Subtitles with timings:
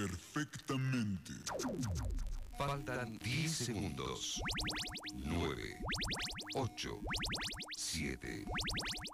[0.00, 1.32] perfectamente.
[2.56, 4.40] Faltan 10 segundos.
[5.24, 5.76] 9,
[6.56, 7.00] 8,
[7.76, 8.44] 7,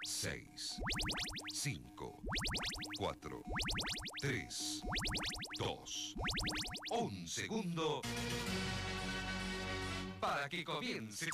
[0.05, 0.79] 6,
[1.53, 2.21] 5,
[2.99, 3.43] 4,
[4.21, 4.81] 3,
[5.59, 6.13] 2,
[6.91, 8.01] 1 segundo
[10.21, 11.27] para que comience.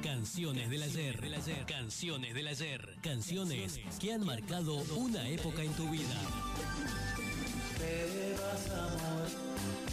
[0.00, 1.66] Canciones del ayer.
[1.66, 2.96] Canciones del ayer.
[3.02, 6.14] Canciones que han marcado una época en tu vida.
[7.78, 9.87] Te vas amor,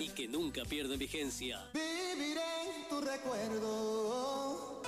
[0.00, 1.60] Y que nunca pierden vigencia.
[1.72, 2.42] Viviré
[2.76, 4.82] en tu recuerdo.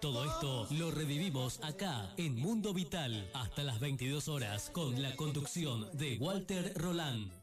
[0.00, 5.88] Todo esto lo revivimos acá en Mundo Vital hasta las 22 horas con la conducción
[5.92, 7.39] de Walter Roland.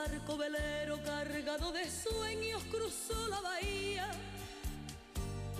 [0.00, 4.10] Barco velero cargado de sueños cruzó la bahía.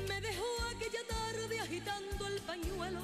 [0.09, 3.01] Me dejó aquella tarde agitando el pañuelo,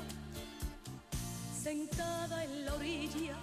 [1.63, 3.37] sentada en la orilla.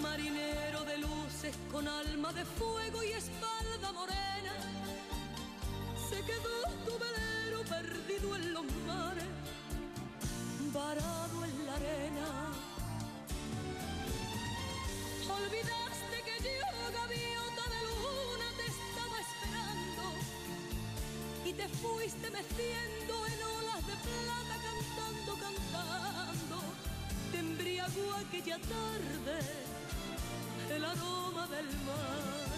[0.00, 4.54] Marinero de luces con alma de fuego y espalda morena,
[6.08, 9.30] se quedó tu velero perdido en los mares,
[10.72, 12.69] varado en la arena.
[15.40, 20.04] Olvidaste que yo, gaviota de luna, te estaba esperando
[21.46, 26.56] y te fuiste meciendo en olas de plata, cantando, cantando.
[27.32, 29.36] Te embriagó aquella tarde
[30.76, 32.50] el aroma del mar.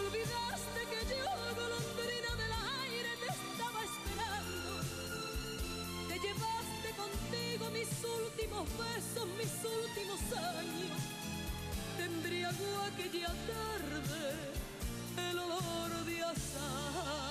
[0.00, 1.24] Olvidaste que yo,
[1.60, 2.52] golondrina del
[2.84, 4.72] aire, te estaba esperando.
[6.08, 11.13] Te llevaste contigo mis últimos besos, mis últimos años
[12.04, 14.34] embriagó aquella tarde
[15.30, 17.24] el olor de azahar.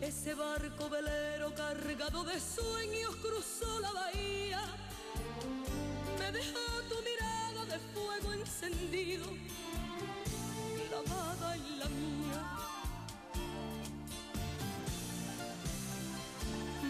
[0.00, 4.62] Ese barco velero cargado de sueños cruzó la bahía.
[6.18, 9.26] Me dejó tu mirada de fuego encendido,
[10.88, 12.69] clavada en la mía.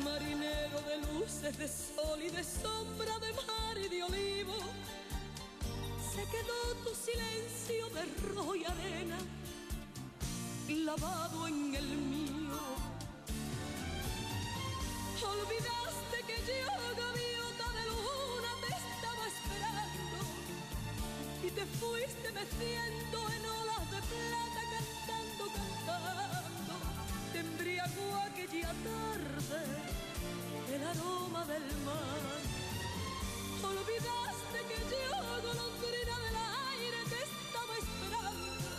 [0.05, 4.55] Marinero de luces, de sol y de sombra, de mar y de olivo.
[6.15, 8.05] Se quedó tu silencio de
[8.35, 9.19] rojo y arena,
[10.67, 12.61] clavado en el mío.
[15.23, 20.19] Olvidaste que yo, gaviota de luna, te estaba esperando
[21.45, 23.50] y te fuiste meciendo en
[27.85, 29.61] aquella tarde
[30.75, 32.23] el aroma del mar.
[33.63, 35.17] Olvidaste que yo,
[35.47, 36.37] golondrina del
[36.77, 38.71] aire, te estaba esperando.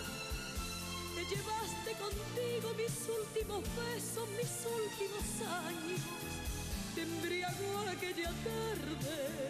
[1.16, 5.26] Te llevaste contigo mis últimos besos, mis últimos
[5.66, 6.02] años.
[6.96, 9.50] Te embriagó aquella tarde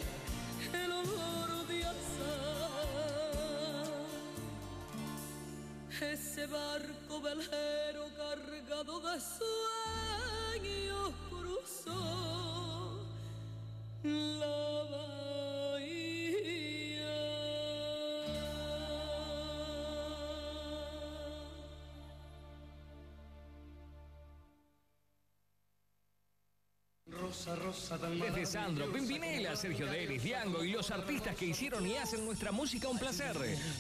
[0.74, 2.81] el olor de azar.
[6.00, 13.02] Ese barco velero cargado de sueños cruzó
[14.04, 14.84] la
[27.32, 31.96] Rosa, rosa, tan Desde Sandro, Pimpinela, Sergio Denis, Diango y los artistas que hicieron y
[31.96, 33.38] hacen nuestra música un placer.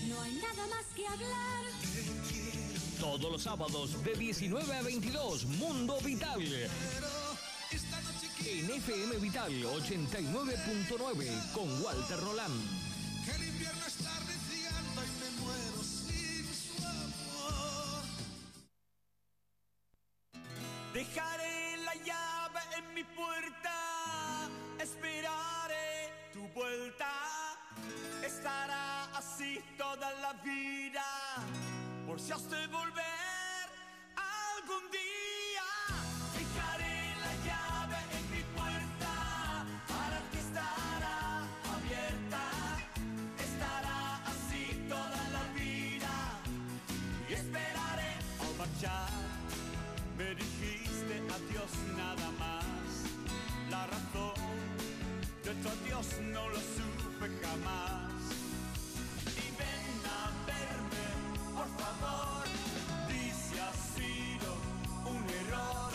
[0.08, 1.66] No hay nada más que hablar.
[2.98, 6.42] Todos los sábados de 19 a 22, Mundo Vital.
[8.46, 12.81] En FM Vital 89.9 con Walter Roland.
[32.32, 33.68] De volver
[34.16, 35.68] algún día.
[36.34, 41.44] Dejaré la llave en mi puerta, para ti estará
[41.76, 42.44] abierta.
[43.38, 46.40] Estará así toda la vida,
[47.30, 49.10] y esperaré al marchar.
[50.18, 52.92] Me dijiste adiós nada más.
[53.70, 54.36] La razón
[55.44, 58.01] de tu adiós no lo supe jamás.
[63.08, 64.50] Dice ha sido
[65.06, 65.92] un error.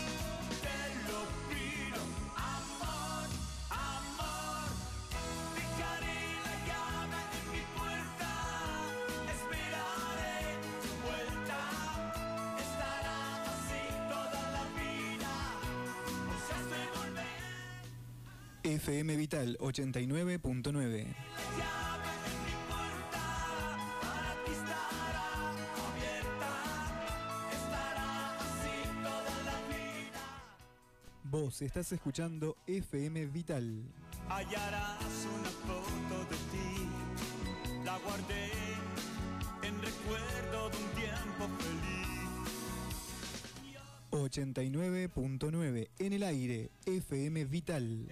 [0.64, 1.20] Te lo
[1.50, 2.02] pido,
[2.36, 3.26] amor,
[3.70, 4.68] amor.
[5.56, 8.30] Dejaré la llave en mi puerta.
[9.34, 10.38] Esperaré
[10.82, 11.60] tu vuelta.
[12.64, 13.18] Estará
[13.52, 15.32] así toda la vida,
[16.44, 17.40] si has de volver.
[18.82, 21.35] FM Vital 89.9.
[31.46, 33.84] Vos estás escuchando FM Vital.
[34.28, 34.98] Hallarás
[35.38, 36.88] una foto de ti,
[37.84, 38.50] la guardé
[39.62, 42.06] en recuerdo de un tiempo feliz.
[44.10, 46.72] 89.9 en el aire.
[46.84, 48.08] FM Vital.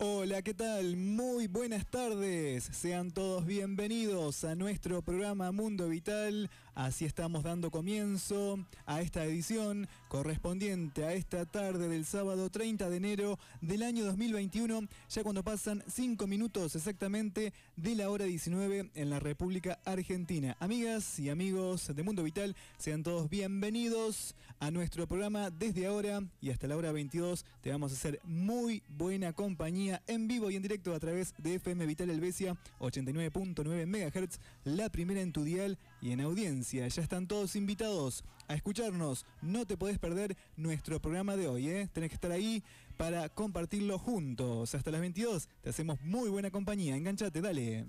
[0.00, 0.96] Hola, ¿qué tal?
[0.96, 2.62] Muy buenas tardes.
[2.62, 6.48] Sean todos bienvenidos a nuestro programa Mundo Vital.
[6.78, 12.96] Así estamos dando comienzo a esta edición correspondiente a esta tarde del sábado 30 de
[12.96, 19.10] enero del año 2021, ya cuando pasan 5 minutos exactamente de la hora 19 en
[19.10, 20.56] la República Argentina.
[20.60, 26.50] Amigas y amigos de Mundo Vital, sean todos bienvenidos a nuestro programa desde ahora y
[26.50, 27.44] hasta la hora 22.
[27.60, 31.56] Te vamos a hacer muy buena compañía en vivo y en directo a través de
[31.56, 36.86] FM Vital Helvecia 89.9 MHz, la primera en tu dial y en audiencia.
[36.88, 39.26] Ya están todos invitados a escucharnos.
[39.42, 41.88] No te podés perder nuestro programa de hoy, ¿eh?
[41.92, 42.62] Tenés que estar ahí
[42.96, 44.74] para compartirlo juntos.
[44.74, 46.96] Hasta las 22 te hacemos muy buena compañía.
[46.96, 47.86] Enganchate, dale.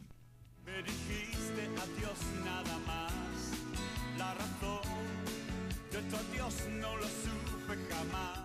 [0.66, 3.12] Me dijiste adiós nada más.
[4.18, 4.82] La razón
[5.92, 8.40] de tu adiós no lo supe jamás.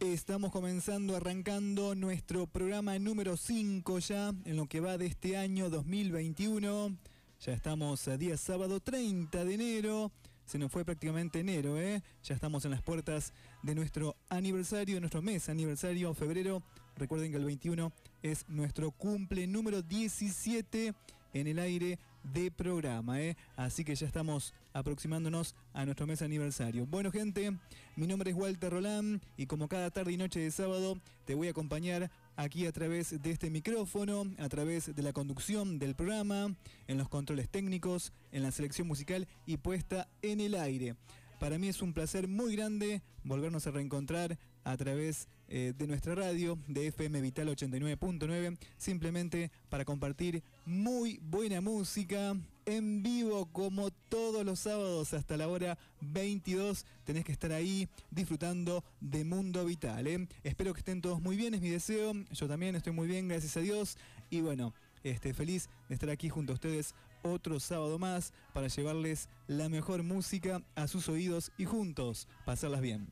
[0.00, 5.70] Estamos comenzando, arrancando nuestro programa número 5 ya, en lo que va de este año
[5.70, 6.96] 2021.
[7.44, 10.10] Ya estamos a día sábado 30 de enero.
[10.46, 12.02] Se nos fue prácticamente enero, ¿eh?
[12.22, 16.62] Ya estamos en las puertas de nuestro aniversario, de nuestro mes aniversario, febrero.
[16.96, 20.94] Recuerden que el 21 es nuestro cumple número 17
[21.34, 23.36] en el aire de programa, ¿eh?
[23.56, 26.86] Así que ya estamos aproximándonos a nuestro mes aniversario.
[26.86, 27.58] Bueno, gente,
[27.94, 31.48] mi nombre es Walter Roland y como cada tarde y noche de sábado te voy
[31.48, 36.54] a acompañar aquí a través de este micrófono, a través de la conducción del programa,
[36.86, 40.96] en los controles técnicos, en la selección musical y puesta en el aire.
[41.40, 46.14] Para mí es un placer muy grande volvernos a reencontrar a través eh, de nuestra
[46.14, 52.34] radio de FM Vital 89.9, simplemente para compartir muy buena música
[52.66, 56.84] en vivo como todos los sábados hasta la hora 22.
[57.04, 60.06] Tenés que estar ahí disfrutando de Mundo Vital.
[60.06, 60.28] ¿eh?
[60.42, 62.12] Espero que estén todos muy bien, es mi deseo.
[62.32, 63.96] Yo también estoy muy bien, gracias a Dios.
[64.30, 69.28] Y bueno, este, feliz de estar aquí junto a ustedes otro sábado más para llevarles
[69.46, 73.08] la mejor música a sus oídos y juntos pasarlas bien.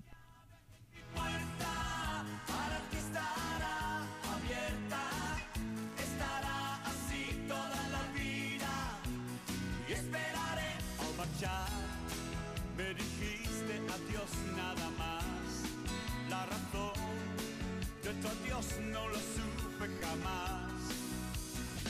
[20.00, 20.82] Jamás.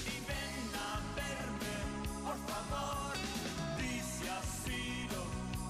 [0.07, 1.77] Y ven a verme,
[2.25, 3.15] por favor,
[3.79, 5.19] dice ha sido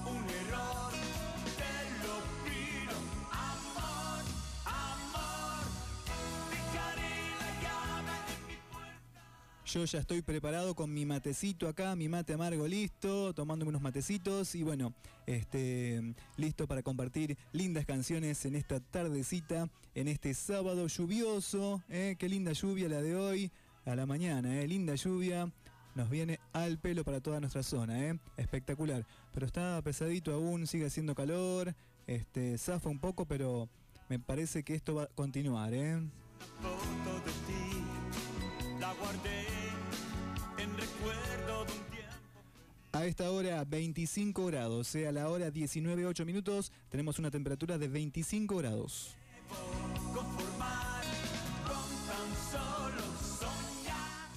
[0.05, 0.91] un error.
[1.59, 2.15] Te lo
[9.73, 14.53] Yo ya estoy preparado con mi matecito acá, mi mate amargo listo, tomándome unos matecitos
[14.53, 14.93] y bueno,
[15.25, 21.81] este, listo para compartir lindas canciones en esta tardecita, en este sábado lluvioso.
[21.89, 22.15] ¿eh?
[22.19, 23.51] Qué linda lluvia la de hoy,
[23.85, 24.67] a la mañana, ¿eh?
[24.67, 25.51] linda lluvia.
[25.95, 28.19] Nos viene al pelo para toda nuestra zona, ¿eh?
[28.37, 29.07] espectacular.
[29.33, 31.73] Pero está pesadito aún, sigue haciendo calor,
[32.05, 33.67] este, zafa un poco, pero
[34.07, 35.73] me parece que esto va a continuar.
[35.73, 35.99] ¿eh?
[40.77, 42.13] Recuerdo de un tiempo.
[42.93, 48.57] A esta hora 25 grados, sea la hora 19.08 minutos, tenemos una temperatura de 25
[48.57, 49.15] grados.
[50.13, 51.03] Conformar
[51.65, 53.01] con tan solo
[53.39, 54.29] soñar.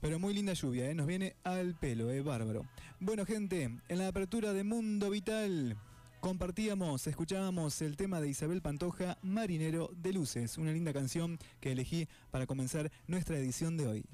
[0.00, 0.94] Pero muy linda lluvia, ¿eh?
[0.94, 2.22] nos viene al pelo, ¿eh?
[2.22, 2.66] bárbaro.
[3.00, 5.76] Bueno gente, en la apertura de Mundo Vital
[6.20, 12.08] compartíamos, escuchábamos el tema de Isabel Pantoja, Marinero de Luces, una linda canción que elegí
[12.30, 14.04] para comenzar nuestra edición de hoy.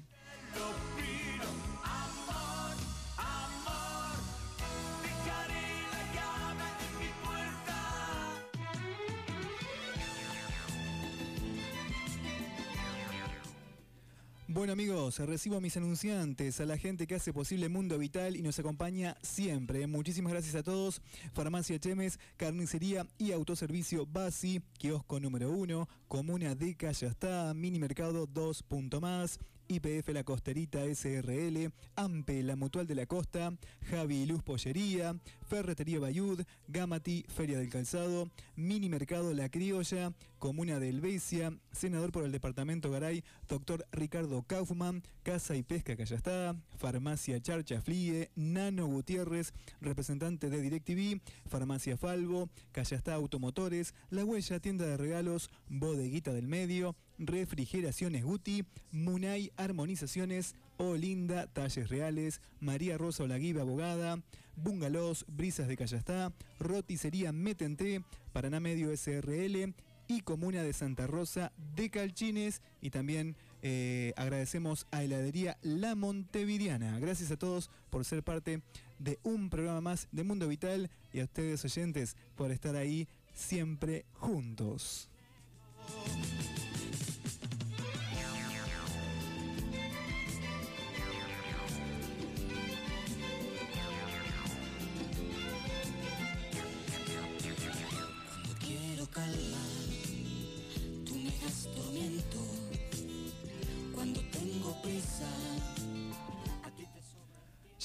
[14.55, 18.41] Bueno amigos, recibo a mis anunciantes, a la gente que hace posible Mundo Vital y
[18.41, 19.85] nos acompaña siempre.
[19.85, 21.01] Muchísimas gracias a todos.
[21.33, 28.63] Farmacia Chemes, Carnicería y Autoservicio Basi, Kiosco número 1, Comuna de Callastá, Mini Mercado 2.
[28.63, 29.39] Punto más.
[29.67, 33.53] IPF La Costerita SRL, AMPE La Mutual de la Costa,
[33.89, 35.15] Javi Luz Pollería,
[35.47, 42.23] Ferretería Bayud, Gamati Feria del Calzado, Mini Mercado La Criolla, Comuna de Helvecia, Senador por
[42.23, 49.53] el Departamento Garay, Doctor Ricardo Kaufman, Casa y Pesca Callastá, Farmacia Charcha Flie, Nano Gutiérrez,
[49.81, 56.95] representante de DirecTV, Farmacia Falvo, Callastá Automotores, La Huella Tienda de Regalos, Bodeguita del Medio,
[57.17, 64.19] Refrigeraciones Guti, Munay Armonizaciones, Olinda Talles Reales, María Rosa Olaguiba Abogada,
[64.55, 68.03] Bungalows Brisas de Callastá, Roticería Metente,
[68.33, 69.73] Paraná Medio SRL
[70.07, 76.99] y Comuna de Santa Rosa de Calchines y también eh, agradecemos a Heladería La Montevidiana.
[76.99, 78.61] Gracias a todos por ser parte
[78.99, 84.05] de un programa más de Mundo Vital y a ustedes oyentes por estar ahí siempre
[84.13, 85.09] juntos.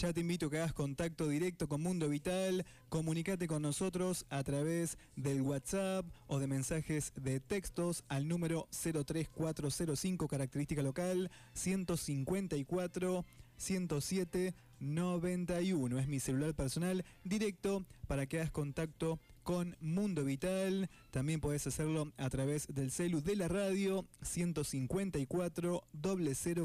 [0.00, 4.42] Ya te invito a que hagas contacto directo con Mundo Vital, comunicate con nosotros a
[4.42, 13.26] través del WhatsApp o de mensajes de textos al número 03405 característica local 154
[13.58, 15.98] 107 91.
[15.98, 19.18] Es mi celular personal directo para que hagas contacto
[19.50, 20.88] con Mundo Vital.
[21.10, 25.82] También podés hacerlo a través del celu de la radio 154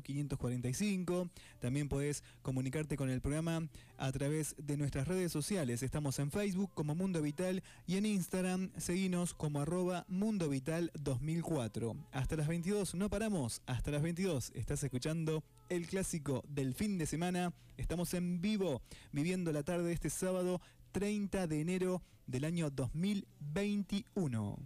[0.04, 1.30] 545.
[1.60, 5.82] También podés comunicarte con el programa a través de nuestras redes sociales.
[5.82, 11.96] Estamos en Facebook como Mundo Vital y en Instagram seguinos como arroba Mundo Vital 2004.
[12.12, 17.08] Hasta las 22, no paramos, hasta las 22 estás escuchando el clásico del fin de
[17.08, 17.52] semana.
[17.78, 20.62] Estamos en vivo viviendo la tarde de este sábado
[20.92, 24.58] 30 de enero del año 2021.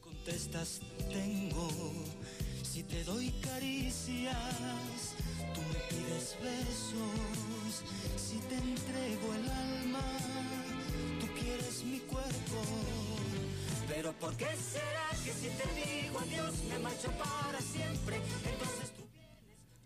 [0.00, 1.68] contestas tengo.
[2.62, 5.14] Si te doy caricias,
[5.54, 7.82] tú me pides besos.
[8.16, 10.02] Si te entrego el alma,
[11.20, 12.62] tú quieres mi cuerpo.
[13.88, 18.16] Pero ¿por qué será que si te digo adiós me marcho para siempre?
[18.16, 19.03] Entonces tú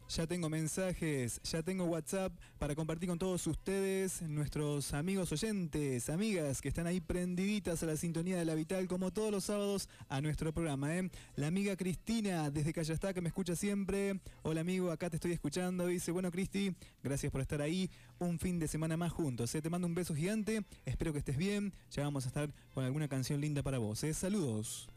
[0.08, 6.62] Ya tengo mensajes, ya tengo WhatsApp para compartir con todos ustedes, nuestros amigos oyentes, amigas
[6.62, 10.22] que están ahí prendiditas a la sintonía de la Vital como todos los sábados a
[10.22, 10.96] nuestro programa.
[10.96, 11.10] ¿eh?
[11.36, 14.18] La amiga Cristina desde Callastá que me escucha siempre.
[14.44, 15.86] Hola amigo, acá te estoy escuchando.
[15.86, 17.90] Dice, bueno Cristi, gracias por estar ahí.
[18.18, 19.54] Un fin de semana más juntos.
[19.54, 19.60] ¿eh?
[19.60, 20.64] Te mando un beso gigante.
[20.86, 21.74] Espero que estés bien.
[21.90, 24.02] Ya vamos a estar con alguna canción linda para vos.
[24.04, 24.14] ¿eh?
[24.14, 24.88] Saludos.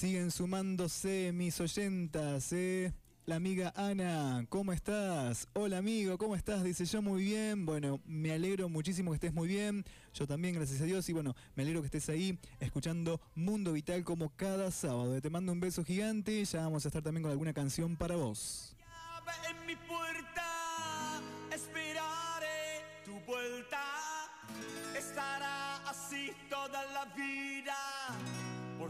[0.00, 2.90] Siguen sumándose mis oyentas, ¿eh?
[3.26, 5.46] la amiga Ana, ¿cómo estás?
[5.52, 6.64] Hola amigo, ¿cómo estás?
[6.64, 7.66] Dice yo muy bien.
[7.66, 9.84] Bueno, me alegro muchísimo que estés muy bien.
[10.14, 11.06] Yo también, gracias a Dios.
[11.10, 15.20] Y bueno, me alegro que estés ahí escuchando Mundo Vital como cada sábado.
[15.20, 16.42] Te mando un beso gigante.
[16.46, 18.74] Ya vamos a estar también con alguna canción para vos.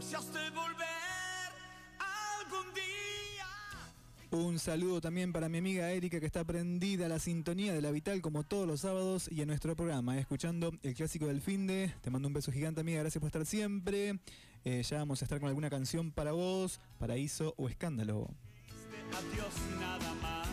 [0.01, 1.51] Volver
[1.99, 3.45] algún día.
[4.31, 7.91] Un saludo también para mi amiga Erika que está prendida a la sintonía de la
[7.91, 11.93] Vital como todos los sábados y en nuestro programa, escuchando el clásico del fin de.
[12.01, 14.19] Te mando un beso gigante amiga, gracias por estar siempre.
[14.63, 18.27] Eh, ya vamos a estar con alguna canción para vos, paraíso o escándalo.
[19.11, 20.47] Adiós nada más,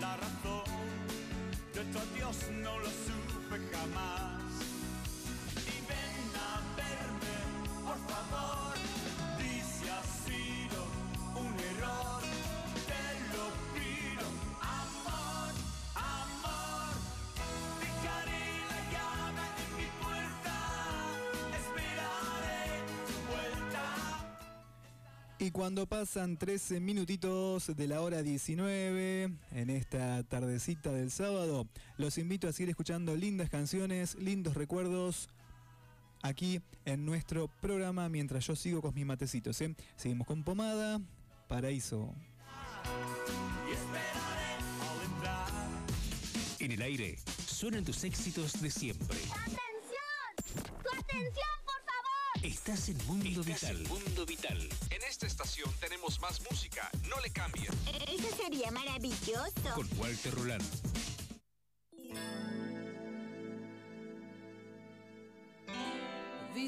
[0.00, 0.64] la razón
[1.74, 4.67] de tu adiós no lo supe jamás.
[7.88, 8.74] Por favor,
[9.38, 10.80] di si ha sido
[11.34, 12.20] un error.
[12.90, 14.26] Te lo pido,
[14.60, 15.52] amor,
[15.94, 16.92] amor.
[17.80, 20.56] Dejaré la llave en mi puerta,
[21.56, 23.84] esperaré tu vuelta.
[25.38, 31.66] Y cuando pasan 13 minutitos de la hora 19, en esta tardecita del sábado,
[31.96, 35.30] los invito a seguir escuchando lindas canciones, lindos recuerdos,
[36.22, 39.60] aquí en nuestro programa mientras yo sigo con mis matecitos.
[39.60, 39.74] ¿eh?
[39.96, 41.00] Seguimos con Pomada,
[41.48, 42.14] Paraíso.
[46.60, 49.18] En el aire suenan tus éxitos de siempre.
[49.30, 49.62] ¡Atención!
[50.82, 52.44] ¡Tu atención, por favor!
[52.44, 53.78] Estás en Mundo Vital.
[53.88, 54.68] Mundo Vital.
[54.90, 56.90] En esta estación tenemos más música.
[57.08, 57.72] No le cambien.
[58.08, 59.52] Eso sería maravilloso.
[59.74, 61.17] Con Walter Roland.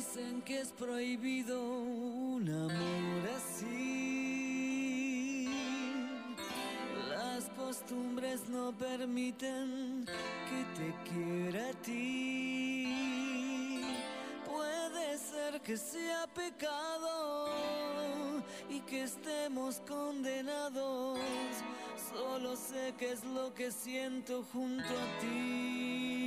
[0.00, 4.66] Dicen que es prohibido un amor así.
[7.10, 10.06] Las costumbres no permiten
[10.48, 12.86] que te quiera a ti.
[14.46, 17.50] Puede ser que sea pecado
[18.70, 21.18] y que estemos condenados.
[22.10, 26.19] Solo sé que es lo que siento junto a ti.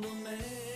[0.00, 0.30] Rozándome
[0.66, 0.69] y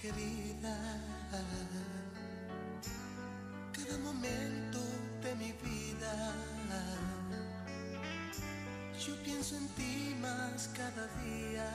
[0.00, 0.76] querida.
[3.72, 4.80] Cada momento
[5.22, 6.34] de mi vida,
[9.04, 11.68] yo pienso en ti más cada día.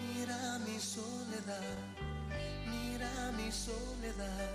[0.00, 1.76] Mira mi soledad,
[2.70, 4.50] mira mi soledad,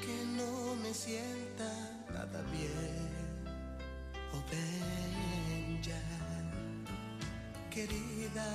[0.00, 1.70] que no me sienta
[2.10, 3.22] nada bien.
[4.32, 6.00] Oh, ven ya,
[7.70, 8.48] querida.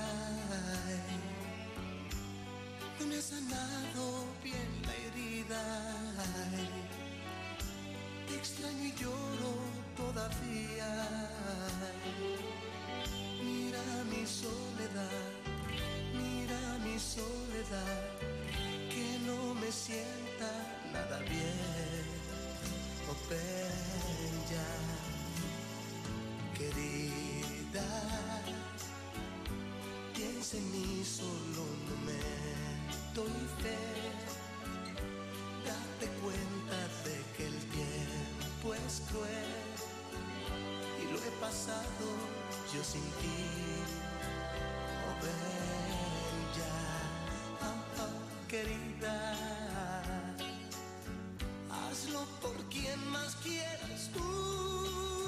[3.68, 5.62] Sanado bien la herida.
[8.26, 9.52] Te extraño y lloro
[9.96, 10.90] todavía.
[13.42, 15.26] Mira mi soledad,
[16.14, 18.17] mira mi soledad,
[41.40, 42.06] pasado
[42.72, 43.38] yo sin ti.
[45.06, 45.14] Oh,
[47.62, 49.34] ah, ah, querida.
[51.70, 55.27] Hazlo por quien más quieras tú.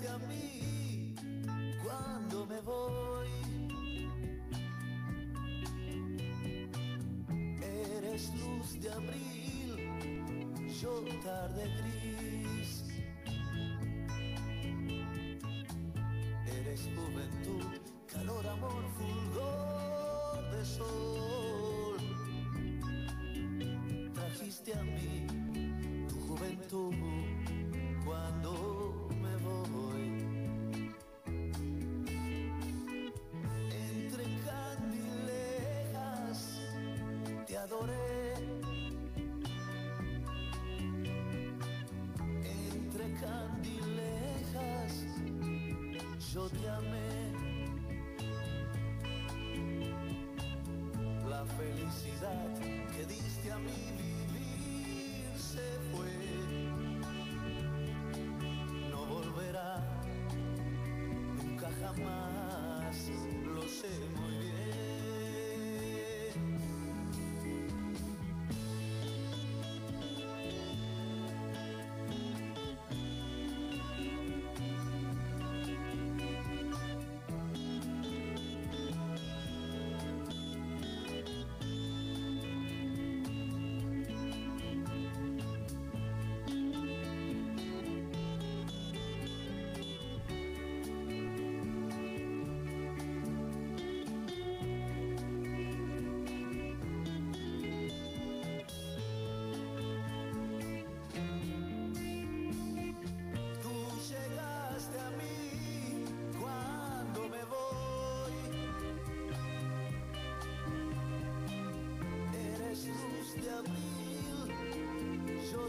[0.00, 1.14] llegaste a mí
[1.82, 3.28] cuando me voy.
[7.62, 11.99] Eres luz de abril, yo tarde gris.
[37.70, 38.34] adoré.
[42.74, 44.92] Entre candilejas
[46.32, 46.99] yo te amé.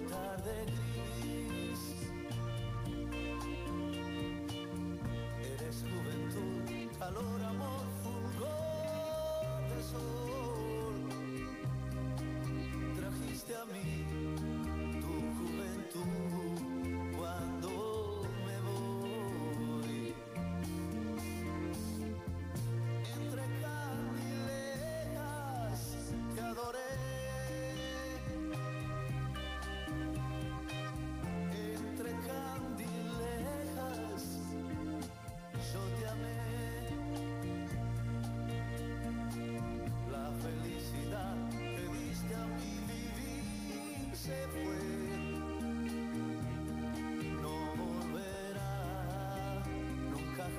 [0.10, 0.66] tarde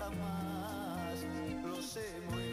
[0.02, 1.24] jamás,
[1.64, 2.52] lo sé muy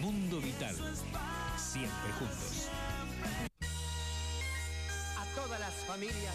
[0.00, 0.74] Mundo Vital,
[1.56, 2.68] siempre juntos.
[5.18, 6.34] A todas las familias,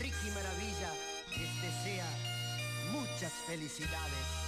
[0.00, 0.90] Ricky Maravilla
[1.36, 2.06] les desea
[2.92, 4.41] muchas felicidades.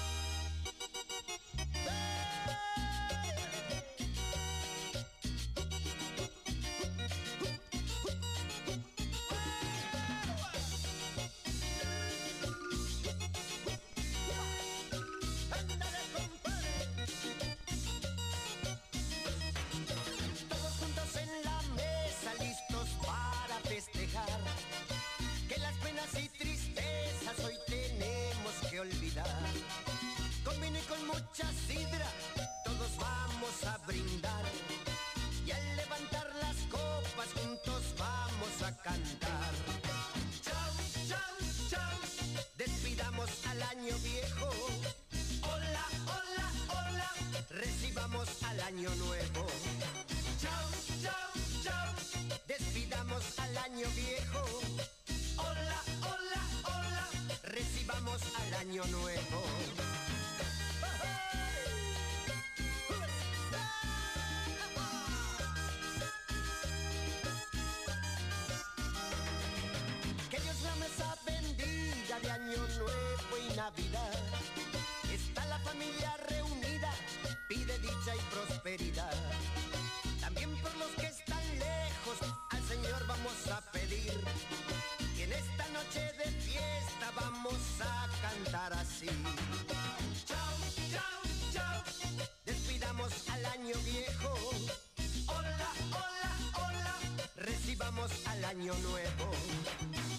[98.45, 99.31] Año nuevo.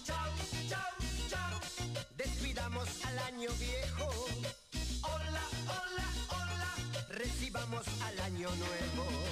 [0.04, 0.32] Chao,
[0.68, 0.92] chao,
[1.30, 1.60] chao.
[2.18, 4.10] Despidamos al año viejo.
[5.04, 7.08] Hola, hola, hola.
[7.10, 9.25] Recibamos al año nuevo.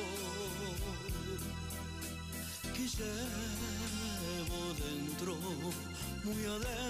[2.75, 5.33] que llevo dentro,
[6.25, 6.86] muy adentro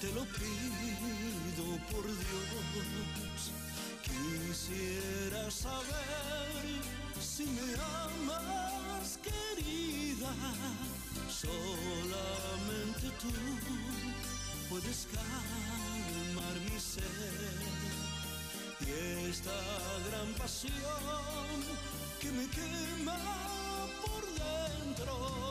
[0.00, 3.52] te lo pido por Dios.
[4.02, 6.64] Quisiera saber
[7.20, 10.32] si me amas, querida.
[11.28, 13.32] Solamente tú
[14.68, 17.84] puedes calmar mi sed
[18.80, 19.52] y esta
[20.08, 20.72] gran pasión
[22.20, 23.18] que me quema
[24.02, 25.43] por dentro.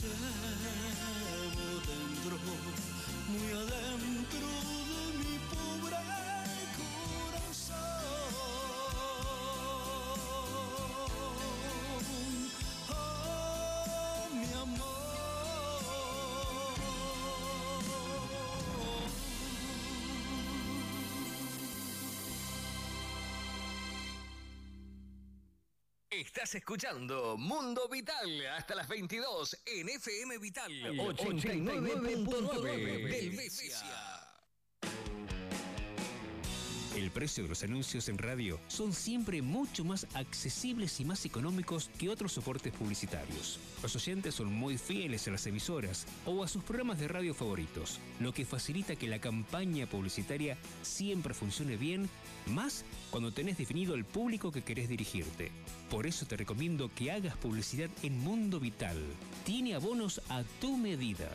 [0.00, 0.77] Que
[26.28, 33.78] Estás escuchando Mundo Vital hasta las 22 en FM Vital 89.9 Delvecia.
[33.78, 33.84] El
[37.18, 42.08] precio de los anuncios en radio son siempre mucho más accesibles y más económicos que
[42.08, 43.58] otros soportes publicitarios.
[43.82, 47.98] Los oyentes son muy fieles a las emisoras o a sus programas de radio favoritos,
[48.20, 52.08] lo que facilita que la campaña publicitaria siempre funcione bien,
[52.46, 55.50] más cuando tenés definido el público que querés dirigirte.
[55.90, 58.96] Por eso te recomiendo que hagas publicidad en Mundo Vital.
[59.44, 61.28] Tiene abonos a tu medida.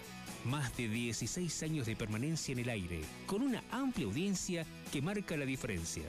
[0.46, 5.36] Más de 16 años de permanencia en el aire, con una amplia audiencia que marca
[5.36, 6.04] la diferencia.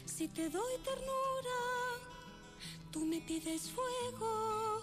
[0.05, 1.61] Si te doy ternura,
[2.92, 4.80] tú me pides fuego.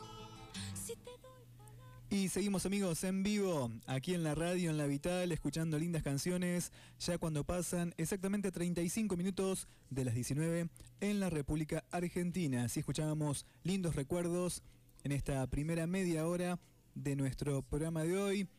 [2.09, 6.73] Y seguimos amigos en vivo, aquí en la radio, en la Vital, escuchando lindas canciones,
[6.99, 10.69] ya cuando pasan exactamente 35 minutos de las 19
[10.99, 12.65] en la República Argentina.
[12.65, 14.63] Así escuchábamos lindos recuerdos
[15.05, 16.59] en esta primera media hora
[16.93, 18.49] de nuestro programa de hoy.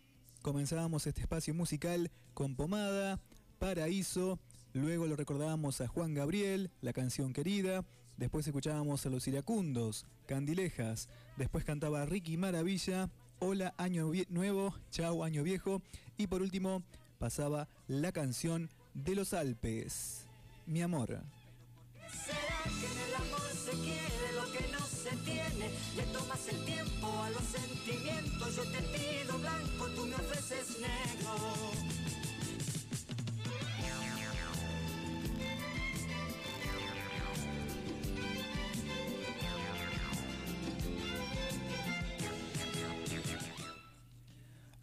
[0.41, 3.21] Comenzábamos este espacio musical con Pomada,
[3.59, 4.41] Paraíso,
[4.73, 7.85] luego lo recordábamos a Juan Gabriel, la canción querida,
[8.17, 15.43] después escuchábamos a los iracundos, Candilejas, después cantaba Ricky Maravilla, Hola Año Nuevo, Chao Año
[15.43, 15.83] Viejo,
[16.17, 16.83] y por último
[17.19, 20.27] pasaba la canción de los Alpes,
[20.67, 21.23] Mi Amor.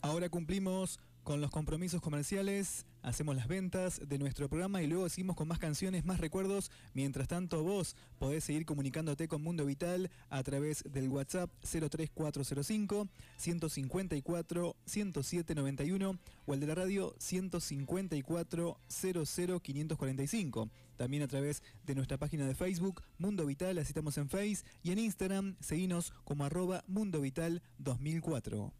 [0.10, 5.36] Ahora cumplimos con los compromisos comerciales, hacemos las ventas de nuestro programa y luego seguimos
[5.36, 6.72] con más canciones, más recuerdos.
[6.95, 13.07] Mientras tanto, vos podés seguir comunicándote con Mundo Vital a través del WhatsApp 03405
[13.38, 20.70] 154 10791 o el de la radio 154 00 545.
[20.97, 24.89] También a través de nuestra página de Facebook, Mundo Vital, así estamos en Face y
[24.89, 28.74] en Instagram, seguinos como arroba Mundo Vital 2004.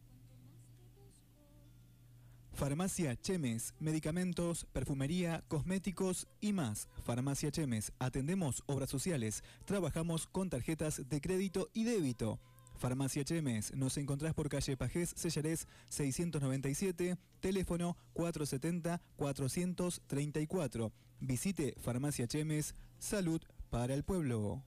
[2.60, 6.88] Farmacia Chemes, medicamentos, perfumería, cosméticos y más.
[7.06, 12.38] Farmacia Chemes, atendemos obras sociales, trabajamos con tarjetas de crédito y débito.
[12.76, 20.92] Farmacia Chemes, nos encontrás por calle Pajés Sellarés 697, teléfono 470-434.
[21.20, 23.40] Visite Farmacia Chemes, salud
[23.70, 24.62] para el pueblo.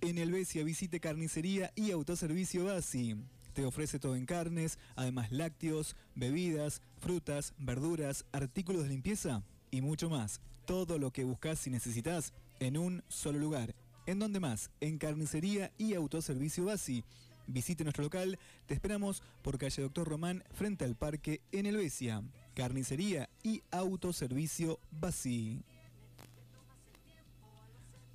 [0.00, 3.14] En el Besia visite carnicería y autoservicio Basi.
[3.58, 9.42] Te ofrece todo en carnes, además lácteos, bebidas, frutas, verduras, artículos de limpieza
[9.72, 10.40] y mucho más.
[10.64, 13.74] Todo lo que buscas y necesitas en un solo lugar.
[14.06, 14.70] ¿En dónde más?
[14.80, 17.02] En carnicería y autoservicio Basi.
[17.48, 18.38] Visite nuestro local,
[18.68, 22.22] te esperamos por calle Doctor Román frente al parque en el Besia.
[22.54, 25.64] Carnicería y autoservicio Basi.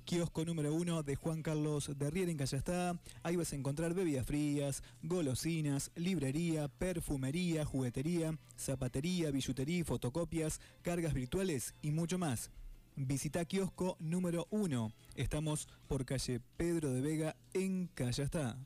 [0.04, 3.00] Kiosco número uno de Juan Carlos de Riera en Callastá.
[3.22, 11.74] Ahí vas a encontrar bebidas frías, golosinas, librería, perfumería, juguetería, zapatería, billutería, fotocopias, cargas virtuales
[11.80, 12.50] y mucho más.
[12.96, 14.92] Visita kiosco número uno.
[15.14, 18.58] Estamos por calle Pedro de Vega en Callastá.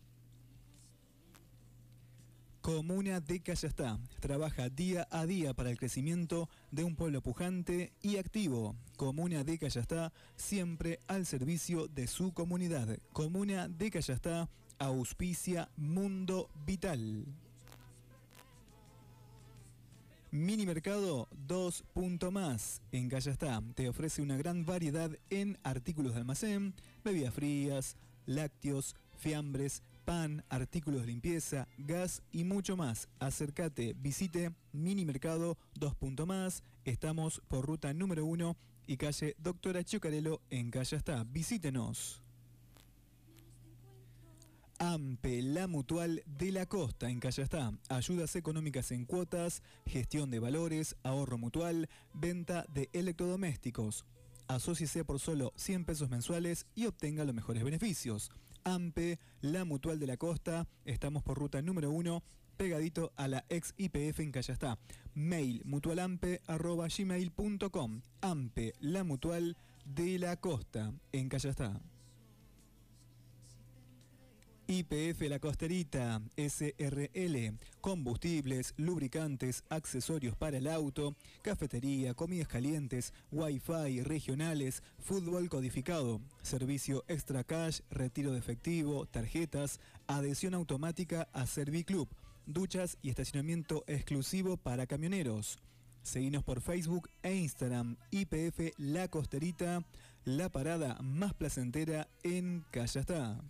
[2.61, 8.17] Comuna de Callastá trabaja día a día para el crecimiento de un pueblo pujante y
[8.17, 8.75] activo.
[8.97, 12.99] Comuna de Callastá siempre al servicio de su comunidad.
[13.13, 14.49] Comuna de Callastá
[14.79, 17.25] auspicia Mundo Vital.
[20.31, 26.19] Mini Mercado 2 Punto Más en Callastá te ofrece una gran variedad en artículos de
[26.19, 27.97] almacén, bebidas frías,
[28.27, 33.11] lácteos, fiambres, pan, artículos de limpieza, gas y mucho más.
[33.19, 36.63] Acércate, visite Mini Mercado 2 Punto Más.
[36.87, 38.57] Estamos por ruta número 1
[38.87, 41.25] y calle Doctora Chocarelo en Callastá.
[41.25, 42.23] Visítenos.
[44.79, 47.75] AMPE, la mutual de la costa en Callastá.
[47.91, 54.07] Ayudas económicas en cuotas, gestión de valores, ahorro mutual, venta de electrodomésticos.
[54.47, 58.31] Asóciese por solo 100 pesos mensuales y obtenga los mejores beneficios.
[58.65, 60.67] AMPE, la mutual de la costa.
[60.85, 62.23] Estamos por ruta número 1,
[62.57, 64.79] pegadito a la ex IPF en Callastá.
[65.15, 71.81] Mail mutualampe.gmail.com AMPE, la mutual de la costa en Callastá.
[74.71, 84.83] IPF La Costerita, SRL, combustibles, lubricantes, accesorios para el auto, cafetería, comidas calientes, wifi regionales,
[84.99, 92.07] fútbol codificado, servicio extra cash, retiro de efectivo, tarjetas, adhesión automática a Serviclub,
[92.45, 95.59] duchas y estacionamiento exclusivo para camioneros.
[96.03, 99.83] Seguinos por Facebook e Instagram, IPF La Costerita,
[100.27, 103.41] la parada más placentera en Callastá.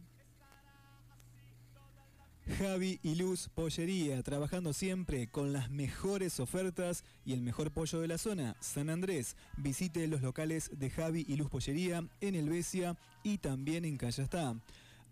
[2.56, 8.08] Javi y Luz Pollería, trabajando siempre con las mejores ofertas y el mejor pollo de
[8.08, 9.36] la zona, San Andrés.
[9.56, 14.56] Visite los locales de Javi y Luz Pollería en Elvesia y también en Callastá.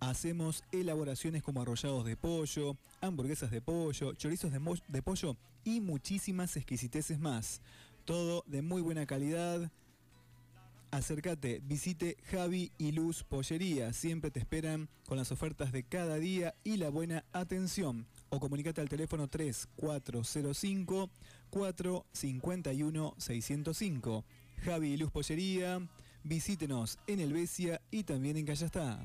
[0.01, 6.57] Hacemos elaboraciones como arrollados de pollo, hamburguesas de pollo, chorizos de, de pollo y muchísimas
[6.57, 7.61] exquisiteces más.
[8.05, 9.71] Todo de muy buena calidad,
[10.97, 13.93] acércate, visite Javi y Luz Pollería.
[13.93, 18.07] Siempre te esperan con las ofertas de cada día y la buena atención.
[18.31, 21.11] O comunícate al teléfono 3405
[21.51, 24.25] 451 605.
[24.65, 25.87] Javi y Luz Pollería.
[26.25, 28.99] Visítenos en Elvesia y también en Callastá.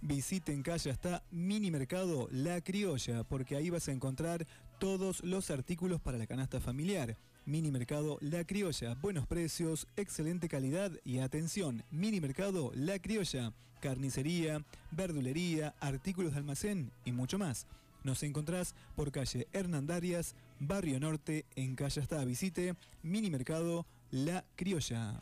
[0.00, 4.46] Visite en Callastá Mini Mercado La Criolla, porque ahí vas a encontrar
[4.78, 7.18] todos los artículos para la canasta familiar
[7.50, 11.82] Mini Mercado La Criolla, buenos precios, excelente calidad y atención.
[11.90, 17.66] Mini Mercado La Criolla, carnicería, verdulería, artículos de almacén y mucho más.
[18.04, 22.24] Nos encontrás por calle Hernandarias, Barrio Norte, en Callastá.
[22.24, 25.20] Visite Mini Mercado La Criolla.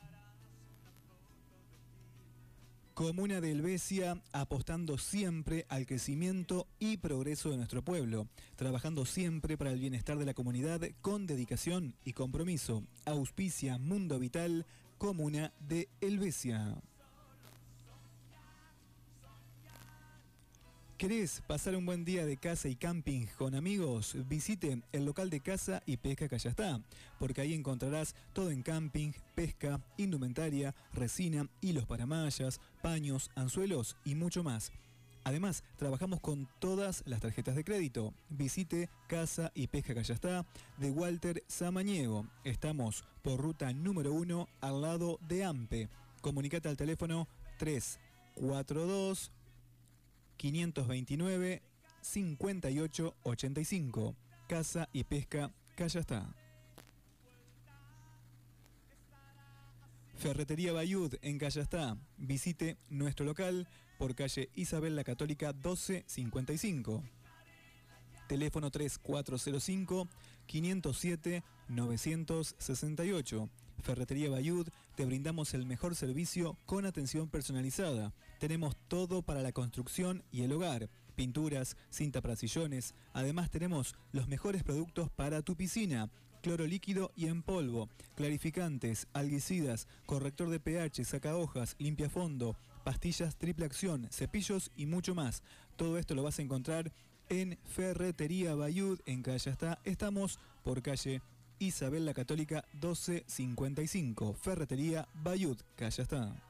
[2.98, 8.26] Comuna de Helvecia apostando siempre al crecimiento y progreso de nuestro pueblo,
[8.56, 12.82] trabajando siempre para el bienestar de la comunidad con dedicación y compromiso.
[13.04, 14.66] Auspicia Mundo Vital,
[14.98, 16.74] Comuna de Helvecia.
[20.98, 24.16] ¿Querés pasar un buen día de casa y camping con amigos?
[24.28, 26.80] Visite el local de casa y pesca Callastá,
[27.20, 34.16] porque ahí encontrarás todo en camping, pesca, indumentaria, resina, hilos para mallas, paños, anzuelos y
[34.16, 34.72] mucho más.
[35.22, 38.12] Además, trabajamos con todas las tarjetas de crédito.
[38.28, 40.46] Visite Casa y Pesca Callastá
[40.78, 42.26] de Walter Samaniego.
[42.42, 45.88] Estamos por ruta número 1 al lado de AMPE.
[46.22, 47.28] Comunicate al teléfono
[47.58, 49.30] 342
[50.38, 51.62] 529
[52.00, 54.16] 5885.
[54.48, 56.34] Casa y Pesca Callastá.
[60.16, 61.96] Ferretería Bayud en Callastá.
[62.16, 63.68] Visite nuestro local
[63.98, 67.04] por calle Isabel la Católica 1255.
[68.26, 70.08] Teléfono 3405
[70.46, 73.50] 507 968.
[73.82, 78.12] Ferretería Bayud, te brindamos el mejor servicio con atención personalizada.
[78.38, 80.88] Tenemos todo para la construcción y el hogar.
[81.16, 82.94] Pinturas, cinta para sillones.
[83.12, 86.10] Además tenemos los mejores productos para tu piscina.
[86.42, 93.36] Cloro líquido y en polvo, clarificantes, alguicidas, corrector de pH, saca hojas, limpia fondo, pastillas
[93.36, 95.42] triple acción, cepillos y mucho más.
[95.76, 96.92] Todo esto lo vas a encontrar
[97.28, 99.80] en Ferretería Bayud en Calle está.
[99.84, 101.22] Estamos por calle
[101.58, 106.47] Isabel la Católica 1255, Ferretería Bayud, Calle está.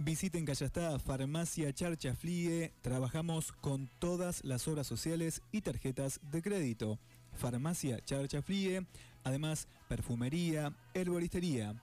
[0.00, 2.72] Visiten Callastá, Farmacia Charcha Flie.
[2.82, 7.00] Trabajamos con todas las obras sociales y tarjetas de crédito.
[7.32, 8.86] Farmacia Charcha Flie.
[9.24, 11.74] Además, perfumería, herboristería.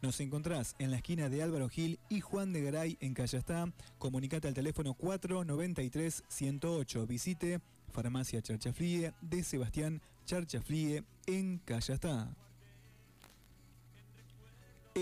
[0.00, 3.70] Nos encontrás en la esquina de Álvaro Gil y Juan de Garay en Callastá.
[3.98, 7.06] Comunicate al teléfono 493-108.
[7.06, 7.60] Visite
[7.92, 12.34] Farmacia Charchaflie de Sebastián Charchaflie en Callastá.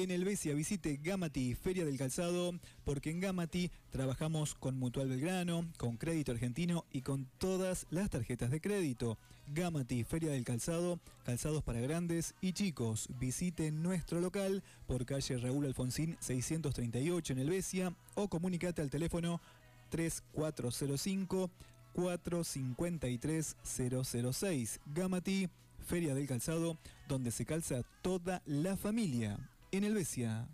[0.02, 2.52] En el Besia visite Gamati, Feria del Calzado,
[2.84, 8.50] porque en Gamati trabajamos con Mutual Belgrano, con Crédito Argentino y con todas las tarjetas
[8.50, 9.16] de crédito.
[9.48, 13.08] Gamati, Feria del Calzado, calzados para grandes y chicos.
[13.18, 19.40] Visite nuestro local por calle Raúl Alfonsín 638 en el Besia o comunicate al teléfono
[19.88, 21.50] 3405
[21.94, 24.80] 453 006.
[24.94, 25.48] Gamati,
[25.86, 26.76] Feria del Calzado,
[27.08, 29.38] donde se calza toda la familia
[29.76, 30.48] en Helvecia.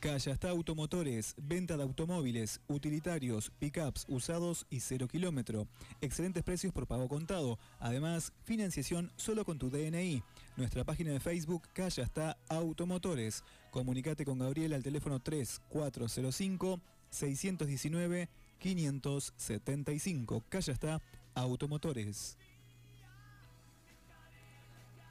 [0.05, 5.67] Callastá Automotores, venta de automóviles, utilitarios, pickups usados y cero kilómetro.
[5.99, 7.57] Excelentes precios por pago contado.
[7.79, 10.21] Además, financiación solo con tu DNI.
[10.57, 13.43] Nuestra página de Facebook Callastá Automotores.
[13.75, 20.43] Comunicate con Gabriel al teléfono 3405 619 575.
[20.47, 21.01] Callastá
[21.33, 22.37] Automotores.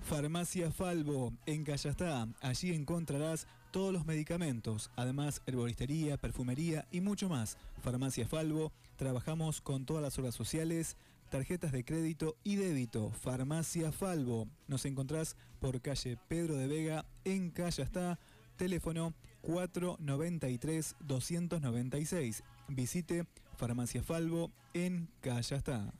[0.00, 2.26] Farmacia Falvo en Callastá.
[2.40, 7.58] Allí encontrarás todos los medicamentos, además herboristería, perfumería y mucho más.
[7.82, 10.96] Farmacia Falvo, trabajamos con todas las obras sociales,
[11.28, 13.10] tarjetas de crédito y débito.
[13.10, 18.18] Farmacia Falvo, nos encontrás por calle Pedro de Vega en Callastá,
[18.56, 22.42] teléfono 493-296.
[22.68, 23.26] Visite
[23.56, 25.92] Farmacia Falvo en Callastá.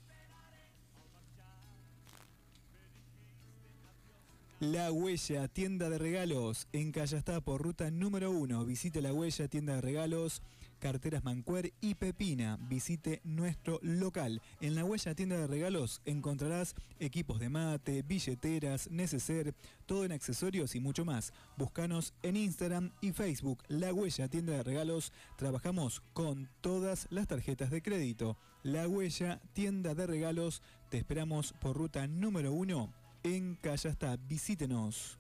[4.60, 8.64] La Huella, tienda de regalos en Callastá por ruta número 1.
[8.64, 10.40] Visite La Huella, tienda de regalos,
[10.78, 12.58] carteras Mancuer y Pepina.
[12.68, 14.40] Visite nuestro local.
[14.60, 19.54] En La Huella, tienda de regalos encontrarás equipos de mate, billeteras, neceser,
[19.86, 21.32] todo en accesorios y mucho más.
[21.56, 23.62] Búscanos en Instagram y Facebook.
[23.68, 25.12] La Huella, tienda de regalos.
[25.36, 28.36] Trabajamos con todas las tarjetas de crédito.
[28.62, 30.62] La Huella, tienda de regalos.
[30.90, 32.92] Te esperamos por ruta número 1
[33.24, 34.16] en Callastá.
[34.16, 35.18] Visítenos.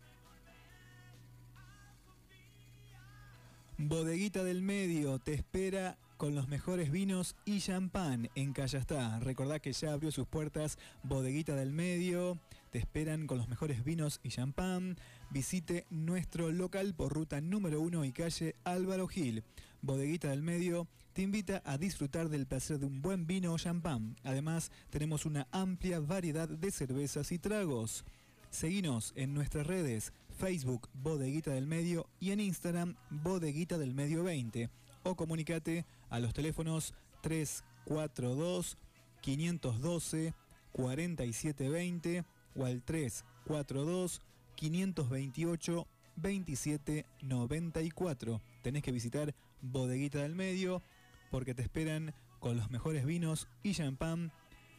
[3.76, 9.18] Bodeguita del Medio te espera con los mejores vinos y champán en Callastá.
[9.18, 12.38] Recordá que ya abrió sus puertas Bodeguita del Medio.
[12.70, 14.96] Te esperan con los mejores vinos y champán.
[15.30, 19.42] Visite nuestro local por ruta número 1 y calle Álvaro Gil.
[19.82, 24.14] Bodeguita del Medio te invita a disfrutar del placer de un buen vino o champán.
[24.22, 28.04] Además, tenemos una amplia variedad de cervezas y tragos.
[28.50, 34.68] Seguinos en nuestras redes, Facebook Bodeguita del Medio y en Instagram Bodeguita del Medio 20
[35.04, 38.76] o comunicate a los teléfonos 342
[39.20, 40.34] 512
[40.72, 42.24] 4720
[42.56, 44.20] o al 342
[44.56, 48.40] 528 2794.
[48.62, 50.82] Tenés que visitar Bodeguita del Medio
[51.30, 54.32] porque te esperan con los mejores vinos y champán.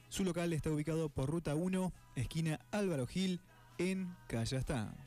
[0.09, 3.41] Su local está ubicado por Ruta 1, esquina Álvaro Gil,
[3.77, 5.04] en Callastá.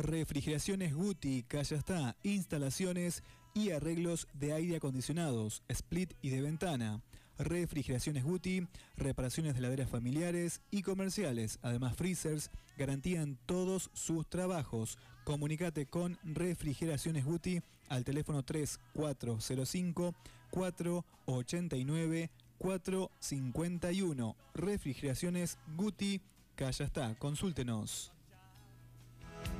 [0.00, 3.22] Refrigeraciones Guti, Callastá, instalaciones
[3.52, 7.02] y arreglos de aire acondicionados, split y de ventana.
[7.38, 14.96] Refrigeraciones Guti, reparaciones de laderas familiares y comerciales, además freezers, garantían todos sus trabajos.
[15.24, 20.14] Comunicate con Refrigeraciones Guti al teléfono 3405
[20.50, 24.36] 489 451.
[24.54, 26.22] Refrigeraciones Guti,
[26.56, 27.14] Callastá.
[27.18, 28.12] Consúltenos.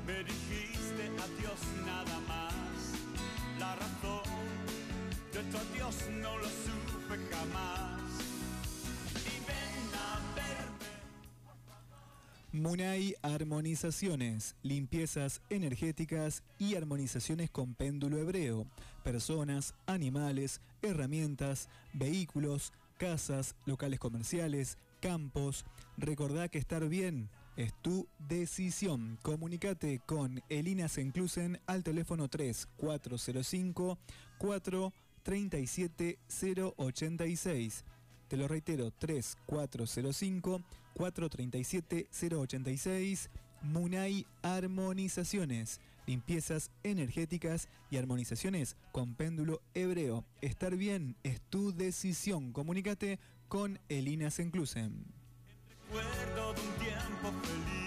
[0.05, 2.53] Me dijiste adiós nada más.
[3.59, 4.23] La razón
[5.33, 8.01] de tu adiós no lo supe jamás.
[12.53, 18.67] Munay Armonizaciones, limpiezas energéticas y armonizaciones con péndulo hebreo.
[19.03, 25.63] Personas, animales, herramientas, vehículos, casas, locales comerciales, campos.
[25.97, 27.29] Recordá que estar bien
[27.61, 29.19] es tu decisión.
[29.21, 33.99] Comunicate con Elina Senclusen al teléfono 3405
[34.39, 36.17] 437
[36.75, 37.85] 086.
[38.27, 40.61] Te lo reitero, 3405
[40.95, 43.29] 437 086.
[43.61, 45.81] Munay Armonizaciones.
[46.07, 50.25] Limpiezas energéticas y armonizaciones con péndulo hebreo.
[50.41, 52.53] Estar bien es tu decisión.
[52.53, 55.05] Comunícate con Elina Senclusen.
[57.21, 57.80] Recuerdo de un tiempo feliz.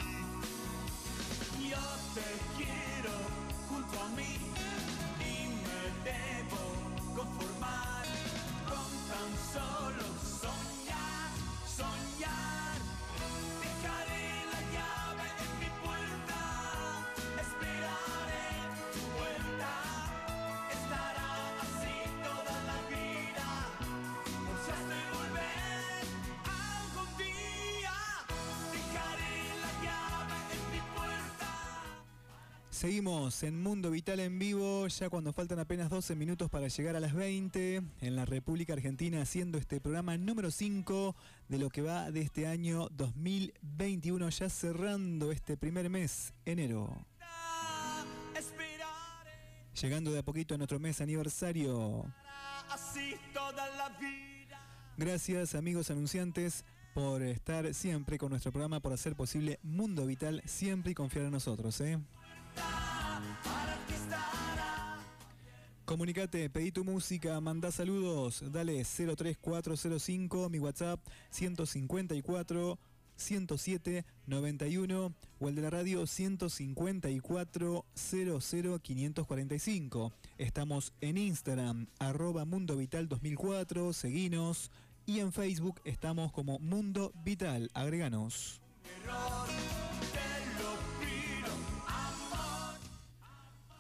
[32.85, 37.01] Seguimos en Mundo Vital en vivo, ya cuando faltan apenas 12 minutos para llegar a
[37.01, 41.17] las 20, en la República Argentina, haciendo este programa número 5
[41.49, 46.95] de lo que va de este año 2021, ya cerrando este primer mes, enero.
[49.81, 52.05] Llegando de a poquito a nuestro mes aniversario.
[54.99, 60.93] Gracias amigos anunciantes por estar siempre con nuestro programa, por hacer posible Mundo Vital siempre
[60.93, 61.81] y confiar en nosotros.
[61.81, 61.99] ¿eh?
[65.85, 70.99] Comunicate, pedí tu música, mandá saludos, dale 03405, mi WhatsApp
[71.31, 72.79] 154
[73.17, 80.13] 107 91 o el de la radio 154 00 545.
[80.39, 84.71] Estamos en Instagram, arroba Mundo Vital 2004, seguinos
[85.05, 88.63] y en Facebook estamos como Mundo Vital, agreganos.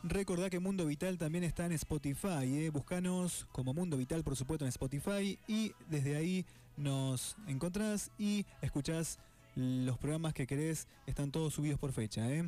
[0.06, 2.68] Recordá que Mundo Vital también está en Spotify, ¿eh?
[2.68, 6.44] buscanos como Mundo Vital por supuesto en Spotify y desde ahí
[6.76, 9.18] nos encontrás y escuchás
[9.54, 12.30] los programas que querés, están todos subidos por fecha.
[12.30, 12.44] ¿eh?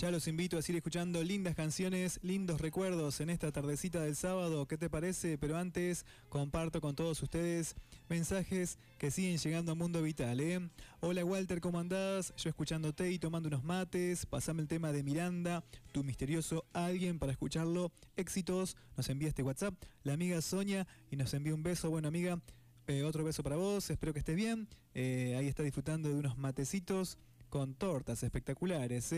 [0.00, 4.64] Ya los invito a seguir escuchando lindas canciones, lindos recuerdos en esta tardecita del sábado.
[4.68, 5.38] ¿Qué te parece?
[5.38, 7.74] Pero antes comparto con todos ustedes
[8.08, 10.38] mensajes que siguen llegando a Mundo Vital.
[10.38, 10.60] ¿eh?
[11.00, 12.32] Hola Walter, ¿cómo andás?
[12.36, 14.24] Yo escuchándote y tomando unos mates.
[14.24, 17.90] Pasame el tema de Miranda, tu misterioso alguien para escucharlo.
[18.14, 18.76] Éxitos.
[18.96, 19.74] Nos envía este WhatsApp
[20.04, 21.90] la amiga Sonia y nos envía un beso.
[21.90, 22.40] Bueno amiga,
[22.86, 23.90] eh, otro beso para vos.
[23.90, 24.68] Espero que estés bien.
[24.94, 27.18] Eh, ahí está disfrutando de unos matecitos
[27.48, 29.12] con tortas espectaculares.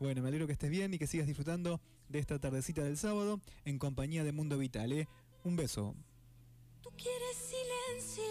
[0.00, 1.78] Bueno, me alegro que estés bien y que sigas disfrutando
[2.08, 4.92] de esta tardecita del sábado en compañía de Mundo Vital.
[4.92, 5.06] ¿eh?
[5.44, 5.94] Un beso.
[6.80, 8.24] Tú quieres silencio.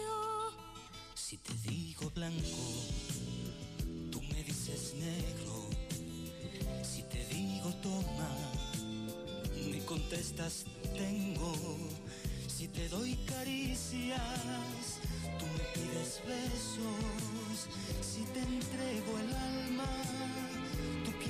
[1.14, 2.42] Si te digo blanco,
[4.10, 5.70] tú me dices negro.
[6.82, 8.36] Si te digo toma,
[9.70, 11.54] me contestas tengo.
[12.48, 14.98] Si te doy caricias,
[15.38, 17.68] tú me pides besos.
[18.02, 20.39] Si te entrego el alma,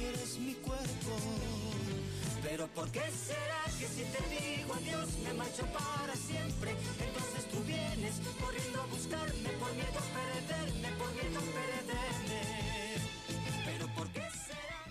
[0.01, 1.13] quieres mi cuerpo.
[2.43, 6.71] Pero ¿por qué será que si te digo adiós me marcho para siempre?
[7.07, 12.43] Entonces tú vienes corriendo a buscarme por miedo a perderme, por miedo a perderme.
[13.65, 14.85] Pero ¿por qué será?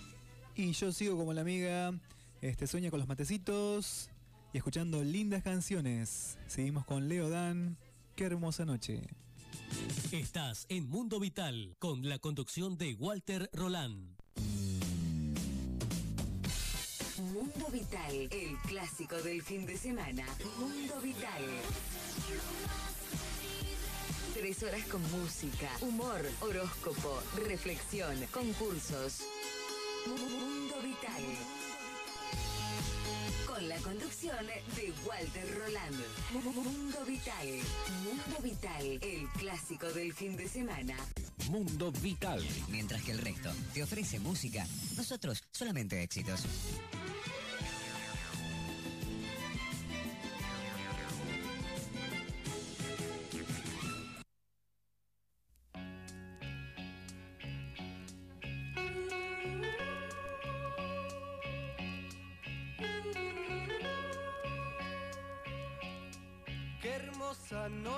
[0.55, 1.93] Y yo sigo como la amiga,
[2.41, 4.09] este sueña con los matecitos
[4.53, 6.37] y escuchando lindas canciones.
[6.47, 7.77] Seguimos con Leo Dan.
[8.15, 9.01] Qué hermosa noche.
[10.11, 14.18] Estás en Mundo Vital con la conducción de Walter Roland.
[17.49, 20.23] Mundo Vital, el clásico del fin de semana.
[20.59, 21.43] Mundo Vital.
[24.35, 29.21] Tres horas con música, humor, horóscopo, reflexión, concursos.
[30.05, 31.23] Mundo Vital.
[33.47, 34.45] Con la conducción
[34.75, 35.99] de Walter Roland.
[36.53, 37.47] Mundo Vital.
[38.03, 40.95] Mundo Vital, el clásico del fin de semana.
[41.49, 42.45] Mundo Vital.
[42.69, 46.45] Mientras que el resto te ofrece música, nosotros solamente éxitos.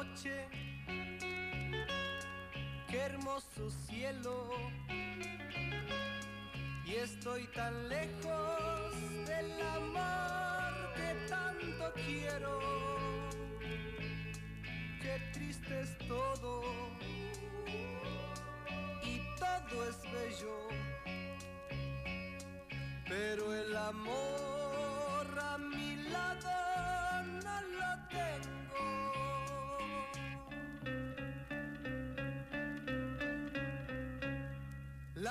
[0.04, 0.48] Noche,
[2.90, 4.50] qué hermoso cielo.
[6.86, 8.96] Y estoy tan lejos
[9.28, 12.60] del amor que tanto quiero.
[15.02, 16.64] Qué triste es todo
[19.04, 20.58] y todo es bello.
[23.08, 28.61] Pero el amor a mi lado no lo tengo.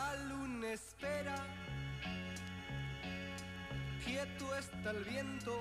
[0.00, 1.36] La luna espera,
[4.02, 5.54] quieto está el viento.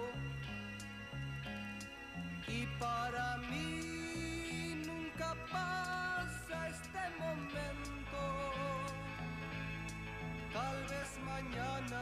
[2.47, 8.21] Y para mí nunca pasa este momento.
[10.53, 12.01] Tal vez mañana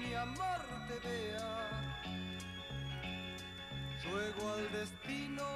[0.00, 1.52] mi amor te vea.
[4.10, 5.48] Ruego al destino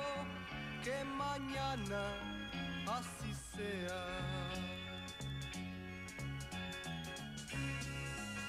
[0.85, 2.03] que mañana
[2.87, 3.40] así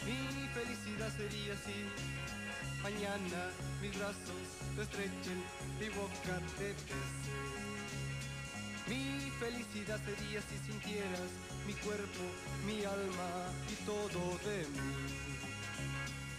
[0.05, 1.76] Mi felicidad sería si
[2.84, 3.49] mañana
[3.82, 4.43] mis brazos
[4.76, 5.43] te estrechen,
[5.80, 7.36] mi boca te bese.
[8.88, 11.32] Mi felicidad sería si sintieras
[11.66, 12.24] mi cuerpo,
[12.66, 14.91] mi alma y todo de mí.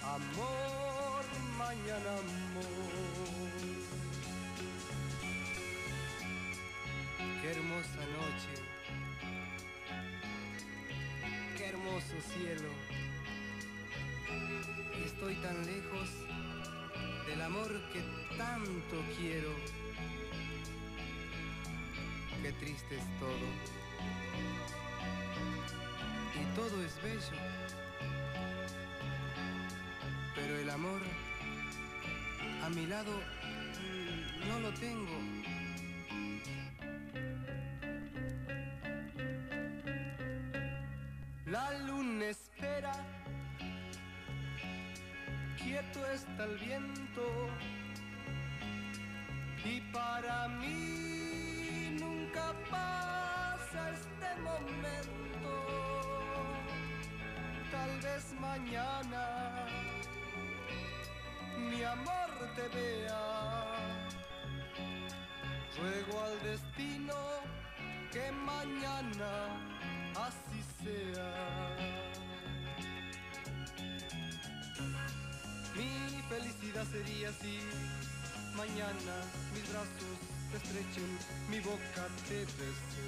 [0.02, 1.24] Amor,
[1.56, 3.81] mañana amor.
[7.42, 8.54] Qué hermosa noche.
[11.58, 12.68] Qué hermoso cielo.
[15.04, 16.08] Estoy tan lejos
[17.26, 18.00] del amor que
[18.38, 19.48] tanto quiero.
[22.44, 23.48] Qué triste es todo.
[26.40, 27.42] Y todo es bello.
[30.36, 31.00] Pero el amor
[32.62, 35.31] a mi lado mm, no lo tengo.
[46.00, 47.48] Está el viento
[49.64, 55.52] y para mí nunca pasa este momento.
[57.70, 59.66] Tal vez mañana
[61.70, 63.74] mi amor te vea.
[65.78, 67.14] Ruego al destino
[68.10, 69.32] que mañana
[70.14, 71.71] así sea.
[76.32, 77.60] Felicidad sería si
[78.56, 79.14] mañana
[79.52, 80.16] mis brazos
[80.50, 81.10] te estrechen,
[81.50, 83.04] mi boca te bese.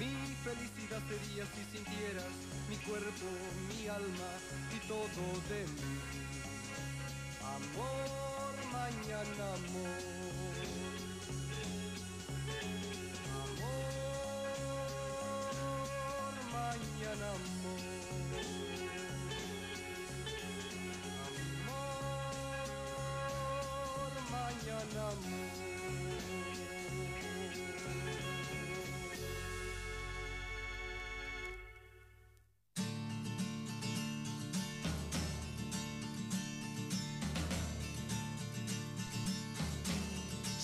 [0.00, 0.12] Mi
[0.42, 2.32] felicidad sería si sintieras
[2.68, 3.28] mi cuerpo,
[3.68, 4.30] mi alma
[4.74, 5.94] y todo de mí.
[7.56, 10.00] Amor, mañana amor.
[13.46, 14.24] Amor,
[16.50, 17.59] mañana amor.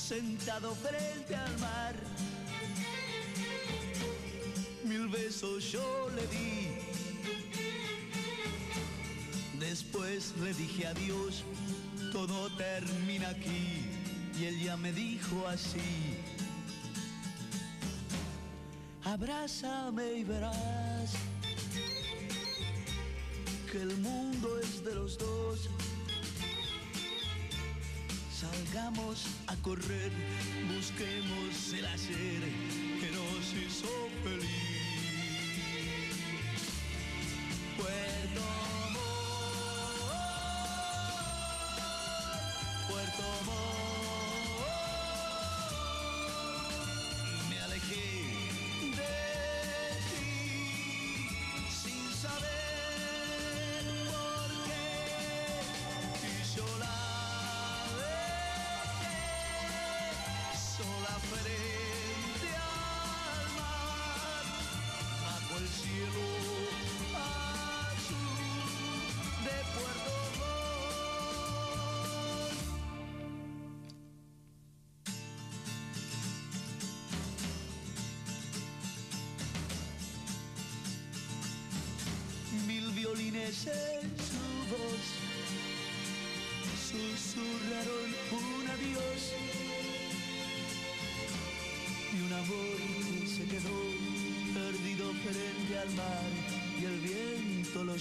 [0.07, 1.95] Sentado frente al mar.
[4.85, 6.69] Mil besos yo le di.
[9.59, 11.45] Después le dije adiós,
[12.13, 13.86] todo termina aquí.
[14.39, 16.19] Y él ya me dijo así.
[19.05, 21.13] Abrázame y verás
[23.71, 25.71] que el mundo es de los dos.
[28.33, 30.13] Salgamos a correr,
[30.75, 32.41] busquemos el hacer
[33.01, 33.89] que nos hizo
[34.23, 34.56] feliz.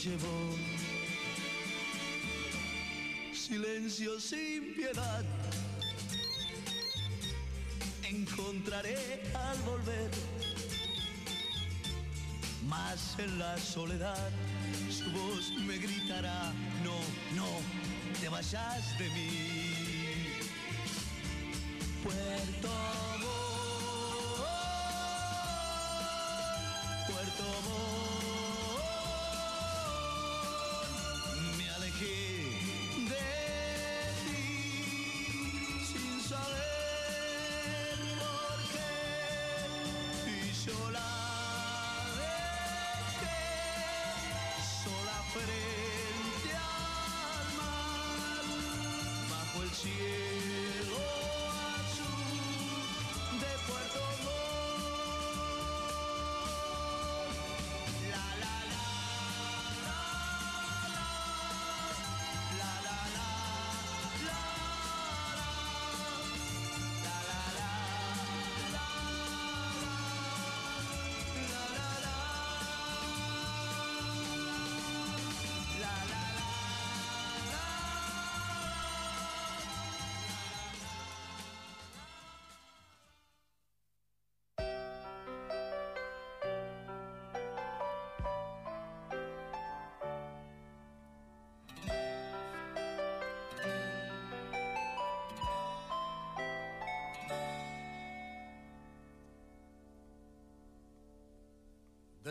[0.06, 0.56] Llevó.
[3.34, 5.24] Silencio sin piedad
[8.04, 10.12] encontraré al volver.
[12.68, 14.30] Más en la soledad
[14.90, 16.54] su voz me gritará,
[16.84, 16.98] no,
[17.36, 17.50] no,
[18.20, 19.75] te vayas de mí.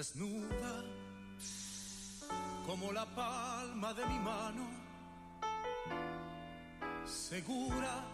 [0.04, 0.84] Desnuda
[2.66, 4.66] como la palma de mi mano,
[7.06, 8.04] segura,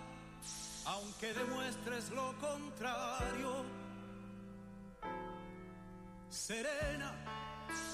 [0.87, 3.65] aunque demuestres lo contrario,
[6.29, 7.13] serena,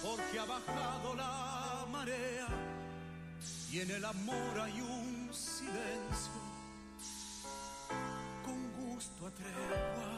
[0.03, 2.49] porque ha bajado la marea
[3.71, 6.43] y en el amor hay un silencio
[8.45, 10.16] con gusto a tregua,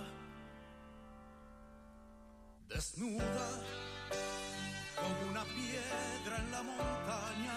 [2.78, 3.48] desnuda
[4.94, 7.56] como una piedra en la montaña,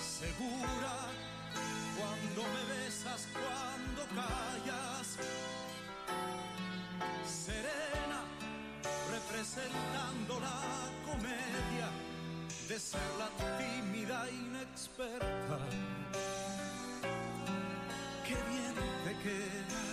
[0.00, 0.94] segura
[1.98, 5.18] cuando me besas, cuando callas,
[7.44, 8.20] serena,
[9.12, 10.62] representando la
[11.04, 11.88] comedia
[12.68, 13.28] de ser la
[13.60, 15.58] tímida inexperta.
[18.26, 18.74] Qué bien
[19.04, 19.84] te queda.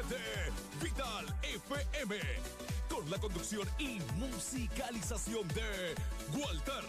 [0.00, 0.50] De
[0.82, 2.16] Vital FM.
[2.88, 5.94] Con la conducción y musicalización de
[6.38, 6.84] Walter.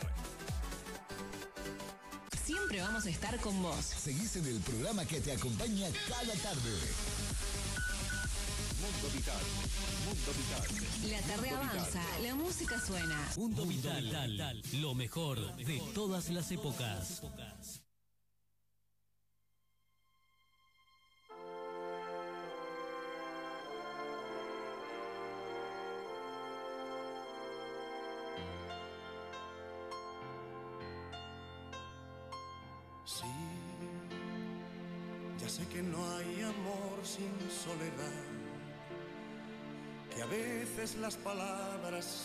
[2.45, 3.84] Siempre vamos a estar con vos.
[3.86, 6.72] Seguís en el programa que te acompaña cada tarde.
[8.82, 9.41] Mundo Vital,
[10.06, 11.12] Mundo Vital.
[11.12, 11.78] La tarde Mundo Vital.
[11.80, 13.32] avanza, la música suena.
[13.38, 17.22] Mundo Vital, lo mejor de todas las épocas.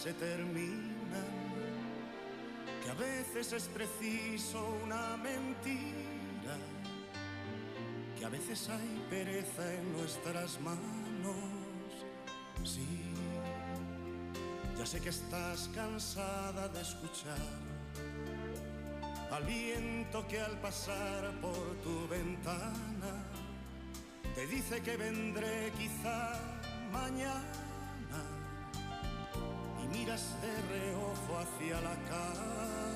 [0.03, 1.27] Se terminan,
[2.85, 6.57] que a veces es preciso una mentira,
[8.17, 11.35] que a veces hay pereza en nuestras manos.
[12.63, 13.13] Sí,
[14.79, 17.39] ya sé que estás cansada de escuchar
[19.33, 23.25] al viento que al pasar por tu ventana
[24.35, 26.41] te dice que vendré quizá
[26.93, 27.68] mañana
[30.09, 30.37] miras
[30.71, 32.88] reojo hacia la calle.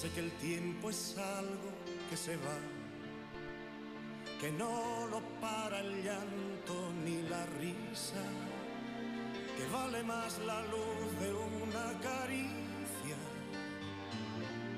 [0.00, 1.70] sé que el tiempo es algo
[2.08, 2.58] que se va,
[4.40, 6.74] que no lo para el llanto
[7.04, 8.24] ni la risa,
[9.58, 13.18] que vale más la luz de una caricia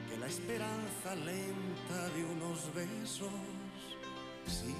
[0.08, 3.30] que la esperanza lenta de unos besos.
[4.48, 4.74] Sí,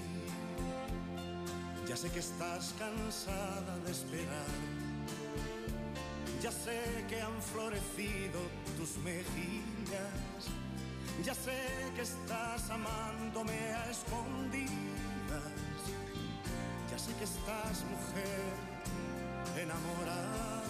[1.89, 4.82] ya sé que estás cansada de esperar
[6.43, 8.41] ya sé que han florecido
[8.77, 10.43] tus mejillas,
[11.23, 11.57] ya sé
[11.95, 15.53] que estás amándome a escondidas,
[16.91, 18.53] ya sé que estás mujer
[19.57, 20.62] enamorada.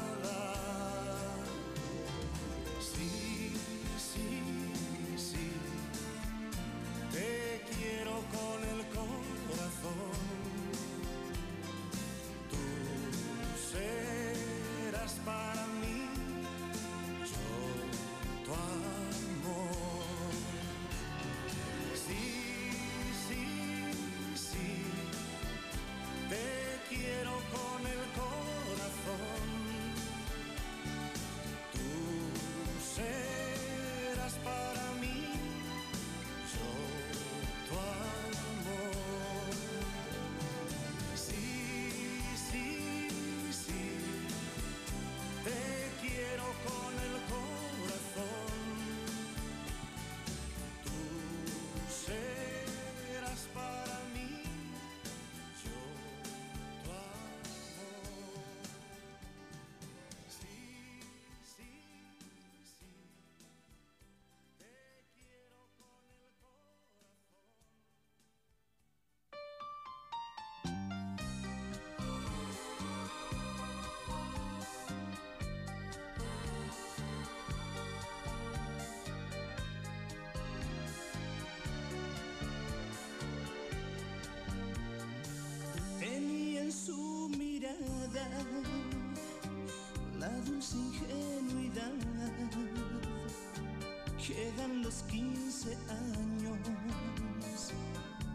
[90.44, 91.93] dulce ingenuidad.
[94.28, 96.59] Llegan los 15 años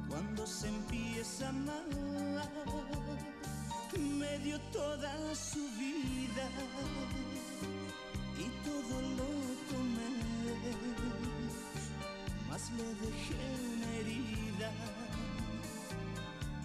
[0.09, 1.83] cuando se empieza a amar.
[3.97, 6.49] Me dio toda su vida
[8.37, 9.29] y todo lo
[9.69, 10.11] tomé,
[12.47, 13.41] mas le dejé
[13.73, 14.71] una herida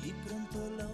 [0.05, 0.87] y pronto la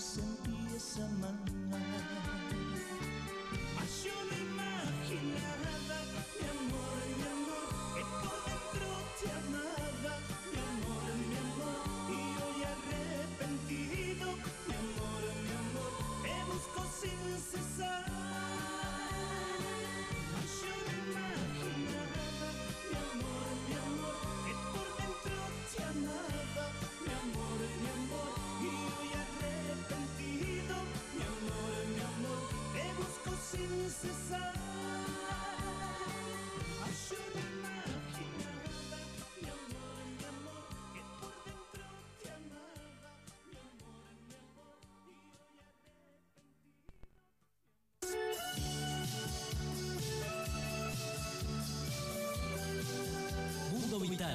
[0.00, 0.49] to simply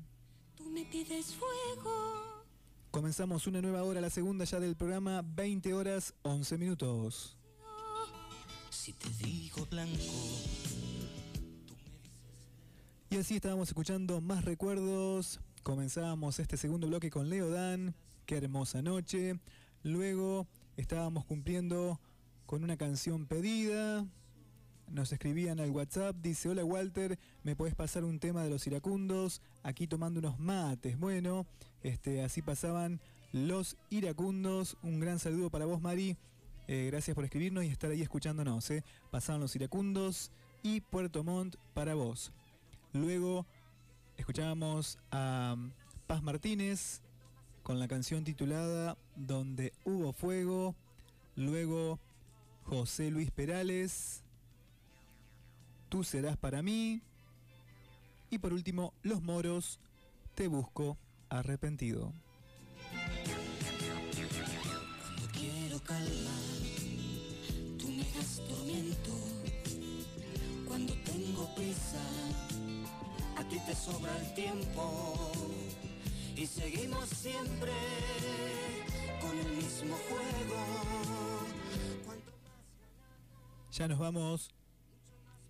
[0.56, 2.44] Tú me pides fuego.
[2.90, 7.38] Comenzamos una nueva hora, la segunda ya del programa, 20 horas 11 minutos.
[8.72, 10.02] Si te digo blanco,
[13.12, 15.42] Y así estábamos escuchando más recuerdos.
[15.64, 17.94] Comenzábamos este segundo bloque con Leo Dan.
[18.26, 19.38] Qué hermosa noche.
[19.84, 20.48] Luego
[20.78, 22.00] estábamos cumpliendo
[22.46, 24.06] con una canción pedida.
[24.88, 29.42] Nos escribían al WhatsApp, dice, hola Walter, ¿me podés pasar un tema de los iracundos?
[29.62, 30.98] Aquí tomando unos mates.
[30.98, 31.46] Bueno,
[31.84, 33.02] este, así pasaban
[33.34, 34.78] los iracundos.
[34.84, 36.16] Un gran saludo para vos, Mari.
[36.70, 38.72] Eh, gracias por escribirnos y estar ahí escuchándonos.
[38.72, 38.86] ¿eh?
[39.12, 40.32] Pasaban los iracundos
[40.64, 42.32] y Puerto Montt para vos.
[42.94, 43.46] Luego
[44.18, 45.56] escuchábamos a
[46.08, 47.02] Paz Martínez
[47.64, 50.76] con la canción titulada Donde hubo fuego.
[51.36, 52.00] Luego
[52.66, 54.24] José Luis Perales,
[55.90, 57.02] Tú serás para mí.
[58.30, 59.80] Y por último, Los Moros,
[60.36, 60.98] Te busco
[61.30, 62.14] arrepentido.
[65.02, 66.36] cuando quiero calma,
[67.78, 69.12] tú me das tormento.
[70.68, 72.02] Cuando tengo prisa,
[73.52, 75.32] ti te sobra el tiempo.
[76.38, 77.73] Y seguimos siempre
[79.19, 80.61] con el mismo juego.
[83.73, 84.52] Ya nos vamos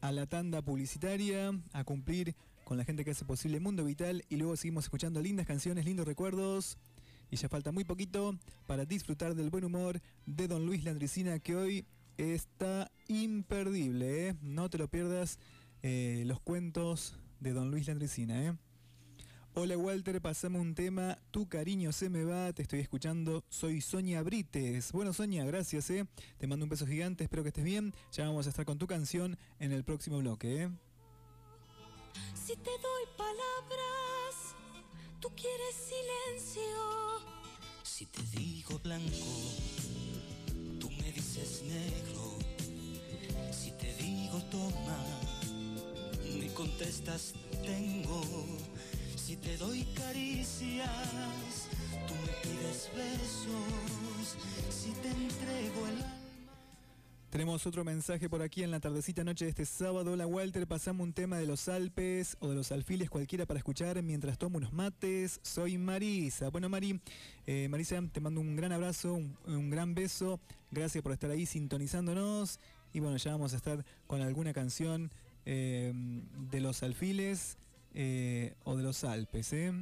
[0.01, 4.37] a la tanda publicitaria, a cumplir con la gente que hace posible Mundo Vital y
[4.37, 6.79] luego seguimos escuchando lindas canciones, lindos recuerdos.
[7.29, 11.55] Y ya falta muy poquito para disfrutar del buen humor de Don Luis Landricina que
[11.55, 11.85] hoy
[12.17, 14.29] está imperdible.
[14.29, 14.35] ¿eh?
[14.41, 15.37] No te lo pierdas
[15.83, 18.45] eh, los cuentos de Don Luis Landricina.
[18.45, 18.53] ¿eh?
[19.53, 24.21] Hola Walter, pasame un tema, tu cariño se me va, te estoy escuchando, soy Sonia
[24.21, 24.93] Brites.
[24.93, 26.05] Bueno Sonia, gracias, ¿eh?
[26.37, 27.93] te mando un beso gigante, espero que estés bien.
[28.13, 30.63] Ya vamos a estar con tu canción en el próximo bloque.
[30.63, 30.69] ¿eh?
[32.33, 34.55] Si te doy palabras,
[35.19, 36.61] tú quieres silencio.
[37.83, 39.15] Si te digo blanco,
[40.79, 42.37] tú me dices negro.
[43.51, 45.20] Si te digo toma,
[46.53, 47.33] contestas
[47.65, 48.21] tengo.
[49.15, 50.89] Si te doy caricias,
[52.07, 54.37] tú me pides besos.
[54.69, 56.21] Si te entrego el.
[57.29, 60.11] Tenemos otro mensaje por aquí en la tardecita noche de este sábado.
[60.11, 64.01] Hola Walter, pasamos un tema de los Alpes o de los alfiles cualquiera para escuchar
[64.03, 65.39] mientras tomo unos mates.
[65.41, 66.49] Soy Marisa.
[66.49, 66.99] Bueno Mari,
[67.47, 69.13] eh, Marisa, te mando un gran abrazo,
[69.45, 70.41] un gran beso.
[70.71, 72.59] Gracias por estar ahí sintonizándonos.
[72.91, 75.09] Y bueno, ya vamos a estar con alguna canción
[75.45, 77.57] eh, de los alfiles
[77.93, 79.53] eh, o de los Alpes.
[79.53, 79.73] ¿eh?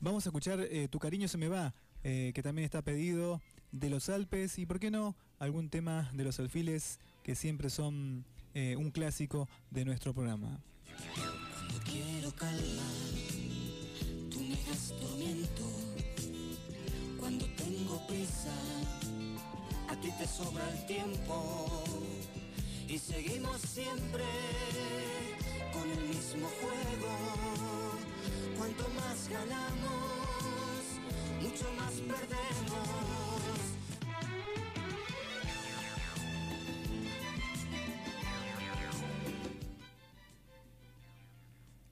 [0.00, 3.40] Vamos a escuchar Tu cariño se me va, que también está pedido
[3.72, 8.24] de los Alpes y, ¿por qué no?, algún tema de los alfiles que siempre son
[8.54, 10.60] un clásico de nuestro programa.
[11.14, 12.82] Cuando quiero calma,
[14.30, 15.62] tú me das tormento.
[17.18, 18.54] Cuando tengo prisa,
[19.88, 21.84] a ti te sobra el tiempo
[22.90, 24.24] y seguimos siempre
[25.72, 27.12] con el mismo juego.
[28.58, 30.82] Cuanto más ganamos,
[31.40, 32.88] mucho más perdemos.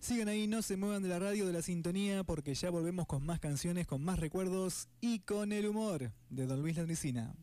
[0.01, 3.25] Sigan ahí, no se muevan de la radio, de la sintonía, porque ya volvemos con
[3.25, 7.37] más canciones, con más recuerdos y con el humor de Don Luis Landricina.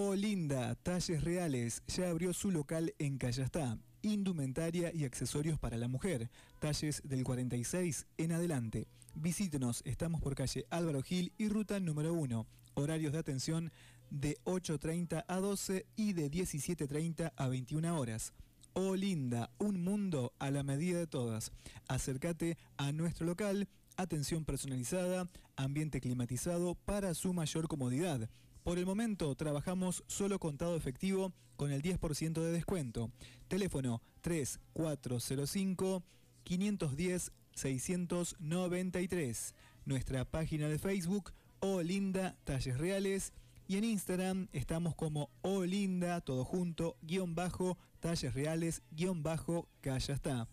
[0.00, 3.76] Oh Linda, Talles Reales, ya abrió su local en Callastá.
[4.02, 6.30] Indumentaria y accesorios para la mujer.
[6.60, 8.86] Talles del 46 en adelante.
[9.16, 12.46] Visítenos, estamos por calle Álvaro Gil y ruta número 1.
[12.74, 13.72] Horarios de atención
[14.08, 18.32] de 8.30 a 12 y de 17.30 a 21 horas.
[18.74, 21.50] Oh linda, un mundo a la medida de todas.
[21.88, 23.66] Acércate a nuestro local,
[23.96, 28.30] atención personalizada, ambiente climatizado para su mayor comodidad.
[28.68, 33.10] Por el momento trabajamos solo contado efectivo con el 10% de descuento.
[33.48, 36.02] Teléfono 3405
[36.44, 39.54] 510 693.
[39.86, 43.32] Nuestra página de Facebook O Linda Talles Reales
[43.68, 49.66] y en Instagram estamos como O Linda todo junto guion bajo Talles Reales guion bajo
[49.80, 50.46] Callastá.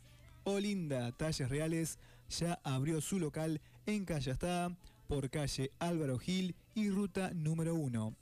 [0.46, 4.74] O Linda Talles Reales ya abrió su local en Callastá
[5.08, 8.14] por calle Álvaro Gil y ruta número 1.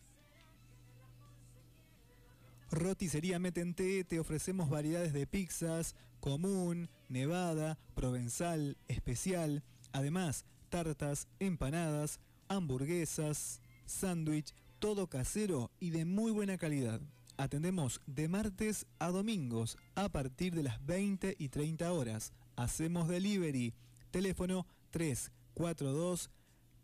[2.73, 12.19] Roticería Metente te ofrecemos variedades de pizzas, común, nevada, provenzal, especial, además tartas, empanadas,
[12.49, 17.01] hamburguesas, sándwich, todo casero y de muy buena calidad.
[17.39, 22.33] Atendemos de martes a domingos a partir de las 20 y 30 horas.
[22.57, 23.75] Hacemos delivery.
[24.11, 26.31] Teléfono 342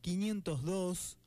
[0.03, 1.19] 502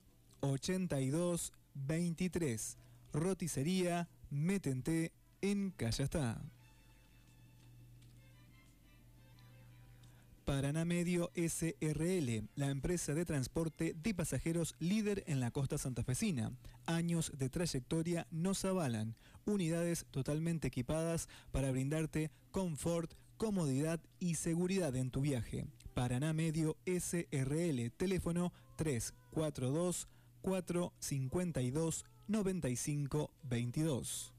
[0.41, 2.77] 82 23.
[3.13, 5.11] Roticería Metente
[5.41, 6.41] en Callastá.
[10.45, 16.51] Paraná Medio SRL, la empresa de transporte de pasajeros líder en la costa santafesina.
[16.85, 19.15] Años de trayectoria nos avalan.
[19.45, 25.65] Unidades totalmente equipadas para brindarte confort, comodidad y seguridad en tu viaje.
[25.95, 30.07] Paraná Medio SRL, teléfono 342
[30.41, 34.34] 452 9522.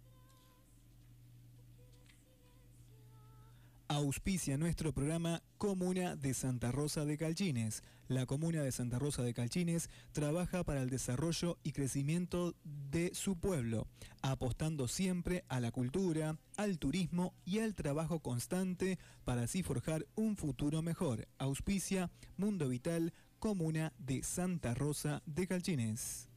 [3.88, 7.84] Auspicia nuestro programa Comuna de Santa Rosa de Calchines.
[8.08, 13.38] La Comuna de Santa Rosa de Calchines trabaja para el desarrollo y crecimiento de su
[13.38, 13.86] pueblo,
[14.22, 20.36] apostando siempre a la cultura, al turismo y al trabajo constante para así forjar un
[20.36, 21.28] futuro mejor.
[21.38, 26.28] Auspicia Mundo Vital, Comuna de Santa Rosa de Calchines.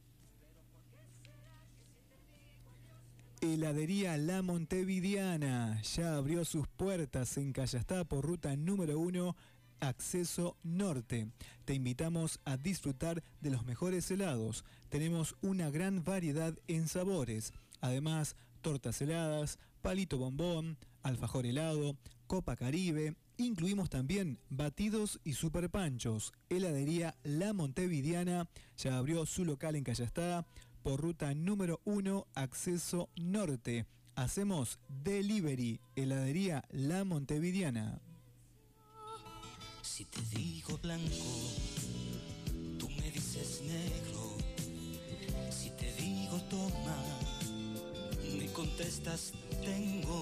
[3.42, 9.34] Heladería La Montevidiana ya abrió sus puertas en Callastá por ruta número 1,
[9.80, 11.26] acceso norte.
[11.64, 14.64] Te invitamos a disfrutar de los mejores helados.
[14.90, 17.54] Tenemos una gran variedad en sabores.
[17.80, 21.96] Además, tortas heladas, palito bombón, alfajor helado,
[22.26, 23.14] copa caribe.
[23.38, 26.34] Incluimos también batidos y super panchos.
[26.50, 30.44] Heladería La Montevidiana ya abrió su local en Callastá
[30.82, 33.86] por ruta número 1, acceso norte.
[34.14, 38.00] Hacemos delivery, heladería La Montevidiana.
[39.82, 41.24] Si te digo blanco,
[42.78, 44.36] tú me dices negro.
[45.50, 46.96] Si te digo toma,
[48.38, 49.32] Me contestas
[49.64, 50.20] tengo,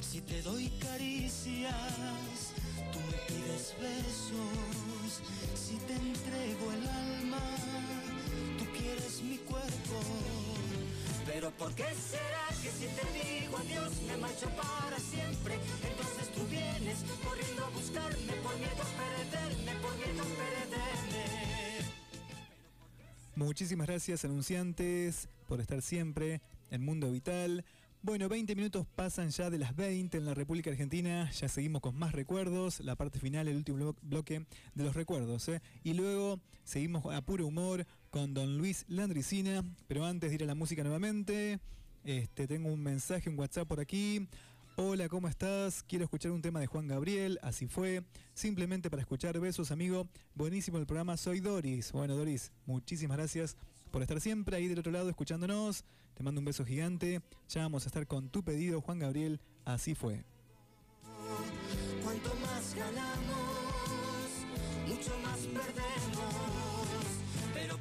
[0.00, 2.52] si te doy caricias,
[2.92, 5.22] tú me pides besos,
[5.54, 7.40] si te entrego el alma,
[8.86, 10.00] quieres mi cuerpo.
[11.26, 15.54] Pero ¿por qué será que si te digo adiós me marcho para siempre?
[15.54, 21.26] Entonces tú vienes corriendo a buscarme por miedo a perderme, por perderme.
[23.34, 26.40] Muchísimas gracias, anunciantes, por estar siempre
[26.70, 27.64] en Mundo Vital.
[28.02, 31.28] Bueno, 20 minutos pasan ya de las 20 en la República Argentina.
[31.32, 32.78] Ya seguimos con más recuerdos.
[32.80, 35.48] La parte final, el último blo- bloque de los recuerdos.
[35.48, 35.60] ¿eh?
[35.82, 39.64] Y luego seguimos a puro humor con don Luis Landricina.
[39.88, 41.60] Pero antes de ir a la música nuevamente,
[42.04, 44.28] este, tengo un mensaje, un WhatsApp por aquí.
[44.76, 45.82] Hola, ¿cómo estás?
[45.82, 48.04] Quiero escuchar un tema de Juan Gabriel, así fue.
[48.34, 50.06] Simplemente para escuchar besos, amigo.
[50.34, 51.92] Buenísimo el programa, soy Doris.
[51.92, 53.56] Bueno, Doris, muchísimas gracias
[53.90, 55.84] por estar siempre ahí del otro lado escuchándonos.
[56.14, 57.22] Te mando un beso gigante.
[57.48, 60.24] Ya vamos a estar con tu pedido, Juan Gabriel, así fue.
[62.04, 64.30] Cuanto más ganamos,
[64.86, 65.25] mucho más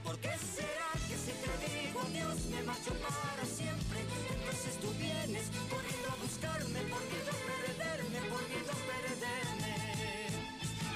[0.06, 4.00] ¿por qué será que si te digo adiós me marcho para siempre?
[4.36, 9.74] Entonces tú vienes corriendo a buscarme por miedo a perderme, por miedo a perderme.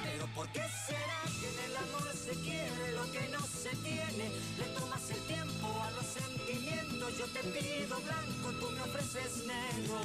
[0.04, 4.24] Pero ¿por qué será que en el amor se quiere lo que no se tiene?
[4.58, 10.00] Le tomas el tiempo a los sentimientos, yo te pido blanco, tú me ofreces negro.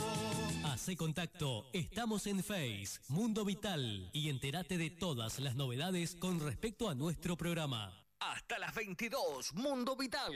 [0.65, 6.89] Hace contacto, estamos en Face, Mundo Vital y entérate de todas las novedades con respecto
[6.89, 8.04] a nuestro programa.
[8.33, 10.33] Hasta las 22, Mundo Vital.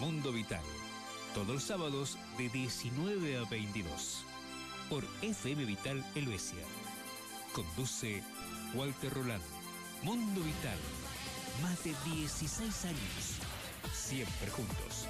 [0.00, 0.62] Mundo Vital.
[1.32, 4.24] Todos los sábados de 19 a 22.
[4.90, 6.58] Por FM Vital Helvecia.
[7.52, 8.20] Conduce
[8.74, 9.44] Walter Roland.
[10.02, 10.78] Mundo Vital.
[11.62, 13.38] Más de 16 años.
[13.92, 15.06] Siempre juntos.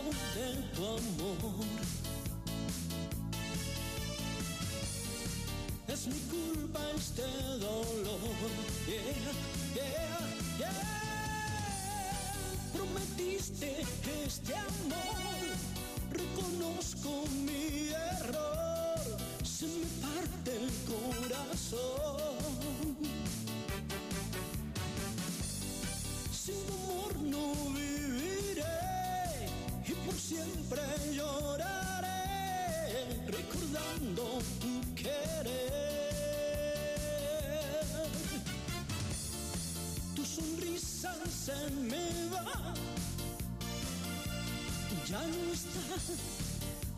[0.00, 1.64] corazón de tu amor.
[5.88, 7.79] Es mi culpa este dolor.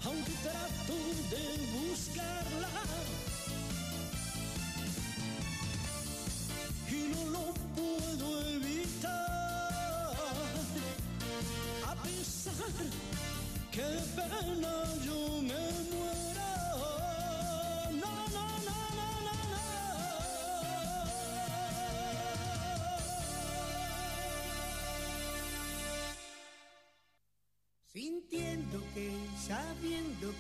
[0.05, 1.12] Aonde terá tudo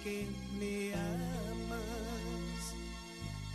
[0.03, 0.27] que
[0.59, 1.81] me amas,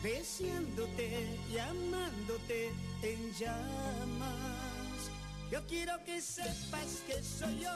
[0.01, 2.71] deseándote, llamándote
[3.01, 5.11] en llamas.
[5.51, 7.75] Yo quiero que sepas que soy yo,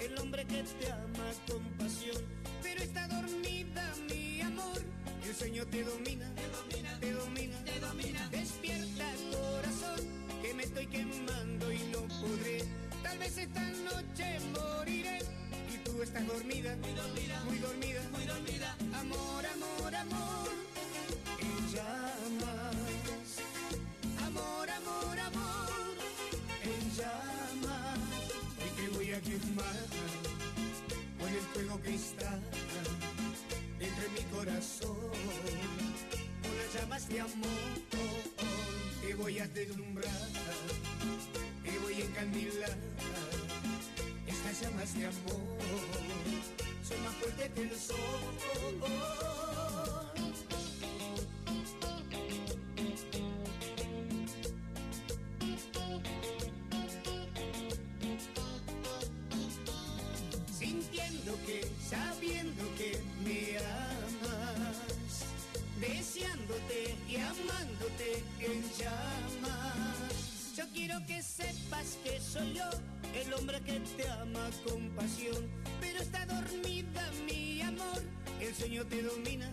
[0.00, 2.22] el hombre que te ama con pasión,
[2.62, 4.82] pero está dormida mi amor,
[5.26, 5.84] el sueño te
[37.20, 37.80] amor
[39.00, 40.10] te voy a deslumbrar,
[41.62, 42.76] te voy a encandilar.
[44.26, 45.58] Estas llamas de amor
[46.82, 49.19] son más fuertes que el sol.
[74.56, 75.48] compasión,
[75.80, 78.02] pero está dormida mi amor.
[78.40, 79.50] El sueño te domina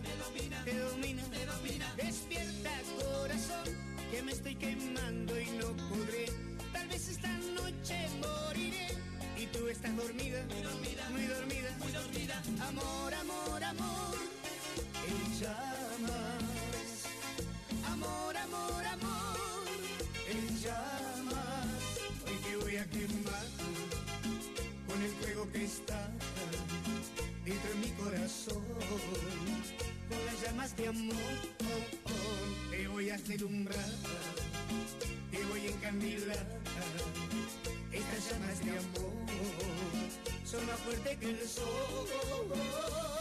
[33.18, 33.36] a
[35.30, 36.46] te voy a encandilar.
[37.92, 39.12] Estas llamas de amor
[40.44, 43.17] son más fuertes que el sol.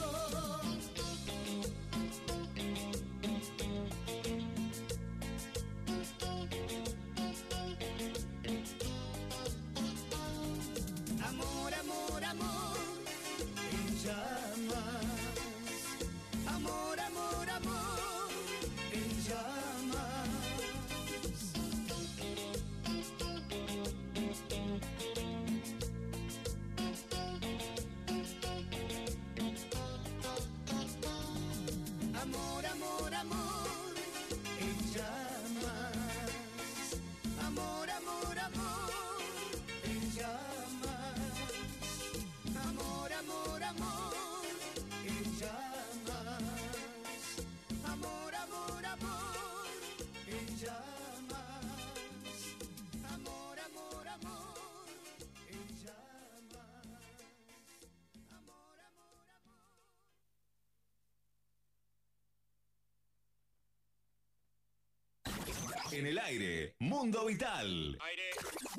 [65.98, 67.98] En el aire, Mundo Vital.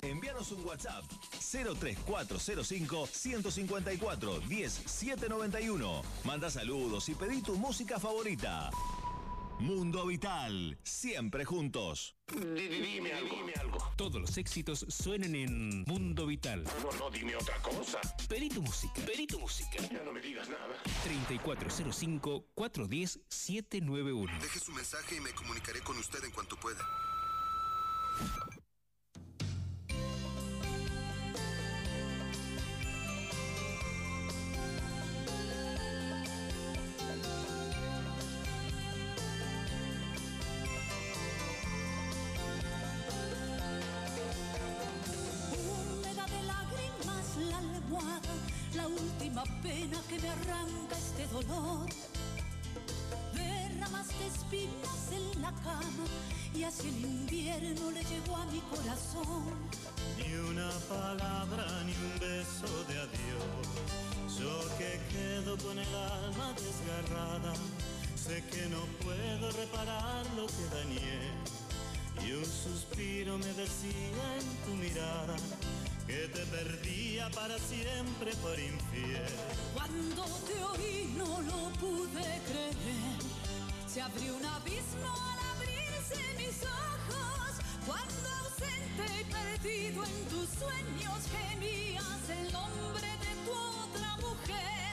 [0.03, 1.03] Envíanos un WhatsApp
[1.41, 6.03] 03405 154 10791.
[6.23, 8.71] Manda saludos y pedí tu música favorita.
[9.59, 12.15] Mundo Vital, siempre juntos.
[12.29, 13.79] Dime algo.
[13.97, 16.63] Todos los éxitos suenan en Mundo Vital.
[16.63, 18.01] No, no, dime otra cosa.
[18.29, 19.03] Pedí tu música.
[19.05, 19.79] Pedí tu música.
[19.91, 20.81] Ya no me digas nada.
[22.55, 24.39] 3405-410-791.
[24.41, 26.79] Deje su mensaje y me comunicaré con usted en cuanto pueda.
[49.63, 51.89] Pena que me arranca este dolor.
[53.35, 56.05] Derramaste espinas en la cama
[56.59, 59.45] y así el invierno le llegó a mi corazón.
[60.19, 63.69] Ni una palabra, ni un beso de adiós.
[64.39, 67.53] Yo que quedo con el alma desgarrada,
[68.17, 71.21] sé que no puedo reparar lo que dañé.
[72.27, 75.37] Y un suspiro me decía en tu mirada
[76.09, 79.33] que te perdía para siempre por infiel.
[79.75, 82.75] Cuando te oí no lo pude creer.
[83.87, 85.48] Se abrió un abismo mis ojos.
[87.89, 94.93] Cuando ausente y perdido en tus sueños gemías el nombre de tu otra mujer.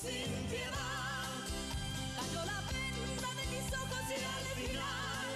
[0.00, 1.42] Sin piedad
[2.14, 5.34] cayó la venda de mis ojos y al final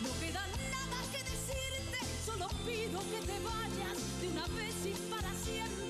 [0.00, 1.98] no queda nada que decirte.
[2.24, 5.85] Solo pido que te vayas de una vez y para siempre.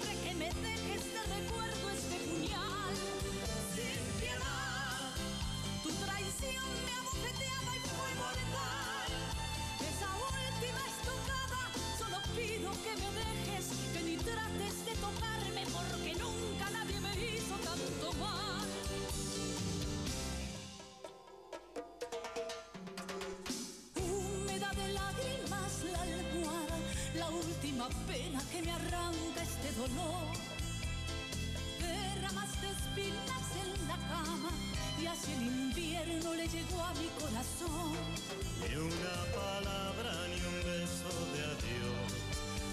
[27.86, 30.32] Última pena que me arranca este dolor.
[31.80, 34.50] Derramaste espinas en la cama
[35.00, 37.92] y así el invierno le llegó a mi corazón.
[38.60, 42.12] Ni una palabra, ni un beso de adiós.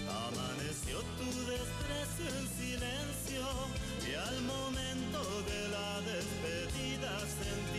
[0.08, 3.44] Amaneció tu desprecio en silencio
[4.08, 5.20] y al momento
[5.50, 7.73] de la despedida sentí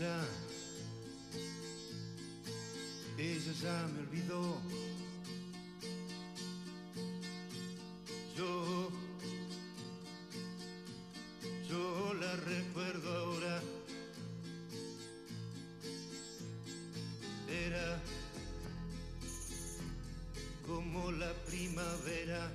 [0.00, 0.24] Ella,
[3.62, 4.58] ya me olvidó.
[8.34, 8.90] Yo,
[11.68, 13.62] yo la recuerdo ahora.
[17.50, 18.02] Era
[20.66, 22.50] como la primavera,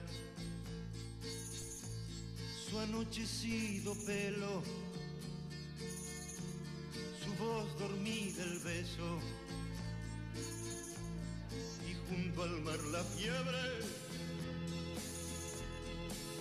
[2.68, 4.85] su anochecido pelo
[12.96, 13.64] la fiebre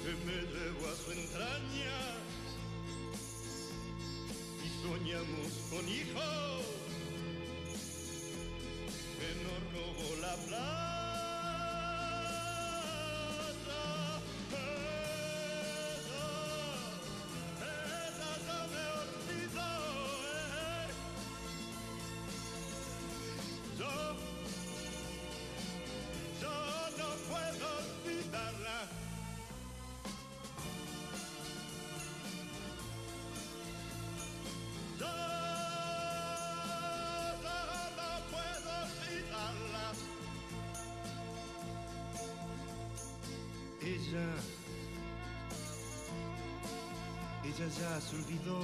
[0.02, 2.00] que me llevó a su entraña
[4.62, 6.64] y soñamos con hijos
[9.18, 10.93] que nos robó la plata.
[47.56, 48.58] Ella ya se olvidó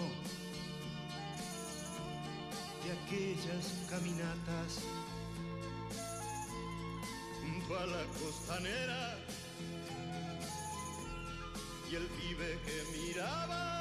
[2.82, 4.80] de aquellas caminatas
[7.40, 9.18] junto a la costanera
[11.90, 13.79] y el pibe que miraba.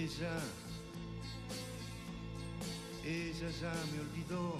[0.00, 0.32] Ella,
[3.04, 4.56] ella ya me olvidó.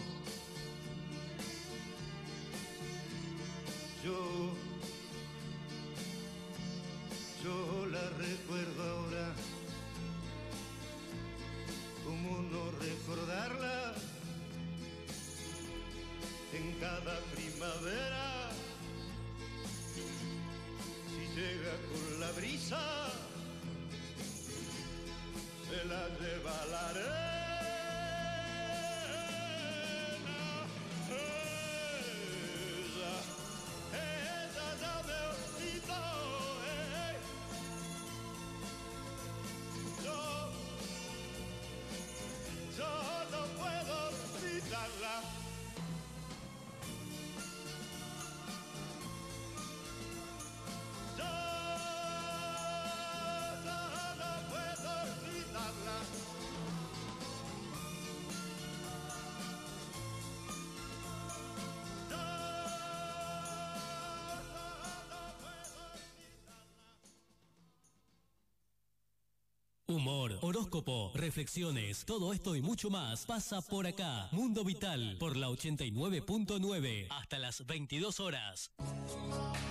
[70.71, 74.29] Horóscopo, reflexiones, todo esto y mucho más pasa por acá.
[74.31, 78.71] Mundo Vital por la 89.9 hasta las 22 horas.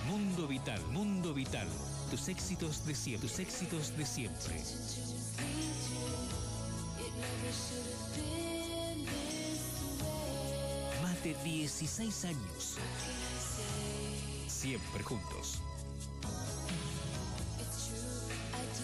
[0.06, 1.68] Mundo Vital, Mundo Vital.
[2.10, 4.62] Tus éxitos de siempre, tus éxitos de siempre.
[11.02, 12.76] Más de 16 años.
[14.48, 15.62] Siempre juntos.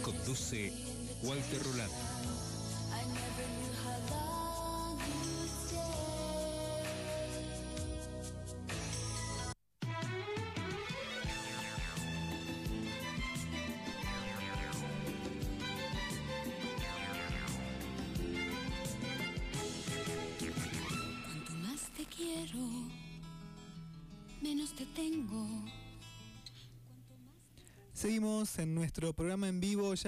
[0.02, 0.72] Conduce
[1.22, 2.45] Walter Rolando.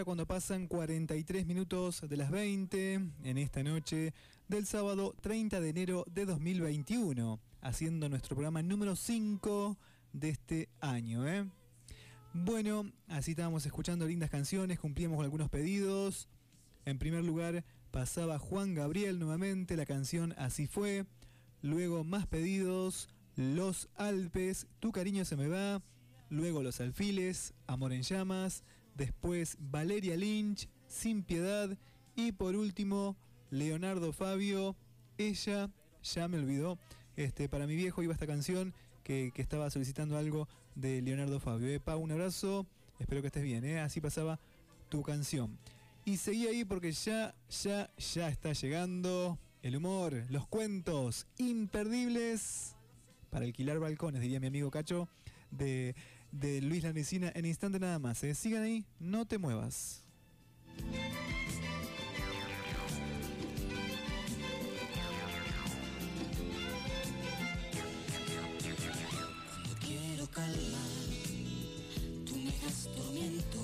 [0.04, 2.94] Cuando pasan 43 minutos de las 20
[3.24, 4.12] en esta noche
[4.46, 9.76] del sábado 30 de enero de 2021, haciendo nuestro programa número 5
[10.12, 11.26] de este año.
[11.26, 11.50] ¿eh?
[12.32, 16.28] Bueno, así estábamos escuchando lindas canciones, cumplíamos con algunos pedidos.
[16.84, 21.06] En primer lugar pasaba Juan Gabriel nuevamente la canción Así fue.
[21.60, 25.82] Luego más pedidos, Los Alpes, Tu cariño se me va.
[26.30, 28.62] Luego Los Alfiles, Amor en llamas.
[28.98, 31.70] Después Valeria Lynch, Sin piedad.
[32.16, 33.16] Y por último
[33.50, 34.76] Leonardo Fabio,
[35.16, 35.70] Ella
[36.02, 36.78] ya me olvidó.
[37.16, 41.68] Este, para mi viejo iba esta canción que, que estaba solicitando algo de Leonardo Fabio.
[41.68, 42.66] Eh, Pau, un abrazo.
[42.98, 43.64] Espero que estés bien.
[43.64, 43.80] ¿eh?
[43.80, 44.38] Así pasaba
[44.88, 45.56] tu canción.
[46.04, 52.74] Y seguí ahí porque ya, ya, ya está llegando el humor, los cuentos imperdibles
[53.30, 55.08] para alquilar balcones, diría mi amigo Cacho,
[55.50, 55.94] de
[56.32, 58.22] de Luis Landricina en instante nada más.
[58.24, 58.34] ¿eh?
[58.34, 60.02] Sigan ahí, no te muevas.
[69.54, 70.84] Cuando quiero calma,
[72.26, 73.58] tú me das tormento.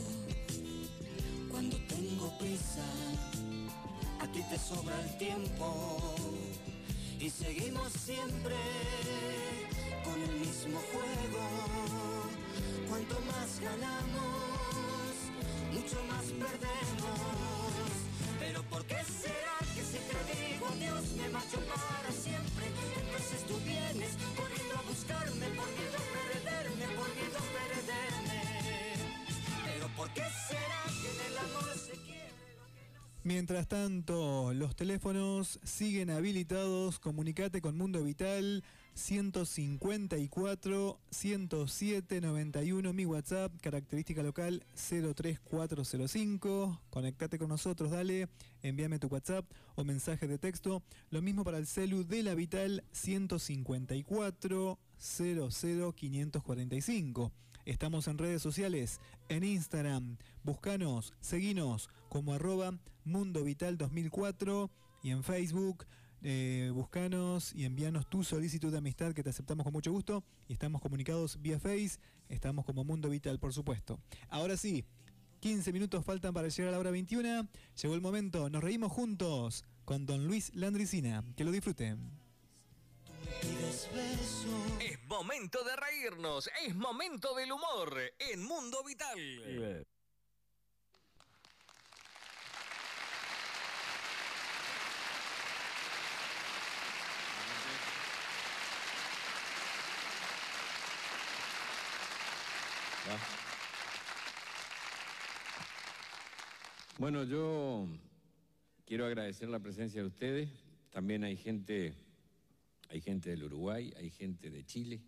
[1.50, 2.84] Cuando tengo prisa,
[4.20, 6.14] a ti te sobra el tiempo.
[7.20, 8.56] Y seguimos siempre
[10.04, 12.23] con el mismo juego.
[12.94, 15.14] Cuanto más ganamos,
[15.72, 17.18] mucho más perdemos.
[18.38, 22.66] Pero ¿por qué será que si te digo adiós me marcho para siempre?
[23.02, 28.42] Entonces tú vienes corriendo a buscarme por miedo a perderme, por miedo a perderme.
[29.64, 32.30] Pero ¿por qué será que en el amor se quiere?
[33.24, 37.00] Mientras tanto, los teléfonos siguen habilitados.
[37.00, 38.62] Comunicate con Mundo Vital
[38.94, 42.92] 154 107 91.
[42.92, 46.80] Mi WhatsApp, característica local 03405.
[46.90, 48.28] Conectate con nosotros, dale.
[48.62, 49.44] Envíame tu WhatsApp
[49.74, 50.82] o mensaje de texto.
[51.10, 57.32] Lo mismo para el celu de la Vital 154 00 545.
[57.64, 59.00] Estamos en redes sociales,
[59.30, 64.70] en Instagram, buscanos, seguinos como arroba Mundo Vital 2004
[65.02, 65.86] y en Facebook,
[66.26, 70.55] eh, buscanos y envíanos tu solicitud de amistad que te aceptamos con mucho gusto y
[70.55, 71.98] estamos comunicados vía Face,
[72.30, 74.01] estamos como Mundo Vital por supuesto.
[74.30, 74.86] Ahora sí,
[75.40, 77.46] 15 minutos faltan para llegar a la hora 21,
[77.82, 81.98] llegó el momento, nos reímos juntos con Don Luis Landricina, que lo disfruten.
[84.80, 89.84] Es momento de reírnos, es momento del humor en Mundo Vital.
[106.98, 107.86] Bueno, yo
[108.86, 110.48] quiero agradecer la presencia de ustedes.
[110.90, 111.94] También hay gente,
[112.88, 115.00] hay gente del Uruguay, hay gente de Chile,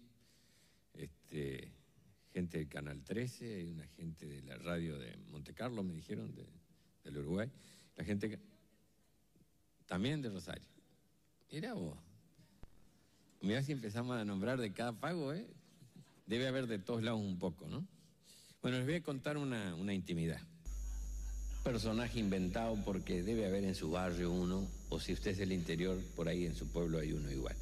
[0.94, 1.70] este,
[2.32, 6.34] gente del Canal 13, hay una gente de la radio de Monte Carlo, me dijeron,
[6.34, 6.48] de-
[7.04, 7.48] del Uruguay.
[7.94, 8.40] La gente que-
[9.86, 10.68] también de Rosario.
[11.52, 11.96] Mira vos.
[13.40, 15.46] Mira si empezamos a nombrar de cada pago, ¿eh?
[16.26, 17.86] Debe haber de todos lados un poco, ¿no?
[18.66, 20.40] Bueno, les voy a contar una, una intimidad.
[21.62, 26.02] Personaje inventado porque debe haber en su barrio uno, o si usted es del interior,
[26.16, 27.54] por ahí en su pueblo hay uno igual.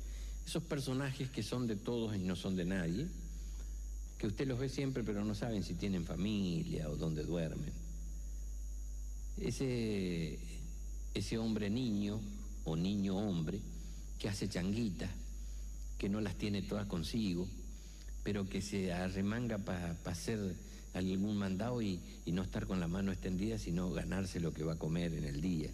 [0.46, 3.06] Esos personajes que son de todos y no son de nadie,
[4.16, 7.74] que usted los ve siempre pero no saben si tienen familia o dónde duermen.
[9.36, 10.38] Ese,
[11.12, 12.18] ese hombre niño
[12.64, 13.60] o niño hombre
[14.18, 15.10] que hace changuitas,
[15.98, 17.46] que no las tiene todas consigo,
[18.22, 20.56] pero que se arremanga para hacer
[20.94, 24.78] algún mandado y, no estar con la mano extendida, sino ganarse lo que va a
[24.78, 25.70] comer en el día.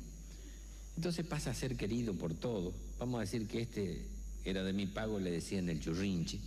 [0.97, 2.75] Entonces pasa a ser querido por todos.
[2.99, 4.05] Vamos a decir que este
[4.45, 6.39] era de mi pago, le decían el churrinche.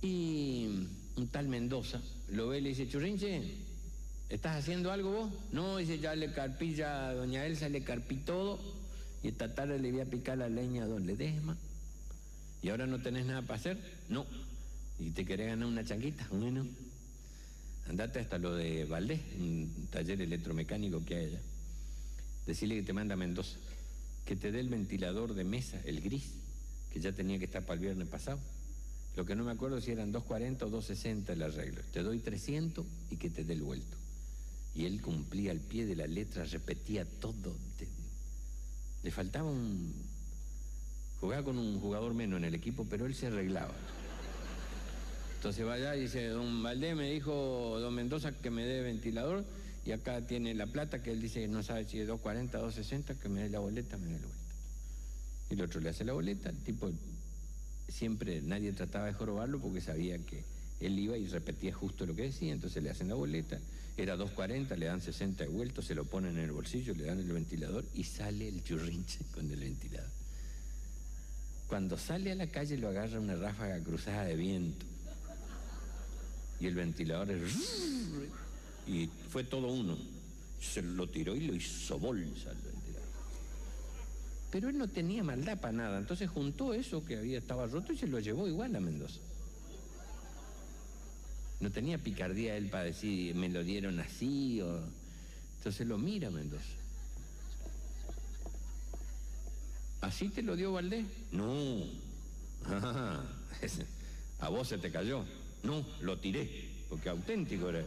[0.00, 3.42] Y un tal Mendoza lo ve y le dice, churrinche,
[4.28, 5.32] ¿estás haciendo algo vos?
[5.52, 8.58] No, dice, ya le carpí, ya doña Elsa le carpí todo
[9.22, 11.56] y esta tarde le voy a picar la leña a don Ledesma.
[12.62, 13.78] ¿Y ahora no tenés nada para hacer?
[14.08, 14.26] No.
[14.98, 16.26] ¿Y te querés ganar una changuita?
[16.30, 16.66] Bueno.
[17.88, 21.40] Andate hasta lo de Valdés, un taller electromecánico que hay allá.
[22.46, 23.58] Decirle que te manda a Mendoza,
[24.24, 26.24] que te dé el ventilador de mesa, el gris,
[26.92, 28.38] que ya tenía que estar para el viernes pasado.
[29.16, 31.82] Lo que no me acuerdo si eran 240 o 260 el arreglo.
[31.92, 33.96] Te doy 300 y que te dé el vuelto.
[34.74, 37.54] Y él cumplía al pie de la letra, repetía todo.
[39.02, 39.92] Le faltaba un...
[41.20, 43.74] Jugaba con un jugador menos en el equipo, pero él se arreglaba.
[45.42, 49.44] Entonces va allá y dice, don Valdés me dijo, don Mendoza, que me dé ventilador,
[49.84, 53.28] y acá tiene la plata, que él dice no sabe si es 240, 260, que
[53.28, 54.54] me dé la boleta, me dé la boleta.
[55.50, 56.92] Y el otro le hace la boleta, el tipo
[57.88, 60.44] siempre, nadie trataba de jorobarlo porque sabía que
[60.78, 63.58] él iba y repetía justo lo que decía, entonces le hacen la boleta,
[63.96, 67.18] era 240, le dan 60 de vuelto, se lo ponen en el bolsillo, le dan
[67.18, 70.10] el ventilador y sale el churrinche con el ventilador.
[71.66, 74.91] Cuando sale a la calle lo agarra una ráfaga cruzada de viento
[76.62, 77.52] y el ventilador es...
[78.86, 79.98] Y fue todo uno.
[80.60, 83.08] Se lo tiró y lo hizo bolsa el ventilador.
[84.52, 87.98] Pero él no tenía maldad para nada, entonces juntó eso que había estaba roto y
[87.98, 89.18] se lo llevó igual a Mendoza.
[91.58, 94.60] No tenía picardía él para decir, me lo dieron así.
[95.58, 96.64] Entonces lo mira Mendoza.
[100.00, 101.06] ¿Así te lo dio Valdés?
[101.32, 101.84] No.
[102.64, 103.24] Ah,
[104.38, 105.24] a vos se te cayó.
[105.62, 106.48] No, lo tiré,
[106.88, 107.84] porque auténtico era.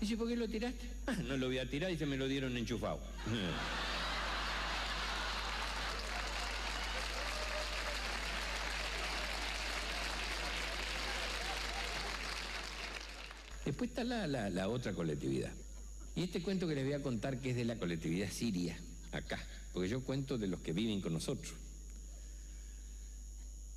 [0.00, 0.88] Dice, ¿por qué lo tiraste?
[1.06, 3.00] Ah, no lo voy a tirar y se me lo dieron enchufado.
[13.64, 15.52] Después está la, la- la otra colectividad.
[16.16, 18.78] Y este cuento que les voy a contar que es de la colectividad siria,
[19.10, 19.42] acá,
[19.72, 21.52] porque yo cuento de los que viven con nosotros.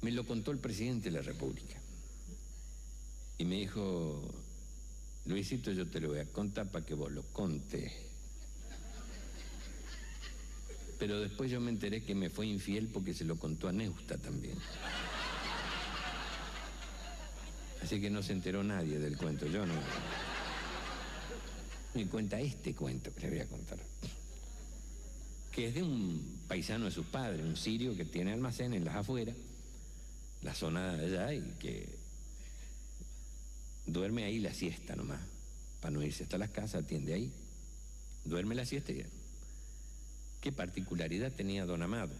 [0.01, 1.76] Me lo contó el presidente de la República.
[3.37, 4.21] Y me dijo,
[5.25, 7.91] Luisito, yo te lo voy a contar para que vos lo contes.
[10.97, 14.17] Pero después yo me enteré que me fue infiel porque se lo contó a Neusta
[14.17, 14.57] también.
[17.83, 19.75] Así que no se enteró nadie del cuento, yo no.
[21.93, 23.79] Me cuenta este cuento que le voy a contar.
[25.51, 28.95] Que es de un paisano de sus padres, un sirio que tiene almacén en las
[28.95, 29.35] afueras,
[30.41, 31.96] la zona de allá, y que
[33.87, 35.21] duerme ahí la siesta nomás,
[35.81, 37.31] para no irse hasta las casas, atiende ahí.
[38.25, 39.03] Duerme la siesta y...
[40.41, 42.13] ¿Qué particularidad tenía don Amado?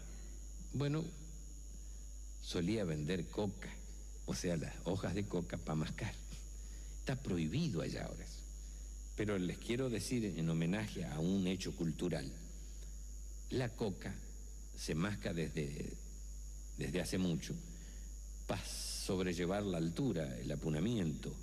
[0.74, 1.04] Bueno,
[2.42, 3.70] solía vender coca,
[4.26, 6.14] o sea, las hojas de coca para mascar.
[7.00, 8.26] Está prohibido allá ahora.
[9.16, 12.32] Pero les quiero decir en homenaje a un hecho cultural,
[13.50, 14.14] la coca
[14.76, 15.94] se masca desde,
[16.78, 17.54] desde hace mucho
[18.46, 21.34] para sobrellevar la altura, el apunamiento,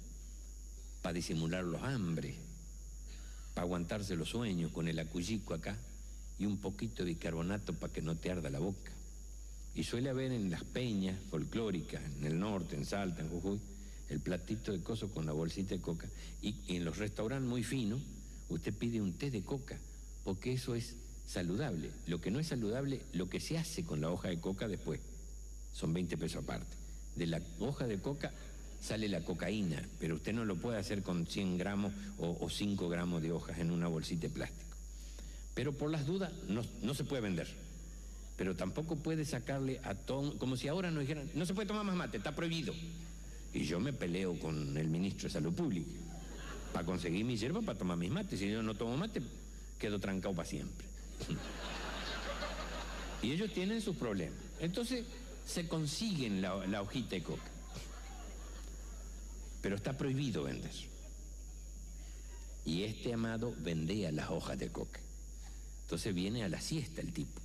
[1.05, 2.35] para disimular los hambres,
[3.53, 5.77] para aguantarse los sueños con el acullico acá
[6.39, 8.91] y un poquito de bicarbonato para que no te arda la boca.
[9.75, 13.61] Y suele haber en las peñas folclóricas, en el norte, en Salta, en Jujuy,
[14.09, 16.09] el platito de coso con la bolsita de coca.
[16.41, 18.01] Y en los restaurantes muy finos,
[18.49, 19.79] usted pide un té de coca,
[20.25, 21.91] porque eso es saludable.
[22.07, 25.01] Lo que no es saludable, lo que se hace con la hoja de coca después,
[25.75, 26.75] son 20 pesos aparte.
[27.15, 28.33] De la hoja de coca
[28.85, 32.87] sale la cocaína, pero usted no lo puede hacer con 100 gramos o, o 5
[32.91, 34.77] gramos de hojas en una bolsita de plástico.
[35.55, 37.49] Pero por las dudas no, no se puede vender.
[38.37, 41.85] Pero tampoco puede sacarle a todo, como si ahora nos dijeran, no se puede tomar
[41.85, 42.75] más mate, está prohibido.
[43.55, 45.91] Y yo me peleo con el ministro de Salud Pública
[46.75, 48.39] para conseguir mi hierba para tomar mis mates.
[48.39, 49.23] Si yo no tomo mate,
[49.79, 50.87] quedo trancado para siempre.
[53.23, 54.39] y ellos tienen sus problemas.
[54.61, 55.07] Entonces
[55.47, 57.54] se consiguen la, la hojita de coca.
[59.65, 60.71] Pero está prohibido vender.
[62.67, 65.01] Y este amado vendía las hojas de coca.
[65.85, 67.41] Entonces viene a la siesta el tipo,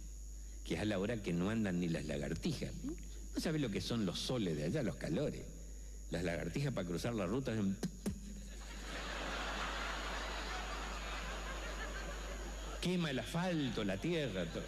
[0.66, 2.74] que es a la hora que no andan ni las lagartijas.
[2.84, 5.44] No sabe lo que son los soles de allá, los calores.
[6.12, 7.54] Las lagartijas para cruzar la ruta
[12.82, 14.44] quema el asfalto, la tierra.
[14.44, 14.64] todo.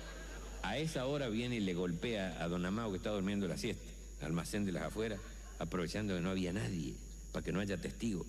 [0.63, 3.91] A esa hora viene y le golpea a don Amado que está durmiendo la siesta,
[4.21, 5.19] al almacén de las afueras,
[5.59, 6.95] aprovechando que no había nadie,
[7.31, 8.25] para que no haya testigo.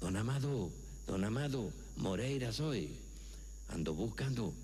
[0.00, 0.70] Don Amado,
[1.06, 2.96] don Amado, Moreira soy.
[3.68, 4.54] Ando buscando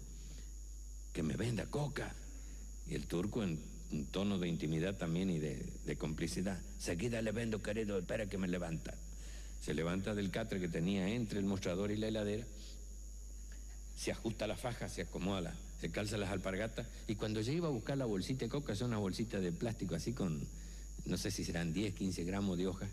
[1.13, 2.15] que me venda coca.
[2.89, 3.59] Y el turco en
[3.93, 6.59] un tono de intimidad también y de, complicidad.
[6.79, 8.95] Seguida le vendo, querido, espera que me levanta.
[9.61, 12.45] Se levanta del catre que tenía entre el mostrador y la heladera,
[13.95, 17.71] se ajusta la faja, se acomoda, se calza las alpargatas y cuando ya iba a
[17.71, 20.45] buscar la bolsita de coca, son unas bolsitas de plástico así con,
[21.05, 22.91] no sé si serán 10, 15 gramos de hojas,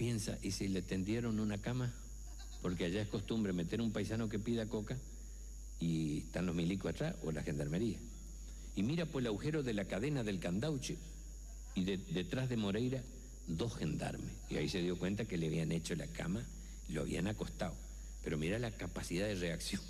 [0.00, 1.92] piensa, ¿y si le tendieron una cama?
[2.62, 4.96] Porque allá es costumbre meter un paisano que pida coca
[5.78, 7.98] y están los milicos atrás o la gendarmería.
[8.76, 10.96] Y mira por el agujero de la cadena del candauche
[11.74, 13.02] y de- detrás de Moreira
[13.46, 14.32] dos gendarmes.
[14.48, 16.42] Y ahí se dio cuenta que le habían hecho la cama
[16.88, 17.74] y lo habían acostado.
[18.24, 19.82] Pero mira la capacidad de reacción.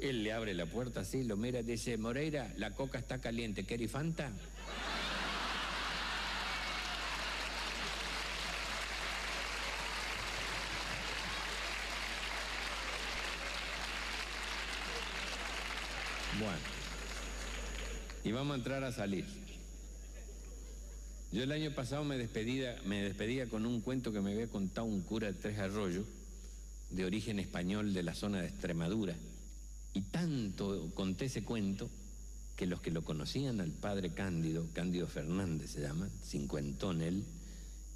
[0.00, 3.64] Él le abre la puerta así, lo mira y dice, Moreira, la coca está caliente,
[3.64, 4.30] ¿querés Fanta?
[16.38, 16.58] Bueno.
[18.24, 19.24] Y vamos a entrar a salir.
[21.32, 24.86] Yo el año pasado me despedía, me despedía con un cuento que me había contado
[24.86, 26.06] un cura de Tres Arroyos,
[26.90, 29.14] de origen español de la zona de Extremadura.
[29.94, 31.90] Y tanto conté ese cuento
[32.56, 37.24] que los que lo conocían al padre Cándido, Cándido Fernández se llama, cincuentón él,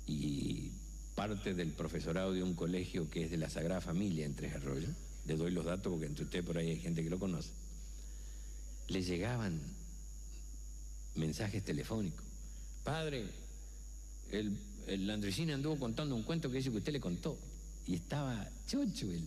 [0.06, 0.70] y
[1.14, 4.90] parte del profesorado de un colegio que es de la Sagrada Familia en Tres Arroyos,
[5.26, 7.50] le doy los datos porque entre ustedes por ahí hay gente que lo conoce,
[8.88, 9.60] le llegaban
[11.14, 12.24] mensajes telefónicos.
[12.84, 13.26] Padre,
[14.30, 17.38] el, el anduvo contando un cuento que dice que usted le contó.
[17.86, 19.24] Y estaba chocho él.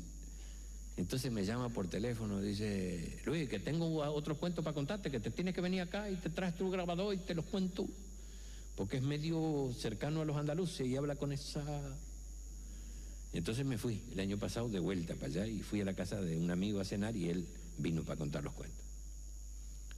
[0.98, 5.30] Entonces me llama por teléfono, dice, Luis, que tengo otro cuento para contarte, que te
[5.30, 7.86] tienes que venir acá y te traes tu grabador y te los cuento.
[8.76, 11.64] porque es medio cercano a los andaluces y habla con esa...
[13.34, 16.22] Entonces me fui el año pasado de vuelta para allá y fui a la casa
[16.22, 17.45] de un amigo a cenar y él
[17.77, 18.84] vino para contar los cuentos.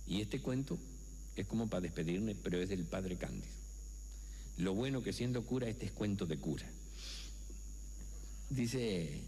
[0.08, 0.78] Y este cuento
[1.36, 3.54] es como para despedirme, pero es del padre Cándido.
[4.58, 6.66] Lo bueno que siendo cura, este es cuento de cura.
[8.50, 9.22] Dice,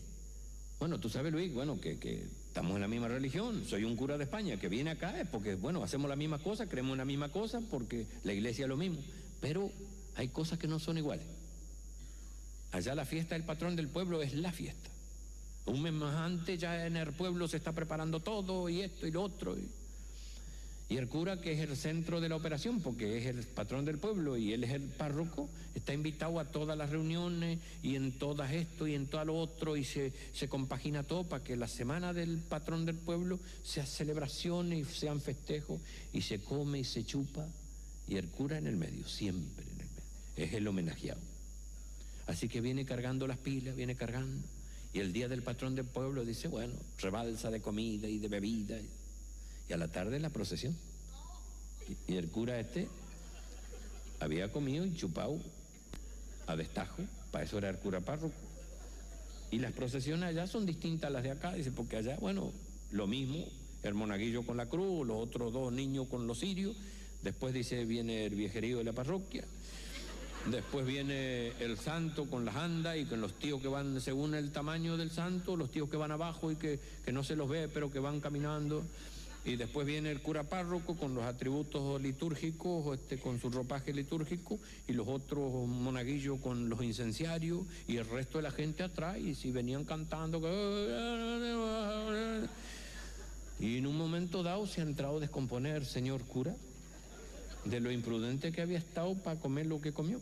[0.80, 4.18] bueno, tú sabes Luis, bueno, que, que estamos en la misma religión, soy un cura
[4.18, 7.06] de España que viene acá es porque, bueno, hacemos la misma cosa, creemos en la
[7.06, 9.00] misma cosa porque la iglesia es lo mismo,
[9.40, 9.72] pero
[10.16, 11.26] hay cosas que no son iguales.
[12.72, 14.90] Allá la fiesta del patrón del pueblo es la fiesta.
[15.66, 19.12] Un mes más antes ya en el pueblo se está preparando todo y esto y
[19.12, 19.56] lo otro.
[20.90, 24.00] Y el cura, que es el centro de la operación, porque es el patrón del
[24.00, 28.52] pueblo y él es el párroco, está invitado a todas las reuniones y en todas
[28.52, 32.12] esto y en todo lo otro y se, se compagina todo para que la semana
[32.12, 35.80] del patrón del pueblo sea celebraciones y sean festejos
[36.12, 37.48] y se come y se chupa
[38.08, 40.48] y el cura en el medio, siempre en el medio.
[40.48, 41.22] Es el homenajeado.
[42.26, 44.48] Así que viene cargando las pilas, viene cargando.
[44.92, 48.80] Y el día del patrón del pueblo dice, bueno, rebalsa de comida y de bebida.
[49.70, 50.76] Y a la tarde la procesión.
[52.08, 52.88] Y, el cura este
[54.20, 55.40] había comido y chupado
[56.48, 58.36] a destajo, para eso era el cura párroco.
[59.52, 62.52] Y las procesiones allá son distintas a las de acá, dice, porque allá, bueno,
[62.92, 63.46] lo mismo,
[63.84, 66.76] el monaguillo con la cruz, los otros dos niños con los cirios,
[67.24, 69.46] después dice, viene el viejerío de la parroquia,
[70.46, 74.52] Después viene el santo con las andas y con los tíos que van según el
[74.52, 77.68] tamaño del santo, los tíos que van abajo y que, que, no se los ve,
[77.68, 78.84] pero que van caminando.
[79.46, 84.60] Y después viene el cura párroco con los atributos litúrgicos, este, con su ropaje litúrgico,
[84.88, 89.36] y los otros monaguillos con los incenciarios, y el resto de la gente atrás, y
[89.36, 90.40] si venían cantando.
[93.60, 96.56] Y en un momento dado se ha entrado a descomponer, señor cura
[97.66, 100.22] de lo imprudente que había estado para comer lo que comió.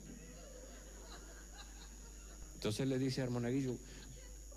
[2.56, 3.78] Entonces le dice al monaguillo,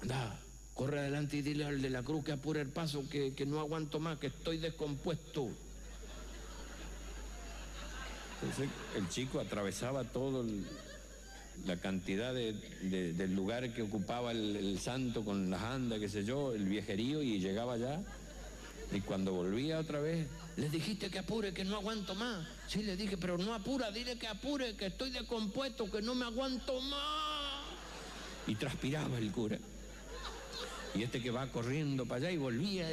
[0.02, 0.40] anda,
[0.80, 3.60] corre adelante y dile al de la cruz que apure el paso, que, que no
[3.60, 5.50] aguanto más, que estoy descompuesto.
[8.40, 10.42] Entonces el chico atravesaba todo
[11.66, 12.54] la cantidad de,
[13.12, 17.22] del lugar que ocupaba el, el, santo con las andas, qué sé yo, el viejerío,
[17.22, 18.00] y llegaba allá.
[18.90, 22.48] Y cuando volvía otra vez, le dijiste que apure, que no aguanto más.
[22.68, 26.24] Sí, le dije, pero no apura, dile que apure, que estoy descompuesto, que no me
[26.24, 27.66] aguanto más.
[28.46, 29.58] Y transpiraba el cura.
[30.94, 32.88] Y este que va corriendo para allá y volvía.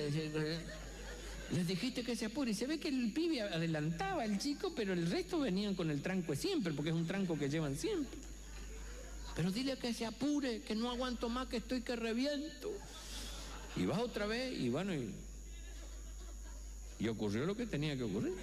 [1.52, 2.52] Les dijiste que se apure.
[2.52, 6.02] Y se ve que el pibe adelantaba al chico, pero el resto venían con el
[6.02, 8.20] tranco siempre, porque es un tranco que llevan siempre.
[9.36, 12.72] Pero dile que se apure, que no aguanto más, que estoy que reviento.
[13.76, 15.12] Y va otra vez, y bueno, y
[17.00, 18.34] y ocurrió lo que tenía que ocurrir.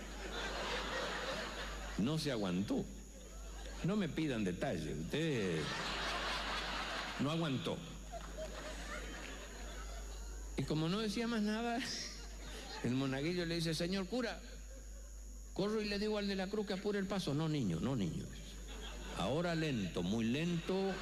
[1.99, 2.85] No se aguantó.
[3.85, 4.97] No me pidan detalles.
[4.97, 5.61] Usted
[7.21, 7.77] no aguantó.
[10.57, 11.79] Y como no decía más nada,
[12.85, 14.41] el monaguillo le dice, señor cura,
[15.53, 17.35] corro y le digo al de la cruz que apure el paso.
[17.35, 18.25] No, niño, no, niño.
[19.19, 20.93] Ahora lento, muy lento.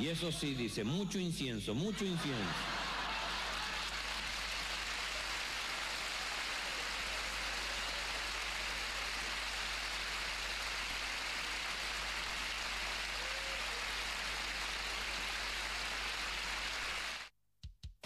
[0.00, 2.77] Y eso sí, dice, mucho incienso, mucho incienso.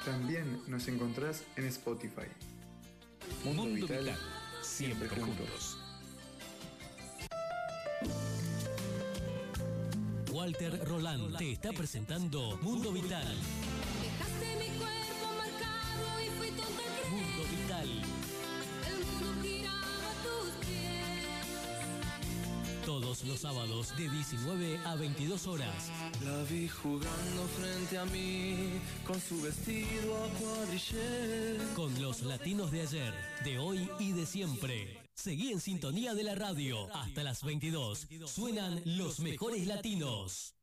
[0.06, 2.26] También nos encontrás en Spotify.
[3.44, 4.18] Mundo, Mundo Vital, Vital,
[4.64, 5.38] siempre, siempre juntos.
[5.38, 5.75] juntos.
[10.46, 13.26] Walter Roland te está presentando Mundo Vital.
[14.00, 17.90] Dejaste mi cuerpo marcado y fui tonta al Mundo Vital.
[18.86, 21.34] El mundo giraba a tus pies.
[22.86, 25.90] Todos los sábados de 19 a 22 horas.
[26.24, 31.58] La vi jugando frente a mí con su vestido a cuadrillé.
[31.76, 35.05] Con los latinos de ayer, de hoy y de siempre.
[35.16, 36.94] Seguí en sintonía de la radio.
[36.94, 38.08] Hasta las 22.
[38.26, 40.56] Suenan los mejores latinos.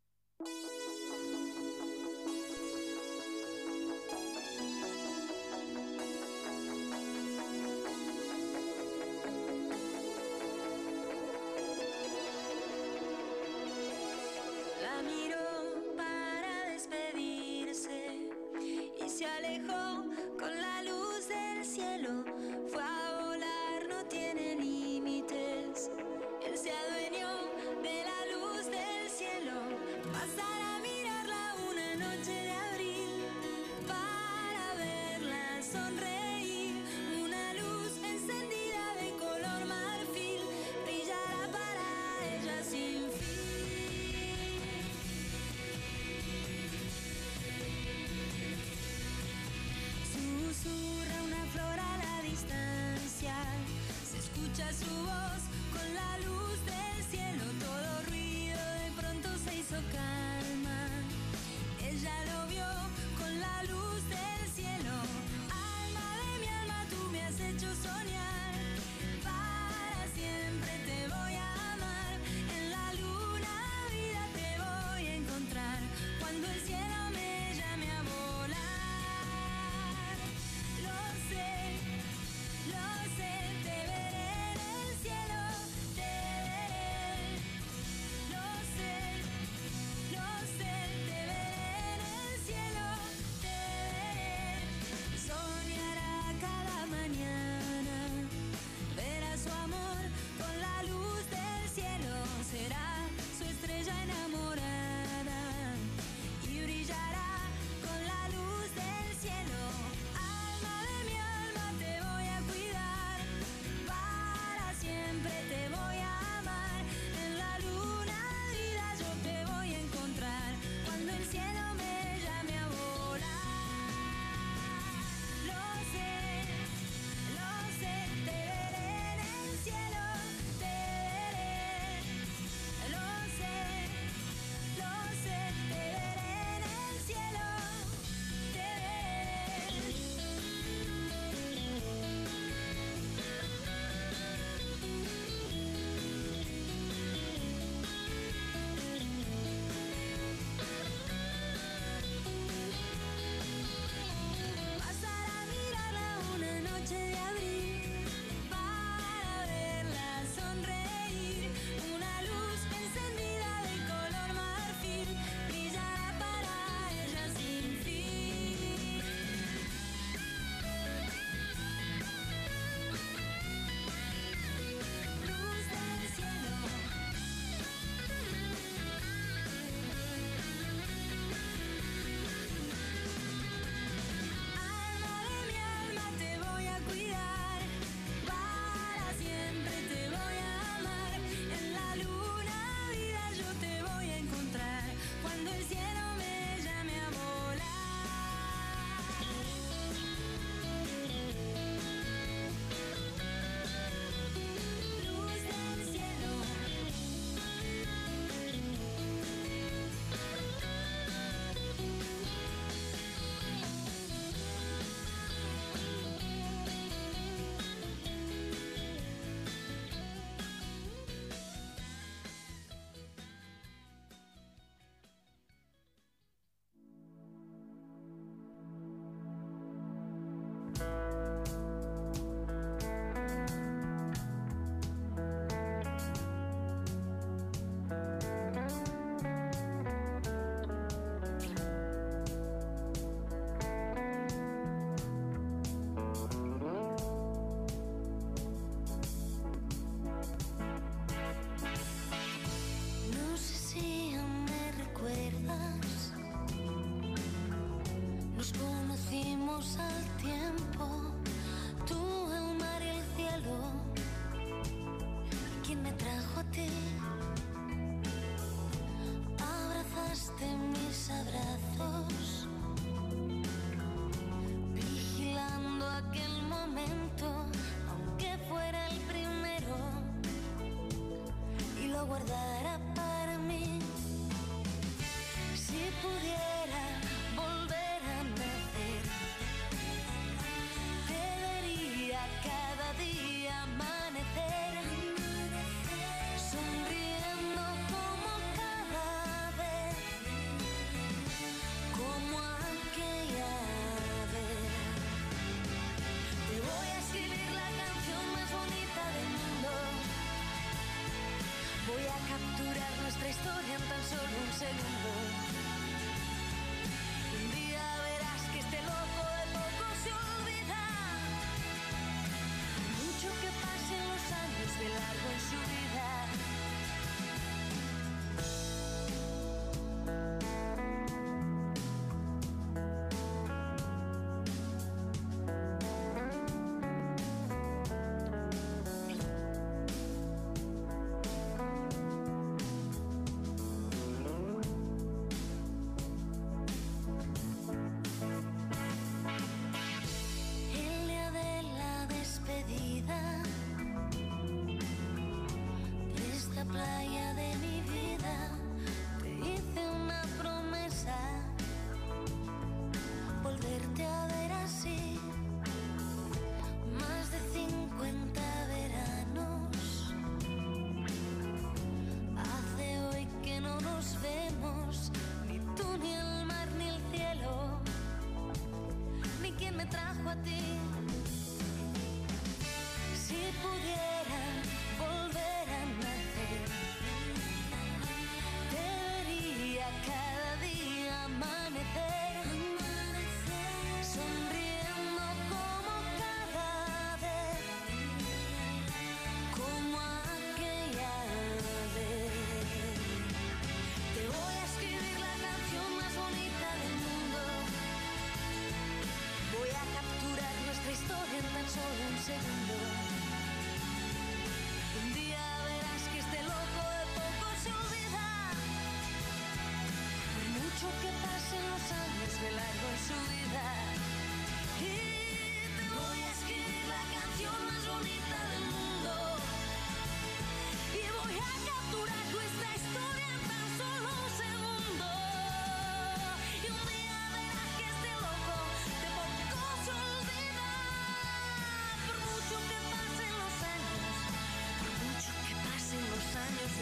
[412.29, 412.62] music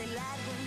[0.01, 0.07] The.
[0.15, 0.60] largo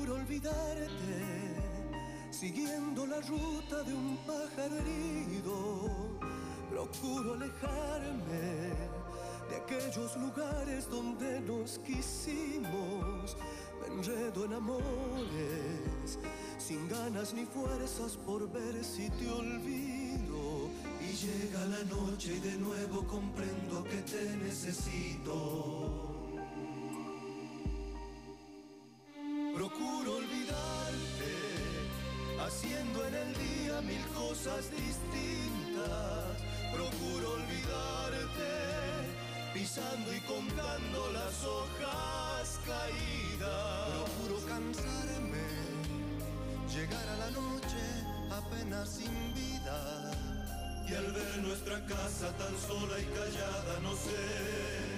[0.00, 1.20] juro olvidarte,
[2.30, 6.08] siguiendo la ruta de un pájaro herido.
[6.70, 8.72] Procuro alejarme
[9.48, 13.36] de aquellos lugares donde nos quisimos.
[13.80, 16.18] Me enredo en amores,
[16.58, 20.70] sin ganas ni fuerzas por ver si te olvido.
[21.00, 25.79] Y llega la noche y de nuevo comprendo que te necesito
[40.14, 43.88] y contando las hojas caídas.
[43.90, 45.48] Procuro cansarme,
[46.72, 47.82] llegar a la noche
[48.30, 50.10] apenas sin vida.
[50.88, 54.89] Y al ver nuestra casa tan sola y callada, no sé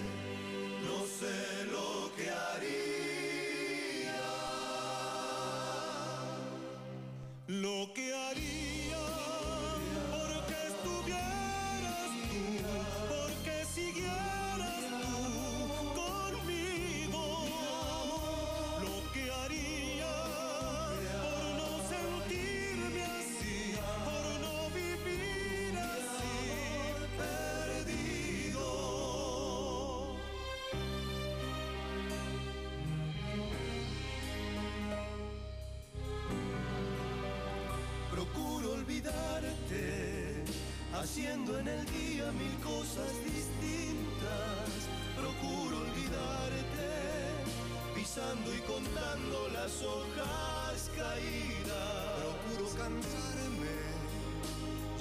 [48.32, 52.24] y contando las hojas caídas.
[52.48, 53.76] Procuro cansarme,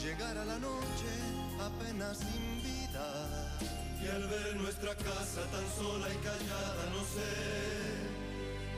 [0.01, 1.11] llegar a la noche
[1.59, 3.57] apenas sin vida.
[4.03, 7.31] Y al ver nuestra casa tan sola y callada, no sé,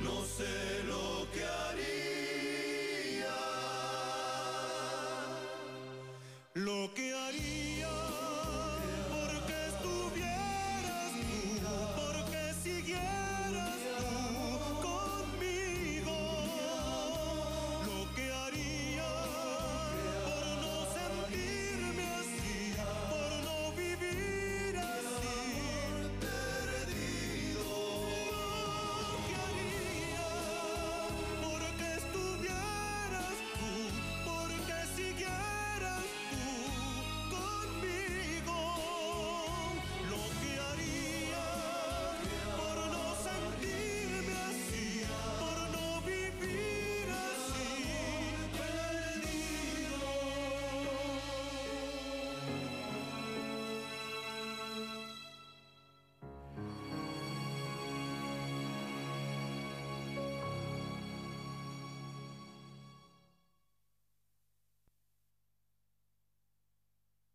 [0.03, 1.12] no sé lo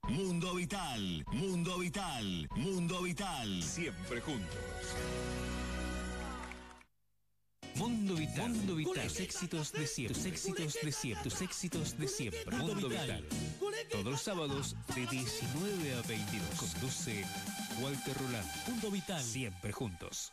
[0.09, 3.63] Mundo Vital, Mundo Vital, Mundo Vital.
[3.63, 4.57] Siempre juntos.
[7.75, 9.07] Mundo Vital, Mundo Vital.
[9.07, 10.15] Tus éxitos de siempre.
[10.15, 11.31] Tus éxitos de siempre.
[11.31, 12.57] Tus éxitos de siempre.
[12.57, 13.25] Mundo Vital.
[13.91, 16.49] Todos los sábados de 19 a 22.
[16.59, 17.25] Conduce
[17.81, 18.49] Walter Roland.
[18.67, 19.23] Mundo Vital.
[19.23, 20.33] Siempre juntos.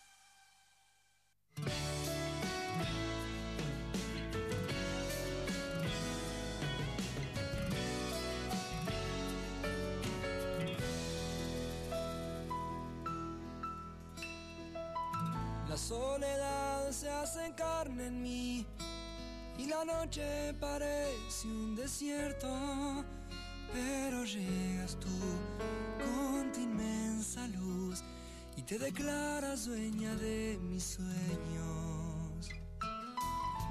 [28.66, 32.50] Te declaras dueña de mis sueños.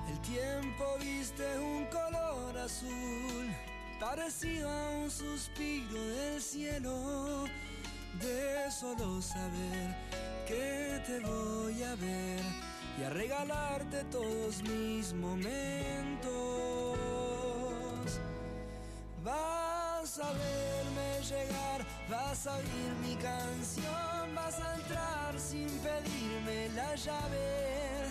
[0.09, 3.47] El tiempo viste un color azul,
[3.99, 7.45] parecido a un suspiro del cielo,
[8.21, 9.97] de solo saber
[10.47, 12.41] que te voy a ver
[13.01, 16.04] y a regalarte todos mis momentos.
[22.09, 28.09] Vas a oír mi canción, vas a entrar sin pedirme la llave.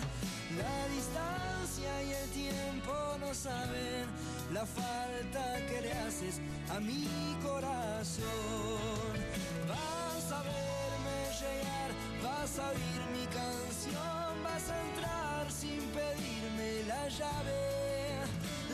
[0.57, 4.05] La distancia y el tiempo no saben
[4.53, 6.39] la falta que le haces
[6.69, 9.15] a mi corazón.
[9.67, 11.89] Vas a verme llegar,
[12.23, 17.63] vas a oír mi canción, vas a entrar sin pedirme la llave.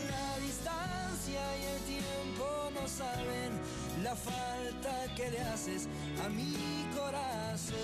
[0.09, 5.87] La distancia y el tiempo no saben la falta que le haces
[6.23, 7.79] a mi corazón.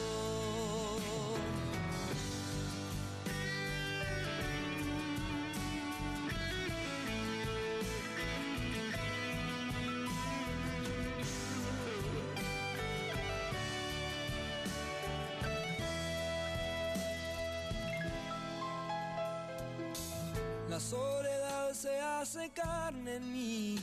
[20.69, 23.74] La soledad se hace carne en mí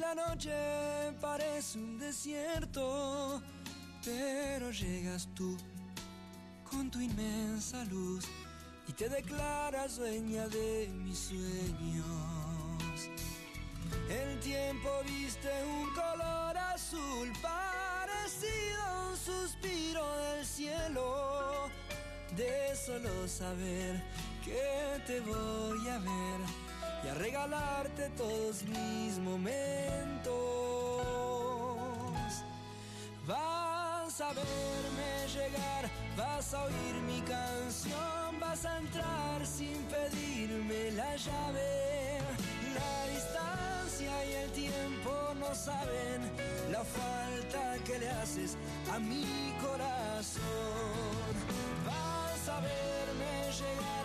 [0.00, 0.50] la noche
[1.20, 3.42] parece un desierto,
[4.02, 5.56] pero llegas tú
[6.64, 8.24] con tu inmensa luz
[8.88, 12.06] y te declaras dueña de mis sueños.
[14.08, 21.68] El tiempo viste un color azul parecido a un suspiro del cielo,
[22.36, 24.02] de solo saber
[24.42, 26.69] que te voy a ver
[27.04, 30.30] y a regalarte todos mis momentos.
[33.26, 41.16] Vas a verme llegar, vas a oír mi canción, vas a entrar sin pedirme la
[41.16, 42.18] llave.
[42.74, 46.30] La distancia y el tiempo no saben
[46.70, 48.56] la falta que le haces
[48.92, 50.42] a mi corazón.
[51.86, 53.99] Vas a verme llegar,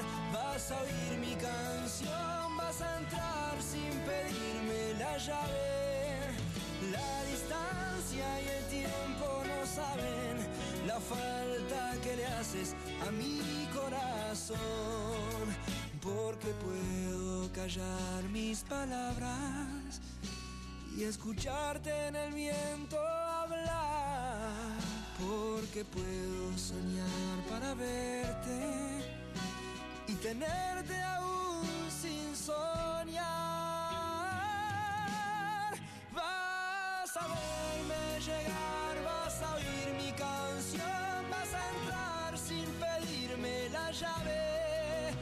[0.66, 6.34] vas a oír mi canción, vas a entrar sin pedirme la llave.
[6.92, 10.38] La distancia y el tiempo no saben
[10.88, 12.76] la falta que le haces
[13.08, 14.58] a mi corazón.
[16.02, 20.02] Porque puedo callar mis palabras
[20.96, 24.80] y escucharte en el viento hablar.
[25.20, 28.94] Porque puedo soñar para verte
[30.26, 31.68] tenerte aún
[32.02, 33.26] sin soñar.
[36.11, 43.91] Vas a verme llegar, vas a oír mi canción, vas a entrar sin pedirme la
[43.91, 45.14] llave.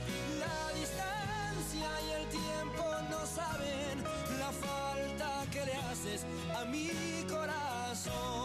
[0.43, 3.95] La distancia y el tiempo no saben
[4.39, 6.25] la falta que le haces
[6.57, 6.89] a mi
[7.29, 8.42] corazón.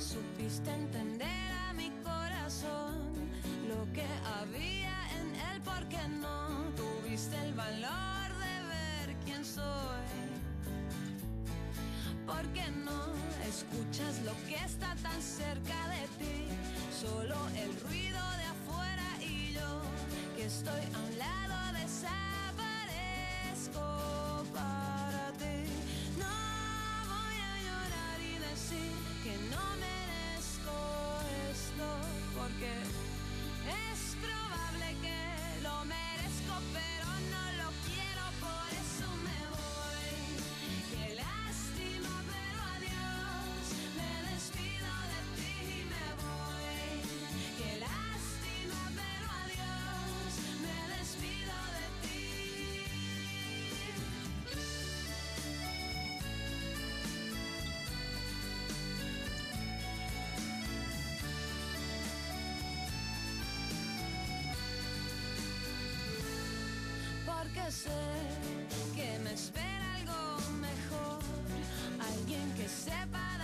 [0.00, 3.12] Supiste entender a mi corazón
[3.68, 4.06] lo que
[4.40, 5.60] había en él?
[5.62, 9.64] ¿Por qué no tuviste el valor de ver quién soy?
[12.26, 13.12] ¿Por qué no
[13.48, 16.46] escuchas lo que está tan cerca de ti?
[17.00, 19.82] Solo el ruido de afuera y yo
[20.36, 25.07] que estoy a un lado desaparezco para
[32.48, 33.07] porque
[67.78, 67.90] sé
[68.96, 71.20] que me espera algo mejor.
[72.10, 73.38] Alguien que sepa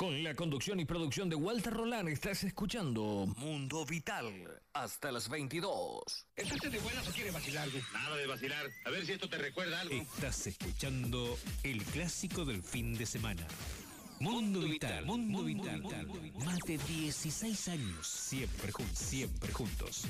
[0.00, 6.26] Con la conducción y producción de Walter Roland estás escuchando Mundo Vital hasta las 22.
[6.36, 7.68] ¿Estás de buenas o quieres vacilar?
[7.92, 8.66] Nada de vacilar.
[8.86, 9.94] A ver si esto te recuerda algo.
[9.94, 13.46] Estás escuchando el clásico del fin de semana.
[14.20, 15.82] Mundo Vital, Mundo Vital,
[16.46, 20.06] más de 16 años, siempre juntos, siempre juntos.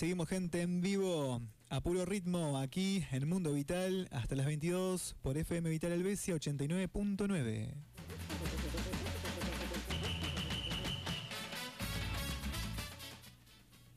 [0.00, 5.36] Seguimos gente en vivo a puro ritmo aquí en Mundo Vital hasta las 22 por
[5.36, 7.74] FM Vital Helvecia 89.9.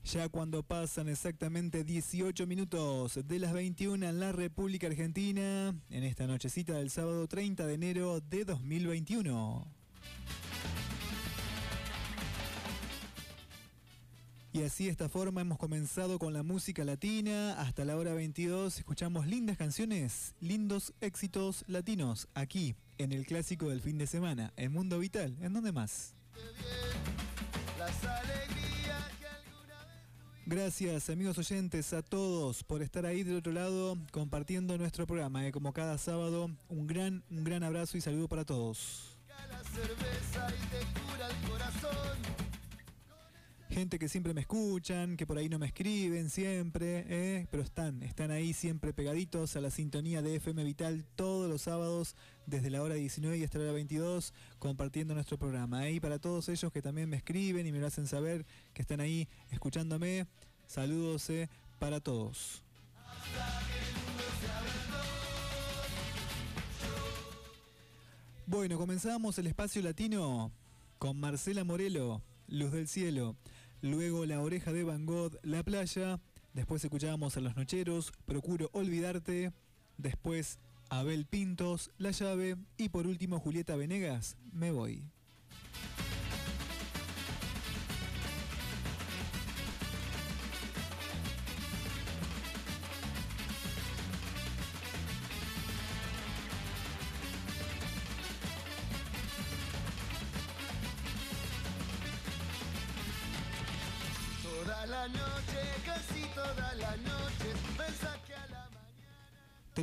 [0.04, 6.28] Ya cuando pasan exactamente 18 minutos de las 21 en la República Argentina, en esta
[6.28, 9.83] nochecita del sábado 30 de enero de 2021.
[14.54, 17.60] Y así de esta forma hemos comenzado con la música latina.
[17.60, 23.82] Hasta la hora 22 escuchamos lindas canciones, lindos éxitos latinos aquí en el clásico del
[23.82, 25.36] fin de semana, en Mundo Vital.
[25.42, 26.14] ¿En dónde más?
[30.46, 35.48] Gracias amigos oyentes a todos por estar ahí del otro lado compartiendo nuestro programa.
[35.48, 39.18] eh, Como cada sábado, un gran, un gran abrazo y saludo para todos.
[43.74, 47.48] Gente que siempre me escuchan, que por ahí no me escriben siempre, ¿eh?
[47.50, 52.16] pero están, están ahí siempre pegaditos a la sintonía de FM Vital todos los sábados
[52.46, 55.88] desde la hora 19 y hasta la hora 22 compartiendo nuestro programa.
[55.88, 55.94] ¿eh?
[55.94, 58.46] Y para todos ellos que también me escriben y me lo hacen saber
[58.76, 60.28] que están ahí escuchándome,
[60.68, 61.50] saludos ¿eh?
[61.80, 62.62] para todos.
[68.46, 70.52] Bueno, comenzamos el espacio latino
[71.00, 73.36] con Marcela Morelo, Luz del Cielo.
[73.84, 76.22] Luego La Oreja de Van Gogh, La Playa.
[76.54, 79.52] Después escuchábamos a Los Nocheros, Procuro Olvidarte.
[79.98, 80.58] Después
[80.90, 82.56] Abel Pintos, La Llave.
[82.78, 85.04] Y por último Julieta Venegas, Me Voy.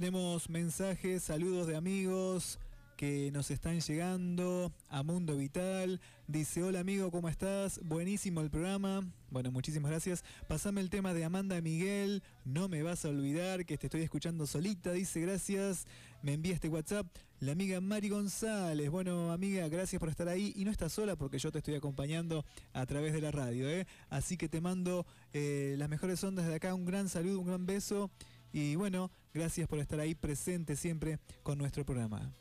[0.00, 2.58] Tenemos mensajes, saludos de amigos
[2.96, 6.00] que nos están llegando a Mundo Vital.
[6.26, 7.78] Dice, hola amigo, ¿cómo estás?
[7.84, 9.06] Buenísimo el programa.
[9.28, 10.24] Bueno, muchísimas gracias.
[10.48, 12.22] Pasame el tema de Amanda Miguel.
[12.46, 14.92] No me vas a olvidar que te estoy escuchando solita.
[14.92, 15.84] Dice, gracias.
[16.22, 17.06] Me envía este WhatsApp.
[17.40, 18.88] La amiga Mari González.
[18.88, 20.54] Bueno, amiga, gracias por estar ahí.
[20.56, 23.68] Y no estás sola porque yo te estoy acompañando a través de la radio.
[23.68, 23.86] ¿eh?
[24.08, 25.04] Así que te mando
[25.34, 26.72] eh, las mejores ondas de acá.
[26.72, 28.10] Un gran saludo, un gran beso.
[28.52, 32.32] Y bueno, gracias por estar ahí presente siempre con nuestro programa.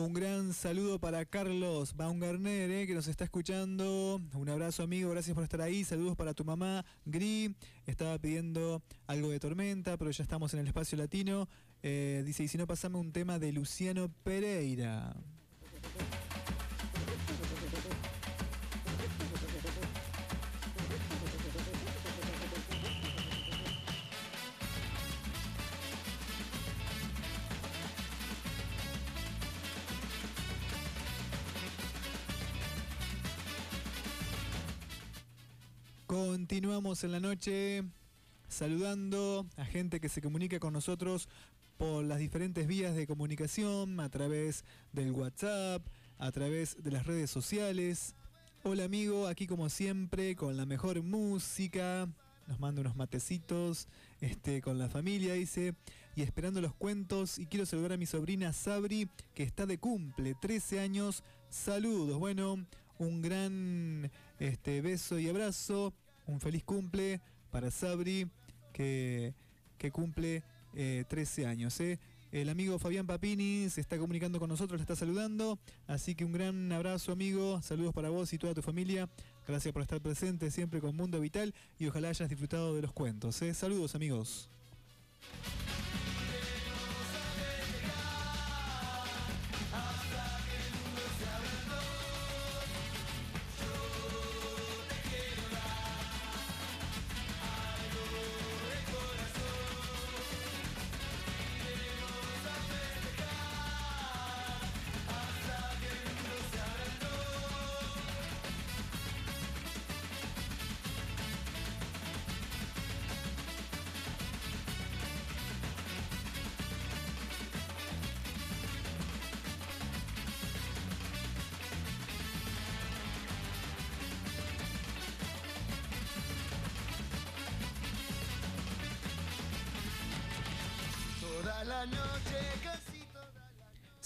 [0.00, 4.18] Un gran saludo para Carlos Baumgartner, eh, que nos está escuchando.
[4.32, 5.10] Un abrazo, amigo.
[5.10, 5.84] Gracias por estar ahí.
[5.84, 7.54] Saludos para tu mamá, Gri.
[7.84, 11.50] Estaba pidiendo algo de tormenta, pero ya estamos en el espacio latino.
[11.82, 15.14] Eh, dice, y si no, pasame un tema de Luciano Pereira.
[36.50, 37.84] Continuamos en la noche
[38.48, 41.28] saludando a gente que se comunica con nosotros
[41.78, 45.86] por las diferentes vías de comunicación, a través del WhatsApp,
[46.18, 48.16] a través de las redes sociales.
[48.64, 52.08] Hola amigo, aquí como siempre con la mejor música.
[52.48, 53.86] Nos manda unos matecitos
[54.20, 55.76] este, con la familia, dice.
[56.16, 57.38] Y esperando los cuentos.
[57.38, 61.22] Y quiero saludar a mi sobrina Sabri, que está de cumple, 13 años.
[61.48, 62.18] Saludos.
[62.18, 62.66] Bueno,
[62.98, 65.94] un gran este, beso y abrazo.
[66.30, 68.28] Un feliz cumple para Sabri,
[68.72, 69.34] que,
[69.78, 70.44] que cumple
[70.74, 71.78] eh, 13 años.
[71.80, 71.98] ¿eh?
[72.30, 75.58] El amigo Fabián Papini se está comunicando con nosotros, le está saludando.
[75.88, 77.60] Así que un gran abrazo, amigo.
[77.62, 79.08] Saludos para vos y toda tu familia.
[79.46, 83.42] Gracias por estar presente siempre con Mundo Vital y ojalá hayas disfrutado de los cuentos.
[83.42, 83.52] ¿eh?
[83.52, 84.48] Saludos, amigos.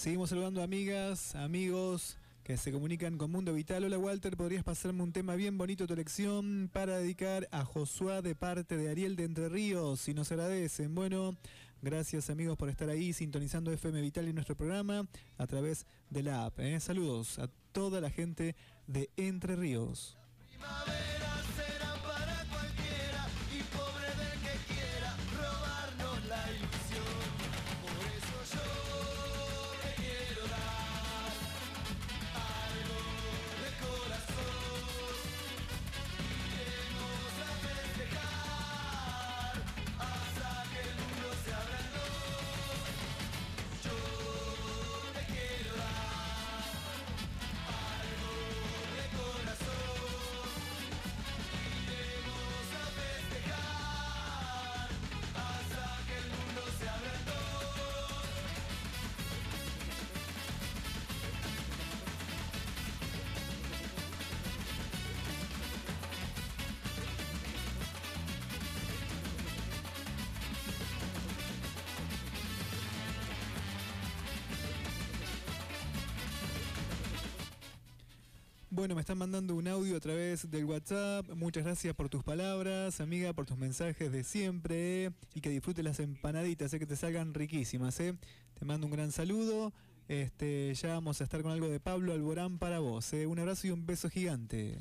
[0.05, 3.85] Seguimos saludando amigas, amigos que se comunican con Mundo Vital.
[3.85, 8.21] Hola Walter, ¿podrías pasarme un tema bien bonito de tu elección para dedicar a Josué
[8.21, 10.01] de parte de Ariel de Entre Ríos?
[10.01, 10.93] Si nos agradecen.
[10.93, 11.35] Bueno,
[11.81, 15.07] gracias amigos por estar ahí sintonizando FM Vital y nuestro programa
[15.39, 16.59] a través de la app.
[16.59, 16.79] ¿eh?
[16.79, 20.15] Saludos a toda la gente de Entre Ríos.
[78.95, 81.29] Me están mandando un audio a través del WhatsApp.
[81.35, 85.11] Muchas gracias por tus palabras, amiga, por tus mensajes de siempre.
[85.33, 87.99] Y que disfrutes las empanaditas, sé que te salgan riquísimas.
[87.99, 88.15] ¿eh?
[88.57, 89.73] Te mando un gran saludo.
[90.07, 93.11] Este, ya vamos a estar con algo de Pablo Alborán para vos.
[93.11, 93.27] ¿eh?
[93.27, 94.79] Un abrazo y un beso gigante.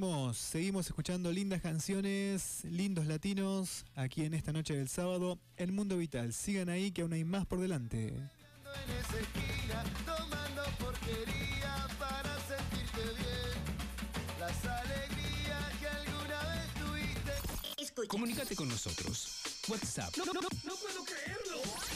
[0.00, 5.98] Seguimos, seguimos escuchando lindas canciones, lindos latinos, aquí en esta noche del sábado, en Mundo
[5.98, 6.32] Vital.
[6.32, 8.06] Sigan ahí que aún hay más por delante.
[8.06, 14.40] en esa esquina tomando porquería para sentirte bien.
[14.40, 16.72] Las alegrías que alguna vez
[17.76, 18.06] tuviste.
[18.08, 19.42] Comunicate con nosotros.
[19.68, 21.49] WhatsApp no puedo creerlo.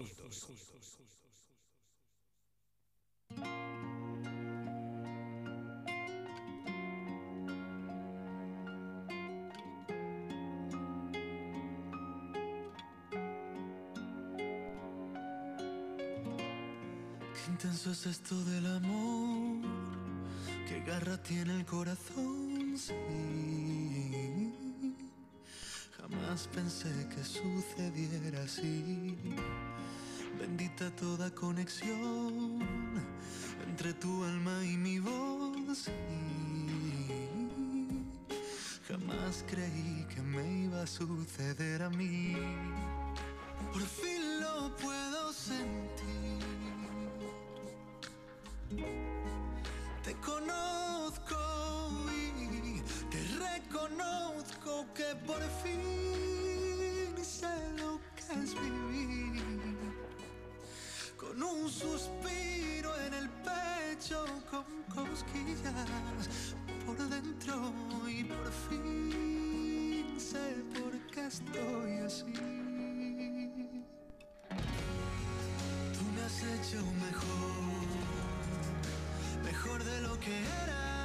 [17.34, 19.49] Qué intenso es esto del amor,
[20.70, 24.54] qué garra tiene el corazón, sí.
[25.98, 29.18] Jamás pensé que sucediera así.
[30.40, 32.60] Bendita toda conexión
[33.68, 35.80] entre tu alma y mi voz.
[35.86, 35.92] sí.
[38.88, 42.36] Jamás creí que me iba a suceder a mí.
[43.74, 44.19] Por fin
[58.56, 59.44] vivir.
[61.18, 66.54] Con un suspiro en el pecho, con cosquillas
[66.86, 67.74] por dentro
[68.08, 72.34] y por fin sé por qué estoy así.
[75.94, 77.88] Tú me has hecho mejor,
[79.44, 80.99] mejor de lo que era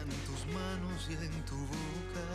[0.00, 2.26] en tus manos y en tu boca.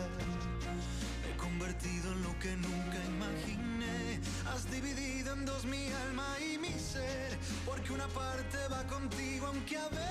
[1.22, 4.20] Me he convertido en lo que nunca imaginé.
[4.52, 9.76] Has dividido en dos mi alma y mi ser, porque una parte va contigo aunque
[9.76, 10.07] a veces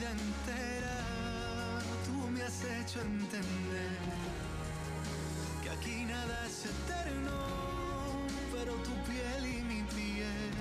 [0.00, 0.98] vida entera.
[2.06, 3.98] Tú me has hecho entender
[5.62, 7.36] que aquí nada es eterno,
[8.52, 10.52] pero tu piel y mi piel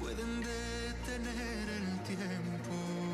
[0.00, 3.07] pueden detener el tiempo.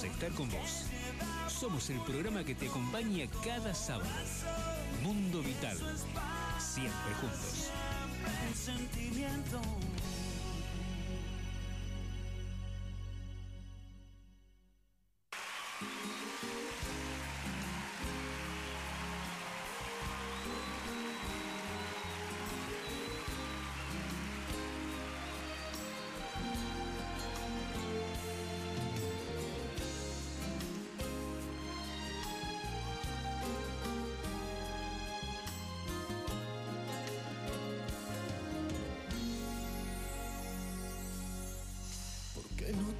[0.00, 0.86] estar con vos.
[1.48, 4.08] Somos el programa que te acompaña cada sábado.
[5.02, 5.76] Mundo Vital.
[6.58, 7.70] Siempre juntos.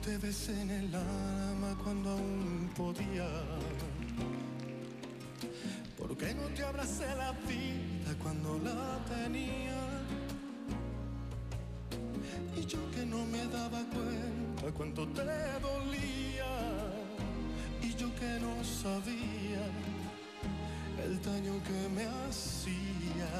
[0.02, 3.28] te besé en el alma cuando aún podía.
[5.97, 9.81] ¿Por qué no te abracé la vida cuando la tenía?
[12.56, 16.52] Y yo que no me daba cuenta cuánto te dolía.
[17.81, 19.64] Y yo que no sabía
[21.05, 23.31] el daño que me hacía.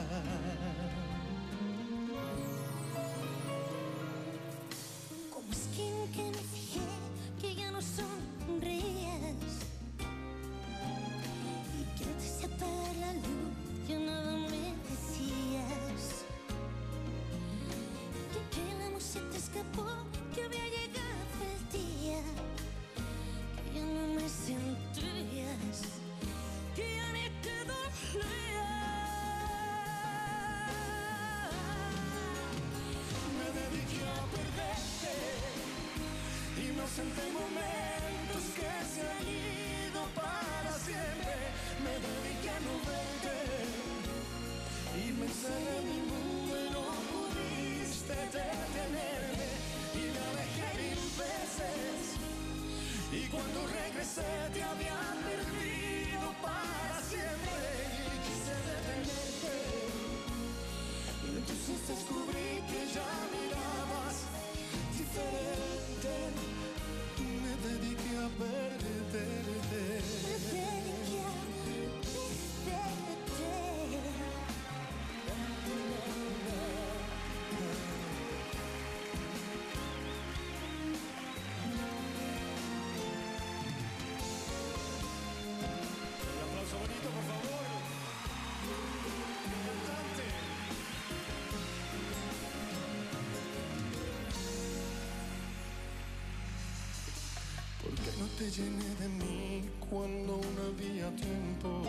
[98.23, 101.83] No te llené de mí cuando aún había tiempo.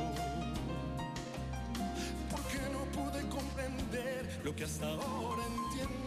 [2.31, 6.02] Porque no pude comprender lo que hasta ahora entiendo.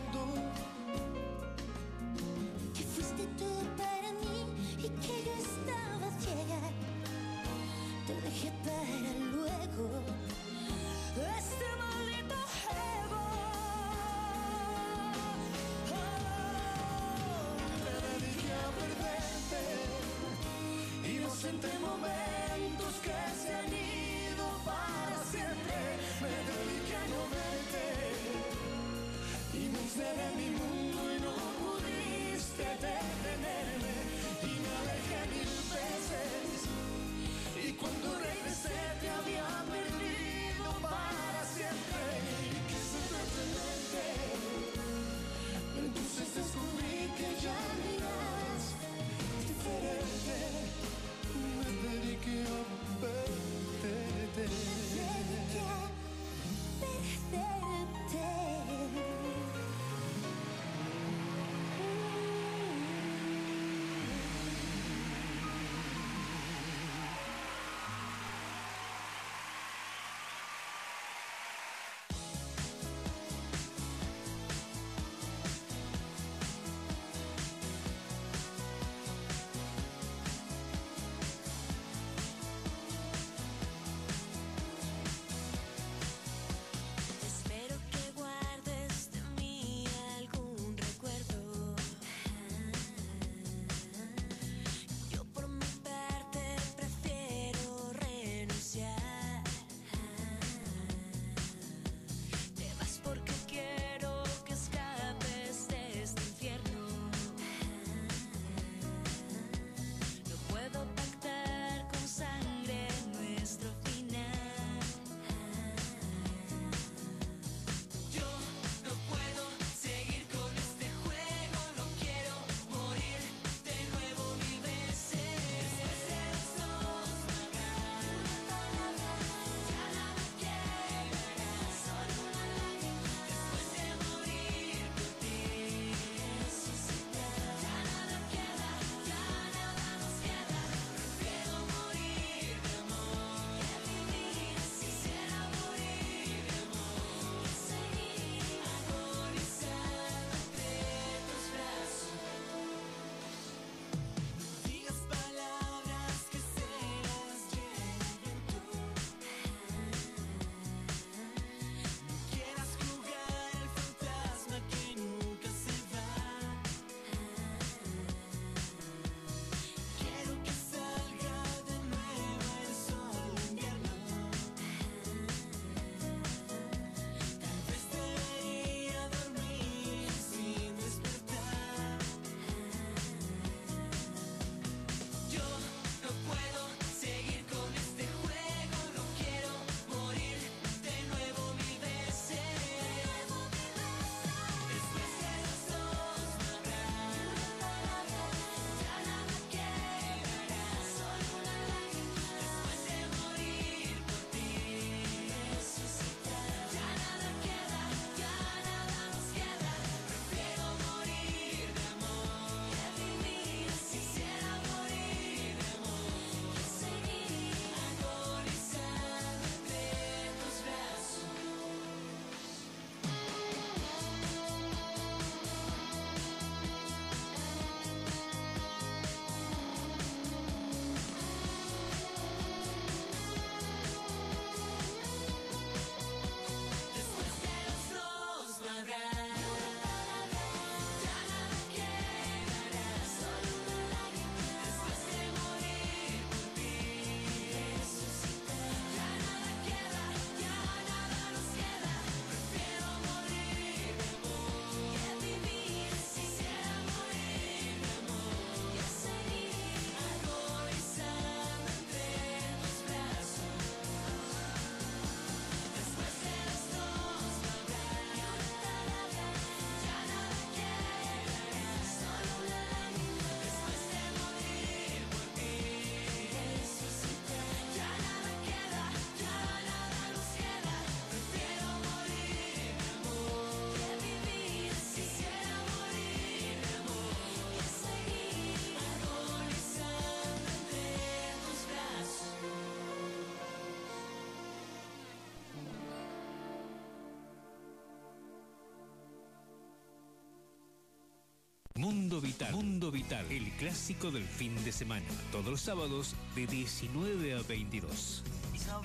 [302.52, 305.06] Mundo Vital, el clásico del fin de semana.
[305.32, 308.24] Todos los sábados de 19 a 22.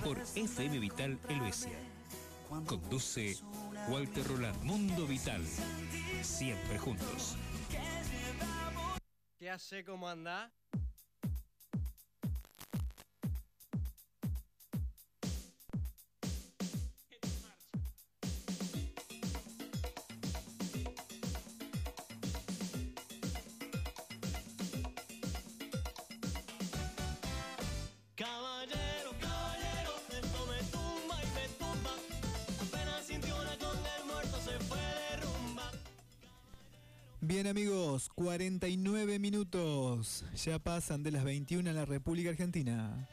[0.02, 1.78] Por FM Vital Helvecia.
[2.66, 3.36] Conduce
[3.88, 4.62] Walter Roland.
[4.62, 5.42] Mundo Vital.
[6.22, 7.36] Siempre juntos.
[9.38, 9.84] ¿Qué hace?
[9.84, 10.52] ¿Cómo anda?
[40.44, 43.08] Ya pasan de las 21 en la República Argentina.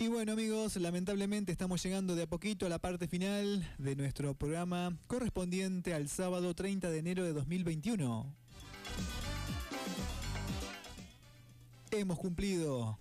[0.00, 4.32] Y bueno amigos, lamentablemente estamos llegando de a poquito a la parte final de nuestro
[4.34, 8.24] programa correspondiente al sábado 30 de enero de 2021.
[11.90, 12.96] Hemos cumplido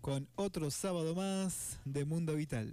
[0.00, 2.70] con otro sábado más de Mundo Vital.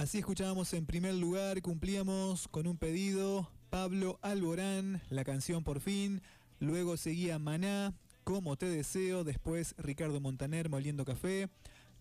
[0.00, 6.22] Así escuchábamos en primer lugar, cumplíamos con un pedido, Pablo Alborán, la canción Por fin,
[6.58, 7.92] luego seguía Maná,
[8.24, 11.50] Como te deseo, después Ricardo Montaner, Moliendo Café,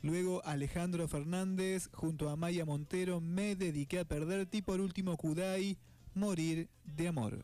[0.02, 5.78] luego Alejandro Fernández, junto a Maya Montero, Me dediqué a perderte y por último Kudai,
[6.14, 7.44] Morir de Amor.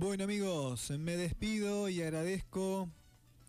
[0.00, 2.88] Bueno amigos, me despido y agradezco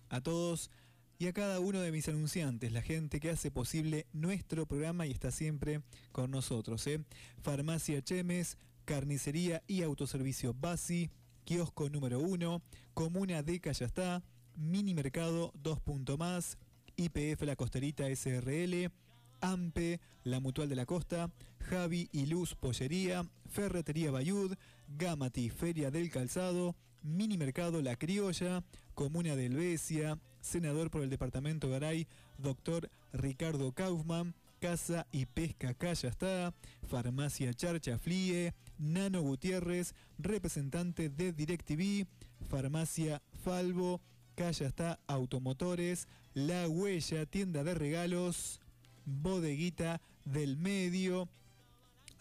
[0.10, 0.70] a todos
[1.18, 5.12] y a cada uno de mis anunciantes, la gente que hace posible nuestro programa y
[5.12, 5.82] está siempre
[6.12, 6.86] con nosotros.
[6.88, 7.06] ¿eh?
[7.42, 11.10] Farmacia Chemes, Carnicería y Autoservicio Basi,
[11.46, 12.62] Kiosco número 1,
[12.94, 14.22] Comuna de Callastá,
[14.58, 15.80] Mini Mercado 2.
[15.80, 16.58] Punto más,
[16.98, 18.92] IPF La Costerita SRL,
[19.40, 21.32] AMPE, La Mutual de la Costa,
[21.62, 24.54] Javi y Luz Pollería, Ferretería Bayud,
[24.98, 28.64] Gamati Feria del Calzado, Mini Mercado La Criolla,
[28.94, 36.54] Comuna de Helvecia, Senador por el Departamento Garay, Doctor Ricardo Kaufman, Casa y Pesca Callastá,
[36.88, 42.06] Farmacia Charcha Flie, Nano Gutiérrez, representante de DirecTV,
[42.50, 44.02] Farmacia Falvo,
[44.36, 48.60] Callastá Automotores, La Huella, tienda de regalos,
[49.06, 51.28] Bodeguita del Medio,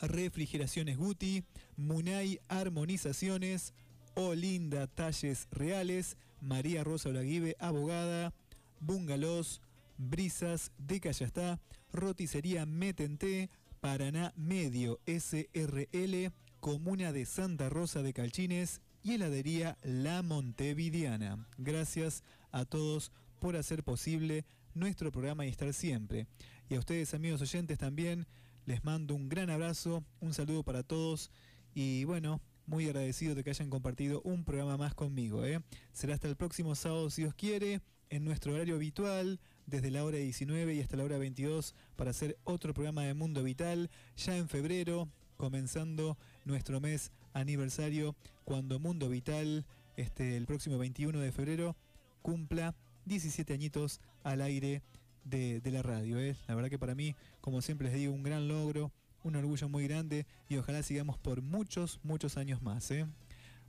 [0.00, 1.44] Refrigeraciones Guti,
[1.80, 3.72] Munay Armonizaciones,
[4.14, 8.34] Olinda Talles Reales, María Rosa Olaguibe, abogada,
[8.80, 9.62] Bungalows,
[9.96, 11.58] Brisas de Callastá,
[11.92, 13.50] Roticería Metente,
[13.80, 21.46] Paraná Medio SRL, Comuna de Santa Rosa de Calchines y heladería La Montevidiana.
[21.56, 24.44] Gracias a todos por hacer posible
[24.74, 26.26] nuestro programa y estar siempre.
[26.68, 28.26] Y a ustedes amigos oyentes también
[28.66, 31.30] les mando un gran abrazo, un saludo para todos
[31.74, 35.44] y bueno, muy agradecido de que hayan compartido un programa más conmigo.
[35.44, 35.60] ¿eh?
[35.92, 40.18] Será hasta el próximo sábado si Dios quiere, en nuestro horario habitual, desde la hora
[40.18, 44.48] 19 y hasta la hora 22 para hacer otro programa de Mundo Vital, ya en
[44.48, 49.64] febrero, comenzando nuestro mes aniversario, cuando Mundo Vital,
[49.96, 51.76] este, el próximo 21 de febrero,
[52.22, 52.74] cumpla
[53.06, 54.82] 17 añitos al aire
[55.24, 56.18] de, la radio.
[56.18, 56.36] ¿eh?
[56.48, 58.92] La verdad que para mí, como siempre les digo, un gran logro,
[59.22, 62.90] un orgullo muy grande y ojalá sigamos por muchos, muchos años más.
[62.90, 63.06] ¿eh?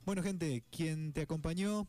[0.04, 1.86] Bueno gente, quien te acompañó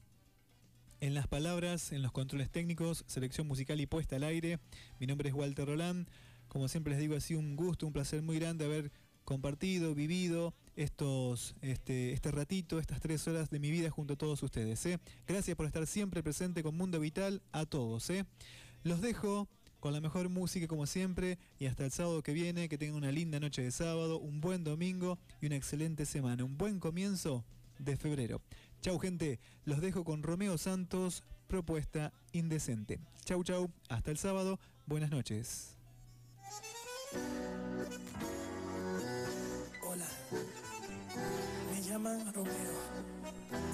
[0.99, 4.59] en las palabras, en los controles técnicos, selección musical y puesta al aire,
[4.99, 6.07] mi nombre es Walter Roland.
[6.47, 8.91] Como siempre les digo, ha sido un gusto, un placer muy grande haber
[9.23, 14.43] compartido, vivido estos, este, este ratito, estas tres horas de mi vida junto a todos
[14.43, 14.85] ustedes.
[14.85, 14.99] ¿eh?
[15.27, 18.09] Gracias por estar siempre presente con Mundo Vital a todos.
[18.09, 18.25] ¿eh?
[18.83, 19.47] Los dejo
[19.83, 23.11] con la mejor música como siempre y hasta el sábado que viene, que tengan una
[23.11, 27.43] linda noche de sábado, un buen domingo y una excelente semana, un buen comienzo
[27.79, 28.39] de febrero.
[28.81, 33.01] Chau gente, los dejo con Romeo Santos, propuesta indecente.
[33.25, 35.75] Chau chau, hasta el sábado, buenas noches.
[39.81, 40.07] Hola,
[41.73, 42.73] me llamo llama Romeo.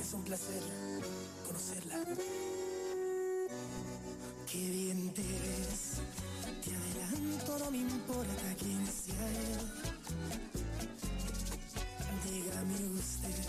[0.02, 0.64] Es un placer
[1.46, 2.04] conocerla.
[4.52, 6.02] Qué bien te ves.
[6.64, 9.60] Te adelanto, no me importa quién sea él.
[12.26, 13.40] Dígame usted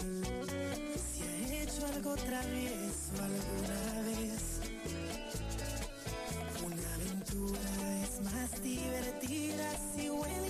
[1.01, 4.43] si ha hecho algo travieso alguna vez.
[6.67, 10.50] Una aventura es más divertida si huele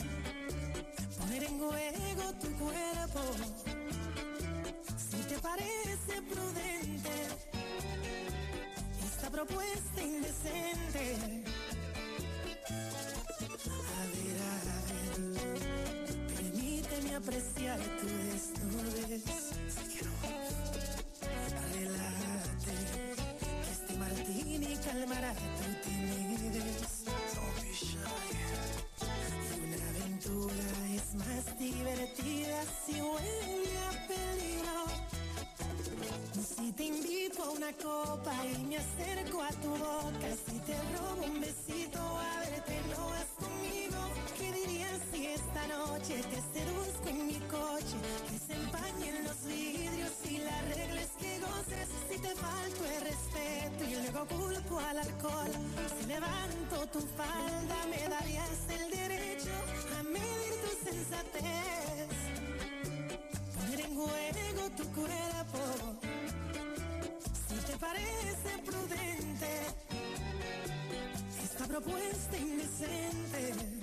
[1.21, 3.21] Poner en juego tu cuerpo
[4.97, 7.11] si te parece prudente
[9.05, 11.43] esta propuesta indecente.
[13.97, 14.65] A ver,
[16.35, 19.23] permíteme apreciar tu desnudez.
[21.73, 22.75] Relájate,
[23.39, 26.90] que este martini calmará tu timidez.
[31.15, 35.10] Más divertida si huele a peligro.
[36.01, 41.25] Si te invito a una copa y me acerco a tu boca, si te robo
[41.25, 43.99] un besito, ábrete, no vas conmigo.
[44.37, 47.97] ¿Qué dirías si esta noche te seduzco en mi coche?
[48.29, 51.87] Que se empañen los vidrios y la regla es que goces.
[52.09, 55.51] Si te falto el respeto y luego culpo al alcohol,
[55.99, 59.53] si levanto tu falda, me darías el derecho
[59.99, 62.40] a medir tu sensatez.
[63.71, 65.59] Poner en juego tu cuerpo
[67.47, 69.47] si te parece prudente
[71.41, 73.81] esta propuesta indecente.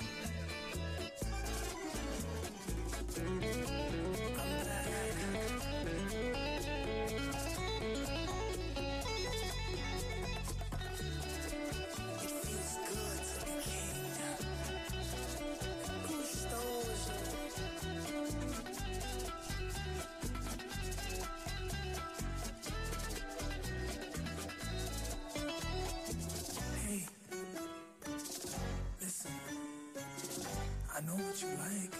[31.42, 31.97] You like.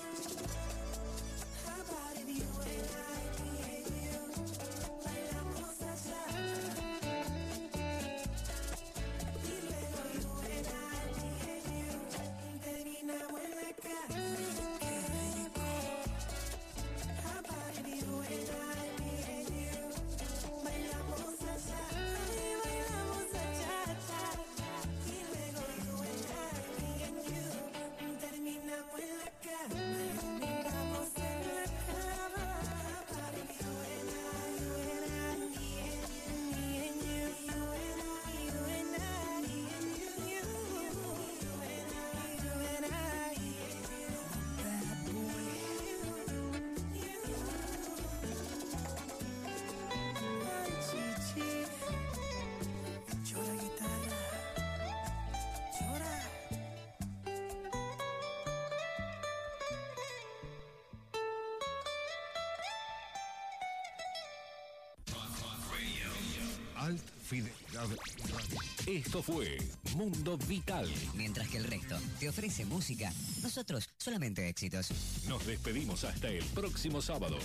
[68.98, 69.58] Esto fue
[69.94, 70.92] Mundo Vital.
[71.14, 73.12] Mientras que el resto te ofrece música,
[73.42, 74.90] nosotros solamente éxitos.
[75.28, 77.38] Nos despedimos hasta el próximo sábado.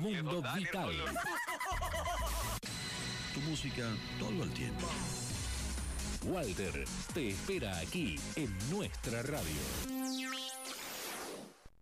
[0.00, 0.90] Mundo Vital.
[3.34, 4.88] Tu música todo el tiempo.
[6.24, 9.93] Walter te espera aquí en nuestra radio.